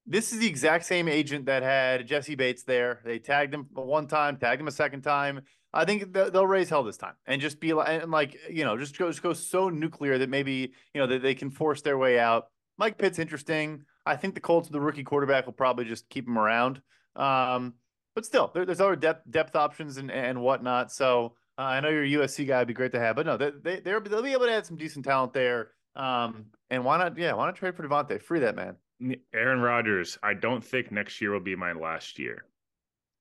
this 0.06 0.34
is 0.34 0.40
the 0.40 0.48
exact 0.48 0.86
same 0.86 1.08
agent 1.08 1.46
that 1.46 1.64
had 1.64 2.08
Jessie 2.08 2.36
Bates 2.36 2.64
there. 2.64 3.00
They 3.06 3.20
tagged 3.20 3.54
him 3.54 3.68
one 3.74 4.08
time, 4.08 4.38
tagged 4.38 4.60
him 4.60 4.68
a 4.68 4.72
second 4.72 5.02
time. 5.02 5.42
I 5.72 5.86
think 5.86 6.14
they'll 6.14 6.48
raise 6.48 6.70
hell 6.70 6.84
this 6.84 6.98
time 6.98 7.14
and 7.28 7.40
just 7.40 7.60
be 7.60 7.74
like, 7.74 8.02
and 8.02 8.12
like 8.12 8.36
you 8.50 8.66
know, 8.66 8.78
just 8.78 8.98
go 8.98 9.10
just 9.10 9.22
go 9.22 9.34
so 9.34 9.70
nuclear 9.70 10.18
that 10.18 10.30
maybe 10.30 10.74
you 10.94 11.02
know 11.02 11.08
that 11.08 11.22
they 11.22 11.36
can 11.36 11.52
force 11.52 11.82
their 11.82 11.98
way 11.98 12.18
out. 12.18 12.48
Mike 12.80 12.98
Pitt's 12.98 13.20
interesting. 13.20 13.84
I 14.06 14.16
think 14.16 14.34
the 14.34 14.40
Colts, 14.40 14.70
the 14.70 14.80
rookie 14.80 15.04
quarterback, 15.04 15.46
will 15.46 15.54
probably 15.54 15.86
just 15.86 16.10
keep 16.10 16.26
him 16.26 16.40
around. 16.40 16.82
Um, 17.16 17.74
but 18.16 18.26
still, 18.26 18.50
there, 18.54 18.66
there's 18.66 18.82
other 18.82 18.96
depth 18.96 19.30
depth 19.30 19.56
options 19.56 19.98
and 19.98 20.10
and 20.10 20.42
whatnot. 20.42 20.92
So 20.92 21.36
uh, 21.58 21.64
I 21.64 21.80
know 21.82 21.90
you're 21.90 22.24
a 22.24 22.26
USC 22.26 22.48
guy; 22.48 22.58
it'd 22.58 22.70
be 22.70 22.74
great 22.74 22.94
to 22.94 23.00
have. 23.00 23.18
But 23.18 23.26
no, 23.26 23.38
they, 23.38 23.52
they 23.62 23.80
they'll 23.82 24.02
be 24.02 24.32
able 24.32 24.46
to 24.46 24.52
add 24.54 24.66
some 24.66 24.78
decent 24.78 25.06
talent 25.06 25.34
there. 25.34 25.72
Um, 25.96 26.46
and 26.70 26.84
why 26.86 26.98
not? 26.98 27.18
Yeah, 27.18 27.34
why 27.34 27.46
not 27.46 27.56
trade 27.56 27.76
for 27.76 27.88
Davante? 27.88 28.22
Free 28.22 28.40
that 28.40 28.56
man. 28.56 28.78
Aaron 29.34 29.60
Rodgers. 29.60 30.18
I 30.24 30.34
don't 30.34 30.64
think 30.64 30.92
next 30.92 31.20
year 31.22 31.32
will 31.32 31.40
be 31.40 31.56
my 31.56 31.74
last 31.74 32.18
year. 32.18 32.46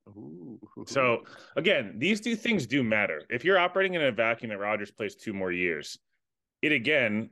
Ooh. 0.08 0.58
So 0.86 1.24
again, 1.56 1.96
these 1.98 2.20
two 2.20 2.36
things 2.36 2.66
do 2.66 2.82
matter. 2.82 3.22
If 3.28 3.44
you're 3.44 3.58
operating 3.58 3.94
in 3.94 4.02
a 4.02 4.12
vacuum 4.12 4.50
that 4.50 4.58
Rodgers 4.58 4.90
plays 4.90 5.16
two 5.16 5.32
more 5.32 5.52
years, 5.52 5.98
it 6.62 6.72
again, 6.72 7.30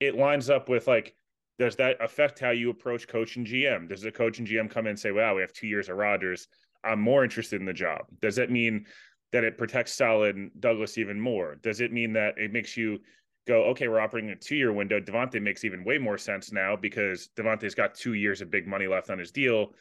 it 0.00 0.16
lines 0.16 0.50
up 0.50 0.68
with 0.68 0.86
like 0.86 1.14
does 1.58 1.76
that 1.76 1.96
affect 2.02 2.38
how 2.38 2.50
you 2.50 2.70
approach 2.70 3.08
coach 3.08 3.36
and 3.36 3.46
GM? 3.46 3.88
Does 3.88 4.02
the 4.02 4.12
coach 4.12 4.38
and 4.38 4.46
GM 4.46 4.70
come 4.70 4.86
in 4.86 4.90
and 4.90 4.98
say, 4.98 5.10
"Wow, 5.10 5.34
we 5.34 5.40
have 5.40 5.52
two 5.52 5.66
years 5.66 5.88
of 5.88 5.96
Rodgers. 5.96 6.48
I'm 6.84 7.00
more 7.00 7.24
interested 7.24 7.60
in 7.60 7.66
the 7.66 7.72
job." 7.72 8.06
Does 8.20 8.36
that 8.36 8.50
mean 8.50 8.86
that 9.32 9.44
it 9.44 9.58
protects 9.58 9.92
Saleh 9.92 10.34
and 10.34 10.50
Douglas 10.60 10.98
even 10.98 11.20
more? 11.20 11.56
Does 11.56 11.80
it 11.80 11.92
mean 11.92 12.12
that 12.14 12.38
it 12.38 12.52
makes 12.52 12.76
you 12.76 13.00
go, 13.46 13.64
"Okay, 13.66 13.88
we're 13.88 14.00
operating 14.00 14.30
a 14.30 14.36
two 14.36 14.56
year 14.56 14.72
window"? 14.72 15.00
Davante 15.00 15.40
makes 15.40 15.64
even 15.64 15.84
way 15.84 15.98
more 15.98 16.18
sense 16.18 16.52
now 16.52 16.76
because 16.76 17.28
Davante's 17.36 17.74
got 17.74 17.94
two 17.94 18.14
years 18.14 18.40
of 18.42 18.50
big 18.50 18.66
money 18.66 18.86
left 18.86 19.10
on 19.10 19.18
his 19.18 19.30
deal, 19.32 19.74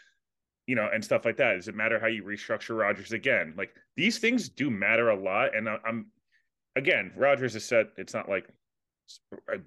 you 0.67 0.75
know, 0.75 0.89
and 0.93 1.03
stuff 1.03 1.25
like 1.25 1.37
that. 1.37 1.55
Does 1.55 1.67
it 1.67 1.75
matter 1.75 1.99
how 1.99 2.07
you 2.07 2.23
restructure 2.23 2.77
Rodgers 2.77 3.11
again? 3.11 3.53
Like 3.57 3.75
these 3.97 4.17
things 4.19 4.47
do 4.49 4.69
matter 4.69 5.09
a 5.09 5.15
lot, 5.15 5.55
and 5.55 5.67
I'm 5.69 6.11
again, 6.75 7.11
Rodgers 7.15 7.53
has 7.53 7.65
said 7.65 7.87
it's 7.97 8.13
not 8.13 8.29
like 8.29 8.47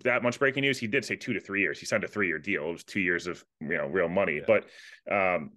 that 0.05 0.23
much 0.23 0.39
breaking 0.39 0.63
news. 0.63 0.79
He 0.79 0.87
did 0.87 1.05
say 1.05 1.17
two 1.17 1.33
to 1.33 1.41
three 1.41 1.61
years. 1.61 1.79
He 1.79 1.87
signed 1.87 2.05
a 2.05 2.09
three 2.09 2.27
year 2.27 2.39
deal. 2.39 2.69
It 2.69 2.73
was 2.73 2.85
two 2.85 3.01
years 3.01 3.27
of 3.27 3.45
you 3.61 3.77
know 3.77 3.87
real 3.87 4.09
money. 4.09 4.37
Yeah. 4.37 4.45
But 4.47 4.65
um, 5.11 5.51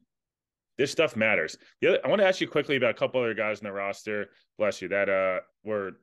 this 0.77 0.91
stuff 0.91 1.15
matters. 1.15 1.57
The 1.81 1.89
other, 1.89 1.99
I 2.03 2.07
want 2.07 2.21
to 2.21 2.27
ask 2.27 2.41
you 2.41 2.47
quickly 2.47 2.75
about 2.75 2.91
a 2.91 2.95
couple 2.95 3.21
other 3.21 3.33
guys 3.33 3.59
in 3.59 3.65
the 3.65 3.71
roster. 3.71 4.29
Bless 4.57 4.81
you. 4.81 4.87
That 4.89 5.09
uh 5.09 5.39
were 5.63 5.93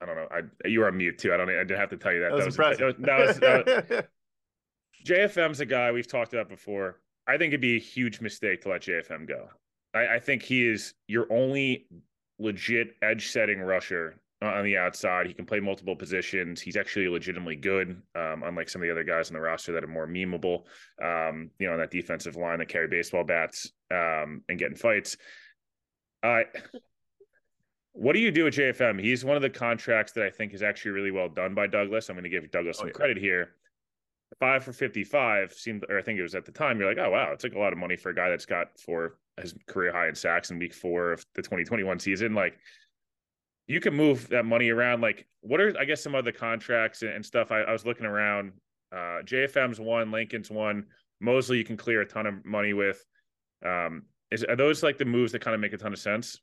I 0.00 0.06
don't 0.06 0.16
know. 0.16 0.28
I 0.30 0.68
you 0.68 0.80
were 0.80 0.88
on 0.88 0.96
mute 0.96 1.18
too. 1.18 1.34
I 1.34 1.36
don't. 1.36 1.48
I 1.48 1.64
didn't 1.64 1.78
have 1.78 1.90
to 1.90 1.96
tell 1.96 2.12
you 2.12 2.20
that. 2.20 2.30
That 2.36 2.46
was, 2.46 2.56
that 2.56 2.80
was, 2.80 2.96
that 2.98 3.18
was, 3.18 3.38
that 3.40 3.90
was 3.90 4.02
JFM's 5.06 5.60
a 5.60 5.66
guy 5.66 5.92
we've 5.92 6.06
talked 6.06 6.32
about 6.32 6.48
before. 6.48 7.00
I 7.26 7.32
think 7.32 7.50
it'd 7.50 7.60
be 7.60 7.76
a 7.76 7.80
huge 7.80 8.20
mistake 8.20 8.62
to 8.62 8.70
let 8.70 8.82
JFM 8.82 9.28
go. 9.28 9.48
I, 9.94 10.16
I 10.16 10.18
think 10.18 10.42
he 10.42 10.66
is 10.66 10.94
your 11.06 11.30
only 11.30 11.86
legit 12.38 12.94
edge 13.02 13.28
setting 13.28 13.60
rusher 13.60 14.20
on 14.40 14.64
the 14.64 14.76
outside. 14.76 15.26
He 15.26 15.34
can 15.34 15.46
play 15.46 15.60
multiple 15.60 15.96
positions. 15.96 16.60
He's 16.60 16.76
actually 16.76 17.08
legitimately 17.08 17.56
good, 17.56 18.00
um, 18.14 18.42
unlike 18.44 18.68
some 18.68 18.82
of 18.82 18.86
the 18.86 18.92
other 18.92 19.04
guys 19.04 19.28
on 19.28 19.34
the 19.34 19.40
roster 19.40 19.72
that 19.72 19.84
are 19.84 19.88
more 19.88 20.06
memeable. 20.06 20.64
Um, 21.02 21.50
you 21.58 21.66
know, 21.66 21.72
on 21.72 21.80
that 21.80 21.90
defensive 21.90 22.36
line 22.36 22.58
that 22.60 22.68
carry 22.68 22.88
baseball 22.88 23.24
bats 23.24 23.72
um, 23.90 24.42
and 24.48 24.58
get 24.58 24.70
in 24.70 24.76
fights. 24.76 25.16
Uh, 26.22 26.42
what 27.92 28.12
do 28.12 28.20
you 28.20 28.30
do 28.30 28.44
with 28.44 28.54
JFM? 28.54 29.00
He's 29.00 29.24
one 29.24 29.36
of 29.36 29.42
the 29.42 29.50
contracts 29.50 30.12
that 30.12 30.24
I 30.24 30.30
think 30.30 30.54
is 30.54 30.62
actually 30.62 30.92
really 30.92 31.10
well 31.10 31.28
done 31.28 31.54
by 31.54 31.66
Douglas. 31.66 32.08
I'm 32.08 32.14
going 32.14 32.24
to 32.24 32.30
give 32.30 32.48
Douglas 32.50 32.76
oh, 32.78 32.80
some 32.80 32.88
yeah. 32.88 32.92
credit 32.92 33.16
here. 33.16 33.54
Five 34.38 34.62
for 34.62 34.72
55 34.72 35.52
seemed, 35.52 35.84
or 35.88 35.98
I 35.98 36.02
think 36.02 36.18
it 36.18 36.22
was 36.22 36.34
at 36.34 36.44
the 36.44 36.52
time, 36.52 36.78
you're 36.78 36.88
like, 36.88 36.98
oh, 36.98 37.10
wow, 37.10 37.32
it's 37.32 37.42
like 37.42 37.54
a 37.54 37.58
lot 37.58 37.72
of 37.72 37.78
money 37.78 37.96
for 37.96 38.10
a 38.10 38.14
guy 38.14 38.28
that's 38.28 38.46
got 38.46 38.78
for 38.78 39.18
his 39.40 39.54
career 39.66 39.90
high 39.90 40.08
in 40.08 40.14
sacks 40.14 40.50
in 40.50 40.58
week 40.58 40.74
four 40.74 41.12
of 41.12 41.24
the 41.34 41.42
2021 41.42 41.98
season. 41.98 42.34
Like, 42.34 42.58
you 43.68 43.80
can 43.80 43.94
move 43.94 44.28
that 44.30 44.44
money 44.44 44.70
around. 44.70 45.02
Like, 45.02 45.26
what 45.42 45.60
are 45.60 45.78
I 45.78 45.84
guess 45.84 46.02
some 46.02 46.14
other 46.14 46.32
contracts 46.32 47.02
and, 47.02 47.24
stuff? 47.24 47.52
I, 47.52 47.60
I, 47.60 47.72
was 47.72 47.84
looking 47.84 48.06
around. 48.06 48.52
Uh, 48.90 49.22
JFM's 49.24 49.78
one, 49.78 50.10
Lincoln's 50.10 50.50
one. 50.50 50.86
Mosley, 51.20 51.58
you 51.58 51.64
can 51.64 51.76
clear 51.76 52.00
a 52.00 52.06
ton 52.06 52.26
of 52.26 52.44
money 52.44 52.72
with. 52.72 53.04
Um, 53.64 54.04
is 54.30 54.42
are 54.44 54.56
those 54.56 54.82
like 54.82 54.98
the 54.98 55.04
moves 55.04 55.32
that 55.32 55.42
kind 55.42 55.54
of 55.54 55.60
make 55.60 55.74
a 55.74 55.76
ton 55.76 55.92
of 55.92 55.98
sense? 55.98 56.40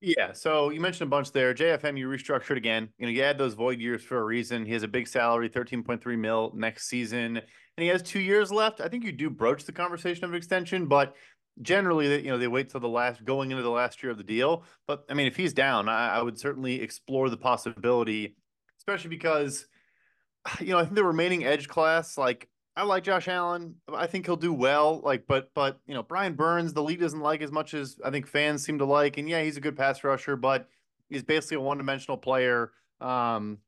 Yeah. 0.00 0.32
So 0.32 0.70
you 0.70 0.80
mentioned 0.80 1.08
a 1.08 1.10
bunch 1.10 1.32
there. 1.32 1.52
JFM, 1.52 1.98
you 1.98 2.08
restructured 2.08 2.56
again. 2.56 2.88
You 2.98 3.06
know, 3.06 3.12
you 3.12 3.22
add 3.22 3.36
those 3.36 3.54
void 3.54 3.80
years 3.80 4.02
for 4.02 4.18
a 4.18 4.24
reason. 4.24 4.64
He 4.64 4.72
has 4.72 4.82
a 4.82 4.88
big 4.88 5.08
salary, 5.08 5.48
thirteen 5.48 5.82
point 5.82 6.00
three 6.00 6.16
mil 6.16 6.52
next 6.54 6.88
season, 6.88 7.36
and 7.38 7.42
he 7.76 7.88
has 7.88 8.02
two 8.02 8.20
years 8.20 8.52
left. 8.52 8.80
I 8.80 8.88
think 8.88 9.04
you 9.04 9.12
do 9.12 9.30
broach 9.30 9.64
the 9.64 9.72
conversation 9.72 10.24
of 10.24 10.34
extension, 10.34 10.86
but 10.86 11.16
generally 11.62 12.08
that 12.08 12.22
you 12.22 12.30
know 12.30 12.38
they 12.38 12.48
wait 12.48 12.70
till 12.70 12.80
the 12.80 12.88
last 12.88 13.24
going 13.24 13.50
into 13.50 13.62
the 13.62 13.70
last 13.70 14.02
year 14.02 14.12
of 14.12 14.18
the 14.18 14.24
deal. 14.24 14.64
But 14.86 15.04
I 15.08 15.14
mean, 15.14 15.26
if 15.26 15.36
he's 15.36 15.52
down, 15.52 15.88
I, 15.88 16.16
I 16.16 16.22
would 16.22 16.38
certainly 16.38 16.80
explore 16.80 17.28
the 17.28 17.36
possibility, 17.36 18.36
especially 18.78 19.10
because 19.10 19.66
you 20.60 20.68
know 20.68 20.78
I 20.78 20.84
think 20.84 20.94
the 20.94 21.04
remaining 21.04 21.44
edge 21.44 21.68
class, 21.68 22.16
like 22.16 22.48
I 22.76 22.84
like 22.84 23.04
Josh 23.04 23.28
Allen, 23.28 23.76
I 23.92 24.06
think 24.06 24.26
he'll 24.26 24.36
do 24.36 24.52
well. 24.52 25.00
Like, 25.04 25.24
but 25.26 25.50
but 25.54 25.80
you 25.86 25.94
know 25.94 26.02
Brian 26.02 26.34
Burns, 26.34 26.72
the 26.72 26.82
league 26.82 27.00
doesn't 27.00 27.20
like 27.20 27.42
as 27.42 27.52
much 27.52 27.74
as 27.74 27.98
I 28.04 28.10
think 28.10 28.26
fans 28.26 28.64
seem 28.64 28.78
to 28.78 28.84
like, 28.84 29.18
and 29.18 29.28
yeah, 29.28 29.42
he's 29.42 29.56
a 29.56 29.60
good 29.60 29.76
pass 29.76 30.02
rusher, 30.02 30.36
but 30.36 30.68
he's 31.08 31.22
basically 31.22 31.58
a 31.58 31.60
one 31.60 31.78
dimensional 31.78 32.16
player. 32.16 32.72
Um, 33.00 33.58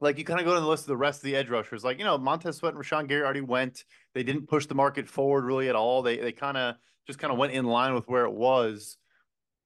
like 0.00 0.18
you 0.18 0.24
kind 0.24 0.40
of 0.40 0.46
go 0.46 0.54
to 0.54 0.60
the 0.60 0.66
list 0.66 0.84
of 0.84 0.88
the 0.88 0.96
rest 0.96 1.20
of 1.20 1.24
the 1.24 1.36
edge 1.36 1.48
rushers, 1.48 1.84
like 1.84 1.98
you 1.98 2.04
know 2.04 2.18
Montez 2.18 2.56
Sweat 2.56 2.74
and 2.74 2.82
Rashan 2.82 3.08
Gary 3.08 3.22
already 3.22 3.40
went. 3.40 3.84
They 4.14 4.22
didn't 4.22 4.48
push 4.48 4.66
the 4.66 4.74
market 4.74 5.08
forward 5.08 5.44
really 5.44 5.68
at 5.68 5.76
all. 5.76 6.02
They 6.02 6.16
they 6.16 6.32
kind 6.32 6.56
of 6.56 6.76
just 7.08 7.18
kind 7.18 7.32
of 7.32 7.38
went 7.38 7.52
in 7.52 7.64
line 7.64 7.94
with 7.94 8.06
where 8.06 8.24
it 8.24 8.32
was. 8.32 8.96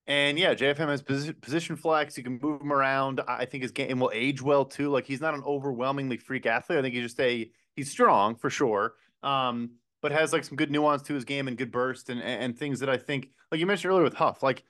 And 0.07 0.39
yeah, 0.39 0.55
JFM 0.55 0.89
has 0.89 1.03
position 1.03 1.77
flex. 1.77 2.17
You 2.17 2.25
can 2.25 2.39
move 2.43 2.61
him 2.61 2.73
around. 2.73 3.21
I 3.29 3.45
think 3.45 3.63
his 3.63 3.71
game 3.71 4.01
will 4.01 4.11
age 4.13 4.43
well 4.43 4.65
too. 4.65 4.89
Like 4.89 5.07
he's 5.07 5.21
not 5.21 5.35
an 5.35 5.43
overwhelmingly 5.45 6.17
freak 6.17 6.47
athlete. 6.47 6.79
I 6.79 6.83
think 6.83 6.95
he's 6.95 7.05
just 7.05 7.21
a 7.21 7.51
he's 7.77 7.91
strong 7.91 8.35
for 8.37 8.51
sure. 8.51 8.95
Um, 9.23 9.73
but 10.01 10.11
has 10.11 10.33
like 10.33 10.43
some 10.43 10.57
good 10.57 10.71
nuance 10.73 11.03
to 11.03 11.15
his 11.15 11.25
game 11.25 11.47
and 11.47 11.57
good 11.57 11.71
burst 11.71 12.09
and 12.09 12.21
and 12.21 12.59
things 12.59 12.81
that 12.81 12.89
I 12.89 12.97
think 12.97 13.29
like 13.51 13.61
you 13.61 13.67
mentioned 13.67 13.93
earlier 13.93 14.05
with 14.05 14.15
Huff. 14.15 14.43
Like 14.43 14.65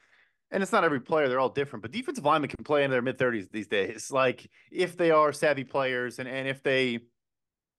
and 0.51 0.63
it's 0.63 0.73
not 0.73 0.85
every 0.85 1.01
player; 1.01 1.29
they're 1.29 1.41
all 1.41 1.49
different. 1.49 1.83
But 1.83 1.93
defensive 1.93 2.25
linemen 2.25 2.51
can 2.51 2.63
play 2.63 2.85
in 2.85 2.91
their 2.91 3.01
mid 3.01 3.19
thirties 3.19 3.49
these 3.51 3.67
days. 3.67 4.11
Like 4.11 4.49
if 4.71 4.97
they 4.97 5.11
are 5.11 5.33
savvy 5.33 5.65
players, 5.65 6.19
and 6.19 6.29
and 6.29 6.47
if 6.47 6.63
they, 6.63 6.91
you 6.91 7.01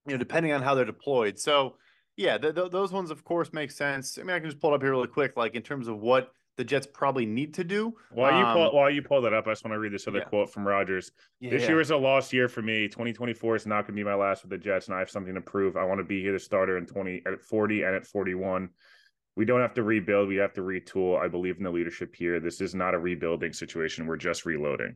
know, 0.08 0.18
depending 0.18 0.52
on 0.52 0.64
how 0.64 0.74
they're 0.74 0.86
deployed. 0.86 1.38
So 1.38 1.76
yeah, 2.18 2.38
th- 2.38 2.56
th- 2.56 2.72
those 2.72 2.92
ones 2.92 3.12
of 3.12 3.24
course 3.24 3.54
make 3.54 3.72
sense. 3.72 4.18
I 4.18 4.24
mean, 4.24 4.36
I 4.36 4.40
can 4.40 4.50
just 4.50 4.60
pull 4.60 4.72
it 4.72 4.76
up 4.76 4.82
here 4.82 4.92
really 4.92 5.08
quick, 5.08 5.38
like 5.38 5.56
in 5.56 5.62
terms 5.62 5.88
of 5.88 6.00
what 6.00 6.32
the 6.56 6.64
Jets 6.64 6.88
probably 6.92 7.26
need 7.26 7.54
to 7.56 7.64
do. 7.64 7.96
While 8.12 8.38
you 8.38 8.46
pull, 8.46 8.70
um, 8.70 8.76
while 8.76 8.90
you 8.90 9.02
pull 9.02 9.22
that 9.22 9.34
up, 9.34 9.48
I 9.48 9.52
just 9.52 9.66
want 9.66 9.74
to 9.74 9.80
read 9.80 9.92
this 9.92 10.08
other 10.08 10.20
yeah. 10.20 10.26
quote 10.26 10.52
from 10.52 10.68
Rodgers. 10.68 11.12
Yeah. 11.40 11.50
This 11.50 11.68
year 11.68 11.82
is 11.82 11.90
a 11.90 11.98
lost 11.98 12.32
year 12.32 12.48
for 12.48 12.62
me. 12.62 12.88
2024 12.88 13.56
is 13.56 13.66
not 13.66 13.88
going 13.88 13.88
to 13.88 13.94
be 13.94 14.04
my 14.04 14.14
last 14.14 14.44
with 14.44 14.52
the 14.52 14.58
Jets, 14.58 14.88
and 14.88 14.96
I 14.96 15.00
have 15.00 15.10
something 15.10 15.34
to 15.34 15.42
prove. 15.42 15.76
I 15.76 15.84
want 15.84 16.00
to 16.00 16.04
be 16.04 16.22
here 16.22 16.34
the 16.34 16.40
starter 16.40 16.78
in 16.78 16.86
20 16.86 17.24
at 17.26 17.42
40 17.42 17.84
and 17.84 17.96
at 17.96 18.06
41 18.06 18.70
we 19.36 19.46
don't 19.46 19.62
have 19.62 19.74
to 19.74 19.84
rebuild. 19.84 20.28
We 20.28 20.36
have 20.38 20.54
to 20.54 20.62
retool. 20.62 21.20
I 21.20 21.28
believe 21.28 21.58
in 21.58 21.64
the 21.64 21.72
leadership 21.72 22.16
here. 22.16 22.40
This 22.40 22.62
is 22.62 22.76
not 22.76 22.94
a 22.94 23.00
rebuilding 23.00 23.54
situation. 23.54 24.06
We're 24.06 24.18
just 24.18 24.46
reloading. 24.46 24.96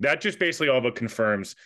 That 0.00 0.20
just 0.20 0.38
basically 0.38 0.68
all 0.68 0.80
but 0.80 0.94
confirms 0.94 1.56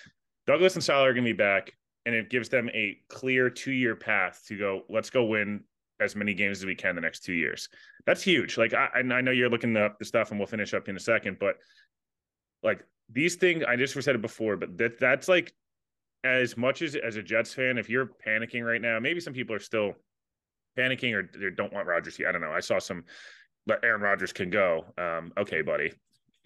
Douglas 0.47 0.75
and 0.75 0.85
Saleh 0.85 1.09
are 1.09 1.13
going 1.13 1.25
to 1.25 1.33
be 1.33 1.37
back, 1.37 1.75
and 2.07 2.15
it 2.15 2.31
gives 2.31 2.49
them 2.49 2.71
a 2.71 2.99
clear 3.09 3.51
two 3.51 3.73
year 3.73 3.97
path 3.97 4.43
to 4.49 4.59
go. 4.59 4.83
Let's 4.89 5.11
go 5.11 5.25
win 5.25 5.65
as 6.01 6.17
many 6.17 6.33
games 6.35 6.59
as 6.59 6.67
we 6.67 6.75
can 6.75 6.95
the 6.95 7.01
next 7.01 7.25
two 7.25 7.35
years. 7.35 7.69
That's 8.07 8.23
huge. 8.23 8.57
Like 8.57 8.73
I, 8.73 8.89
I 8.95 9.03
know 9.03 9.31
you're 9.31 9.51
looking 9.51 9.77
up 9.77 9.99
the 9.99 10.05
stuff, 10.05 10.31
and 10.31 10.41
we'll 10.41 10.47
finish 10.47 10.75
up 10.75 10.89
in 10.89 10.97
a 10.97 11.01
second, 11.01 11.39
but 11.39 11.57
like 12.63 12.85
these 13.13 13.37
things, 13.37 13.65
I 13.67 13.77
just 13.77 14.01
said 14.01 14.15
it 14.15 14.23
before, 14.23 14.57
but 14.57 14.77
that 14.79 14.99
that's 14.99 15.29
like 15.29 15.53
as 16.25 16.57
much 16.57 16.83
as 16.83 16.95
as 16.97 17.17
a 17.17 17.23
Jets 17.23 17.53
fan, 17.55 17.79
if 17.79 17.89
you're 17.89 18.11
panicking 18.27 18.65
right 18.65 18.81
now, 18.81 18.99
maybe 18.99 19.21
some 19.21 19.33
people 19.33 19.55
are 19.55 19.61
still 19.61 19.95
panicking 20.79 21.15
or 21.15 21.31
they 21.39 21.55
don't 21.55 21.73
want 21.73 21.87
Rodgers 21.87 22.17
here. 22.17 22.29
I 22.29 22.33
don't 22.33 22.41
know. 22.41 22.53
I 22.53 22.61
saw 22.61 22.79
some, 22.79 23.05
but 23.67 23.85
Aaron 23.85 24.01
Rodgers 24.01 24.33
can 24.33 24.51
go. 24.51 24.87
Um, 24.99 25.33
okay, 25.39 25.63
buddy, 25.63 25.93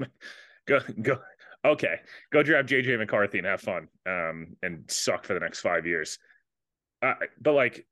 go 0.67 0.81
go. 1.01 1.19
Okay, 1.65 2.01
go 2.31 2.43
draft 2.43 2.69
JJ 2.69 2.99
McCarthy 2.99 3.39
and 3.39 3.47
have 3.47 3.61
fun. 3.61 3.89
Um, 4.07 4.57
and 4.63 4.85
suck 4.89 5.25
for 5.25 5.35
the 5.35 5.41
next 5.41 5.61
five 5.61 5.87
years. 5.87 6.19
Uh, 7.03 7.15
but 7.41 7.53
like 7.53 7.87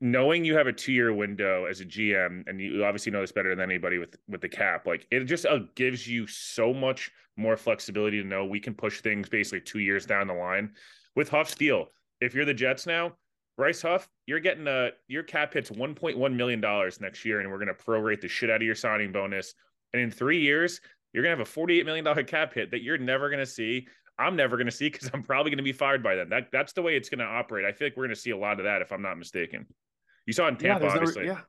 knowing 0.00 0.44
you 0.44 0.56
have 0.56 0.66
a 0.66 0.72
two 0.72 0.92
year 0.92 1.12
window 1.12 1.64
as 1.64 1.80
a 1.80 1.84
GM, 1.84 2.44
and 2.46 2.60
you 2.60 2.84
obviously 2.84 3.12
know 3.12 3.20
this 3.20 3.32
better 3.32 3.54
than 3.54 3.70
anybody 3.70 3.98
with 3.98 4.16
with 4.28 4.40
the 4.40 4.48
cap, 4.48 4.86
like 4.86 5.06
it 5.10 5.24
just 5.24 5.46
uh, 5.46 5.60
gives 5.74 6.06
you 6.08 6.26
so 6.26 6.74
much 6.74 7.10
more 7.36 7.56
flexibility 7.56 8.20
to 8.20 8.26
know 8.26 8.44
we 8.44 8.60
can 8.60 8.74
push 8.74 9.00
things 9.00 9.28
basically 9.28 9.60
two 9.60 9.78
years 9.78 10.06
down 10.06 10.26
the 10.26 10.34
line. 10.34 10.72
With 11.14 11.28
Huff 11.28 11.48
Steel, 11.48 11.86
if 12.20 12.34
you're 12.34 12.44
the 12.44 12.54
Jets 12.54 12.86
now, 12.86 13.12
Bryce 13.56 13.82
Huff, 13.82 14.08
you're 14.26 14.40
getting 14.40 14.66
a 14.66 14.90
your 15.08 15.22
cap 15.22 15.54
hits 15.54 15.70
1.1 15.70 16.34
million 16.34 16.60
dollars 16.60 17.00
next 17.00 17.24
year, 17.24 17.40
and 17.40 17.50
we're 17.50 17.58
going 17.58 17.68
to 17.68 17.74
prorate 17.74 18.20
the 18.20 18.28
shit 18.28 18.50
out 18.50 18.56
of 18.56 18.62
your 18.62 18.74
signing 18.74 19.12
bonus. 19.12 19.54
And 19.92 20.02
in 20.02 20.10
three 20.10 20.40
years, 20.40 20.80
you're 21.16 21.22
going 21.22 21.34
to 21.34 21.38
have 21.38 21.48
a 21.48 21.50
48 21.50 21.86
million 21.86 22.04
dollar 22.04 22.22
cap 22.24 22.52
hit 22.52 22.70
that 22.72 22.82
you're 22.82 22.98
never 22.98 23.30
going 23.30 23.40
to 23.40 23.50
see. 23.50 23.88
I'm 24.18 24.36
never 24.36 24.58
going 24.58 24.66
to 24.66 24.70
see 24.72 24.90
because 24.90 25.10
I'm 25.14 25.22
probably 25.22 25.50
going 25.50 25.56
to 25.56 25.64
be 25.64 25.72
fired 25.72 26.02
by 26.02 26.14
then. 26.14 26.28
That 26.28 26.48
that's 26.52 26.74
the 26.74 26.82
way 26.82 26.94
it's 26.94 27.08
going 27.08 27.20
to 27.20 27.24
operate. 27.24 27.64
I 27.64 27.72
feel 27.72 27.86
like 27.86 27.96
we're 27.96 28.04
going 28.04 28.14
to 28.14 28.20
see 28.20 28.32
a 28.32 28.36
lot 28.36 28.60
of 28.60 28.64
that 28.64 28.82
if 28.82 28.92
I'm 28.92 29.00
not 29.00 29.16
mistaken. 29.16 29.64
You 30.26 30.34
saw 30.34 30.46
in 30.48 30.56
Tampa, 30.56 30.84
yeah, 30.84 30.92
obviously. 30.92 31.24
No, 31.24 31.32
yeah, 31.32 31.40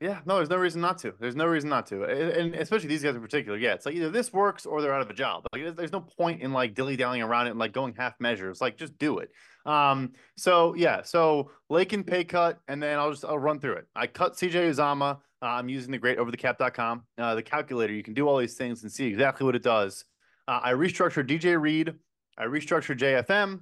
yeah, 0.00 0.20
no, 0.24 0.36
there's 0.36 0.48
no 0.48 0.56
reason 0.56 0.80
not 0.80 0.96
to. 0.98 1.12
There's 1.20 1.36
no 1.36 1.44
reason 1.44 1.68
not 1.68 1.86
to, 1.88 2.04
and 2.04 2.54
especially 2.54 2.88
these 2.88 3.02
guys 3.02 3.14
in 3.14 3.20
particular. 3.20 3.58
Yeah, 3.58 3.74
it's 3.74 3.84
like 3.84 3.94
either 3.94 4.08
this 4.08 4.32
works 4.32 4.64
or 4.64 4.80
they're 4.80 4.94
out 4.94 5.02
of 5.02 5.10
a 5.10 5.14
job. 5.14 5.44
Like, 5.52 5.76
there's 5.76 5.92
no 5.92 6.00
point 6.00 6.40
in 6.40 6.54
like 6.54 6.74
dilly 6.74 6.96
dallying 6.96 7.22
around 7.22 7.48
it 7.48 7.50
and 7.50 7.58
like 7.58 7.72
going 7.72 7.94
half 7.94 8.14
measures. 8.18 8.62
Like, 8.62 8.78
just 8.78 8.96
do 8.98 9.18
it. 9.18 9.30
Um, 9.66 10.12
so 10.38 10.74
yeah, 10.74 11.02
so 11.02 11.50
Laken 11.70 12.06
pay 12.06 12.24
cut, 12.24 12.60
and 12.66 12.82
then 12.82 12.98
I'll 12.98 13.10
just 13.10 13.26
I'll 13.26 13.38
run 13.38 13.60
through 13.60 13.74
it. 13.74 13.88
I 13.94 14.06
cut 14.06 14.34
CJ 14.34 14.70
Uzomah. 14.70 15.18
Uh, 15.42 15.46
I'm 15.46 15.68
using 15.68 15.90
the 15.90 15.98
greatoverthecap.com, 15.98 17.02
uh, 17.18 17.34
the 17.34 17.42
calculator. 17.42 17.92
You 17.92 18.02
can 18.02 18.14
do 18.14 18.26
all 18.26 18.38
these 18.38 18.54
things 18.54 18.82
and 18.82 18.90
see 18.90 19.06
exactly 19.06 19.44
what 19.44 19.54
it 19.54 19.62
does. 19.62 20.04
Uh, 20.48 20.60
I 20.62 20.72
restructured 20.72 21.28
DJ 21.28 21.60
Reed. 21.60 21.94
I 22.38 22.44
restructured 22.44 22.98
JFM. 22.98 23.60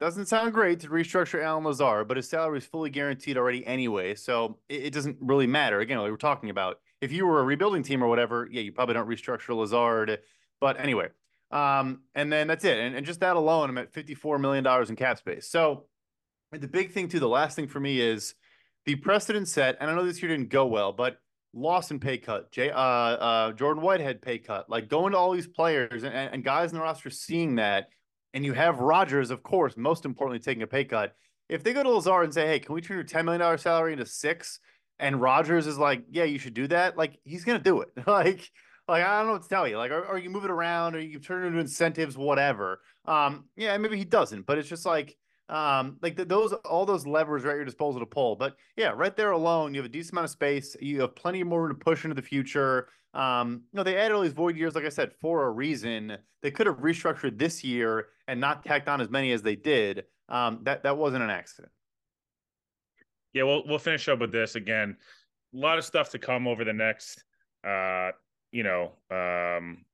Doesn't 0.00 0.26
sound 0.26 0.52
great 0.52 0.78
to 0.80 0.88
restructure 0.88 1.42
Allen 1.42 1.64
Lazard, 1.64 2.06
but 2.06 2.16
his 2.16 2.28
salary 2.28 2.58
is 2.58 2.64
fully 2.64 2.88
guaranteed 2.88 3.36
already 3.36 3.66
anyway, 3.66 4.14
so 4.14 4.58
it, 4.68 4.84
it 4.84 4.92
doesn't 4.92 5.16
really 5.20 5.48
matter. 5.48 5.80
Again, 5.80 5.98
like 5.98 6.10
we're 6.10 6.16
talking 6.16 6.50
about, 6.50 6.78
if 7.00 7.10
you 7.10 7.26
were 7.26 7.40
a 7.40 7.44
rebuilding 7.44 7.82
team 7.82 8.02
or 8.02 8.06
whatever, 8.06 8.48
yeah, 8.50 8.60
you 8.60 8.72
probably 8.72 8.94
don't 8.94 9.08
restructure 9.08 9.56
Lazard. 9.56 10.20
But 10.60 10.78
anyway, 10.78 11.08
um, 11.50 12.02
and 12.14 12.32
then 12.32 12.46
that's 12.46 12.64
it. 12.64 12.78
And, 12.78 12.94
and 12.94 13.04
just 13.04 13.20
that 13.20 13.34
alone, 13.34 13.70
I'm 13.70 13.78
at 13.78 13.92
$54 13.92 14.40
million 14.40 14.66
in 14.88 14.96
cap 14.96 15.18
space. 15.18 15.48
So 15.48 15.86
the 16.52 16.68
big 16.68 16.92
thing, 16.92 17.08
too, 17.08 17.20
the 17.20 17.28
last 17.28 17.56
thing 17.56 17.66
for 17.66 17.80
me 17.80 18.00
is 18.00 18.34
the 18.86 18.94
precedent 18.96 19.48
set. 19.48 19.78
And 19.80 19.90
I 19.90 19.94
know 19.94 20.04
this 20.04 20.22
year 20.22 20.30
didn't 20.30 20.50
go 20.50 20.66
well, 20.66 20.92
but 20.92 21.18
Lawson 21.52 21.98
pay 21.98 22.18
cut, 22.18 22.52
Jay, 22.52 22.70
uh, 22.70 22.78
uh, 22.78 23.52
Jordan 23.52 23.82
Whitehead 23.82 24.22
pay 24.22 24.38
cut, 24.38 24.70
like 24.70 24.88
going 24.88 25.12
to 25.12 25.18
all 25.18 25.32
these 25.32 25.48
players 25.48 26.04
and, 26.04 26.14
and 26.14 26.44
guys 26.44 26.70
in 26.70 26.78
the 26.78 26.82
roster 26.82 27.10
seeing 27.10 27.56
that 27.56 27.88
and 28.34 28.44
you 28.44 28.52
have 28.52 28.78
Rodgers, 28.78 29.30
of 29.30 29.42
course, 29.42 29.76
most 29.76 30.04
importantly, 30.04 30.38
taking 30.38 30.62
a 30.62 30.66
pay 30.66 30.84
cut. 30.84 31.14
If 31.48 31.64
they 31.64 31.72
go 31.72 31.82
to 31.82 31.90
Lazard 31.90 32.24
and 32.24 32.34
say, 32.34 32.46
"Hey, 32.46 32.58
can 32.58 32.74
we 32.74 32.80
turn 32.80 32.96
your 32.96 33.04
ten 33.04 33.24
million 33.24 33.40
dollar 33.40 33.58
salary 33.58 33.92
into 33.92 34.06
six? 34.06 34.60
and 34.98 35.20
Rodgers 35.20 35.66
is 35.66 35.78
like, 35.78 36.04
"Yeah, 36.10 36.24
you 36.24 36.38
should 36.38 36.54
do 36.54 36.66
that," 36.68 36.96
like 36.96 37.18
he's 37.24 37.44
gonna 37.44 37.58
do 37.58 37.80
it. 37.80 37.90
like, 38.06 38.50
like 38.88 39.04
I 39.04 39.18
don't 39.18 39.26
know 39.26 39.32
what 39.34 39.42
to 39.42 39.48
tell 39.48 39.68
you. 39.68 39.78
Like, 39.78 39.90
or, 39.90 40.18
you 40.18 40.30
move 40.30 40.44
it 40.44 40.50
around, 40.50 40.94
or 40.94 41.00
you 41.00 41.18
turn 41.18 41.44
it 41.44 41.48
into 41.48 41.58
incentives, 41.58 42.16
whatever. 42.16 42.80
Um, 43.04 43.44
yeah, 43.56 43.76
maybe 43.78 43.98
he 43.98 44.04
doesn't, 44.04 44.46
but 44.46 44.58
it's 44.58 44.68
just 44.68 44.84
like, 44.84 45.16
um, 45.48 45.96
like 46.02 46.16
the, 46.16 46.24
those 46.24 46.52
all 46.52 46.86
those 46.86 47.06
levers 47.06 47.44
are 47.44 47.50
at 47.50 47.56
your 47.56 47.64
disposal 47.64 48.00
to 48.00 48.06
pull. 48.06 48.36
But 48.36 48.56
yeah, 48.76 48.92
right 48.94 49.16
there 49.16 49.30
alone, 49.30 49.74
you 49.74 49.80
have 49.80 49.86
a 49.86 49.92
decent 49.92 50.12
amount 50.12 50.26
of 50.26 50.30
space. 50.30 50.76
You 50.80 51.02
have 51.02 51.14
plenty 51.14 51.42
more 51.42 51.68
to 51.68 51.74
push 51.74 52.04
into 52.04 52.14
the 52.14 52.22
future. 52.22 52.88
Um, 53.14 53.62
you 53.72 53.76
know, 53.76 53.82
they 53.82 53.96
added 53.96 54.14
all 54.14 54.22
these 54.22 54.32
void 54.32 54.56
years, 54.56 54.74
like 54.74 54.84
I 54.84 54.90
said, 54.90 55.12
for 55.20 55.46
a 55.46 55.50
reason. 55.50 56.18
They 56.42 56.50
could 56.50 56.66
have 56.66 56.78
restructured 56.78 57.38
this 57.38 57.64
year 57.64 58.08
and 58.26 58.40
not 58.40 58.64
tacked 58.64 58.88
on 58.88 59.00
as 59.00 59.10
many 59.10 59.32
as 59.32 59.42
they 59.42 59.56
did. 59.56 60.04
Um, 60.28 60.60
that 60.64 60.82
that 60.82 60.96
wasn't 60.96 61.24
an 61.24 61.30
accident. 61.30 61.72
Yeah, 63.32 63.44
we'll 63.44 63.62
we'll 63.66 63.78
finish 63.78 64.08
up 64.08 64.18
with 64.18 64.32
this 64.32 64.54
again. 64.54 64.96
A 65.54 65.56
lot 65.56 65.78
of 65.78 65.84
stuff 65.84 66.10
to 66.10 66.18
come 66.18 66.46
over 66.46 66.64
the 66.64 66.72
next, 66.72 67.24
uh, 67.66 68.10
you 68.52 68.62
know, 68.62 68.92
um, 69.10 69.84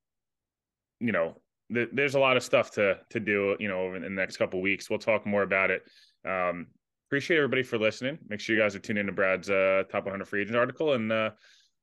you 0.98 1.12
know, 1.12 1.36
th- 1.72 1.90
there's 1.92 2.16
a 2.16 2.20
lot 2.20 2.36
of 2.36 2.42
stuff 2.42 2.72
to 2.72 2.98
to 3.10 3.20
do, 3.20 3.56
you 3.60 3.68
know, 3.68 3.82
over 3.82 3.96
in 3.96 4.02
the 4.02 4.10
next 4.10 4.36
couple 4.36 4.60
weeks. 4.60 4.90
We'll 4.90 4.98
talk 4.98 5.24
more 5.24 5.42
about 5.42 5.70
it. 5.70 5.82
Um, 6.26 6.66
appreciate 7.08 7.36
everybody 7.36 7.62
for 7.62 7.78
listening. 7.78 8.18
Make 8.28 8.40
sure 8.40 8.56
you 8.56 8.62
guys 8.62 8.74
are 8.74 8.80
tuned 8.80 8.98
into 8.98 9.12
Brad's 9.12 9.50
uh, 9.50 9.84
top 9.90 10.04
100 10.04 10.26
free 10.26 10.42
agent 10.42 10.56
article, 10.56 10.94
and 10.94 11.12
uh, 11.12 11.30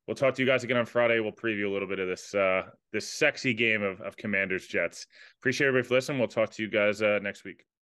we'll 0.07 0.15
talk 0.15 0.35
to 0.35 0.41
you 0.41 0.47
guys 0.47 0.63
again 0.63 0.77
on 0.77 0.85
Friday. 0.85 1.19
We'll 1.19 1.31
preview 1.31 1.67
a 1.67 1.69
little 1.69 1.87
bit 1.87 1.99
of 1.99 2.07
this 2.07 2.33
uh, 2.33 2.63
this 2.91 3.07
sexy 3.07 3.53
game 3.53 3.83
of, 3.83 4.01
of 4.01 4.17
Commanders 4.17 4.67
Jets. 4.67 5.07
Appreciate 5.39 5.67
everybody 5.67 5.87
for 5.87 5.95
listening. 5.95 6.19
We'll 6.19 6.27
talk 6.27 6.51
to 6.51 6.63
you 6.63 6.69
guys 6.69 7.01
uh, 7.01 7.19
next 7.21 7.43
week. 7.43 7.65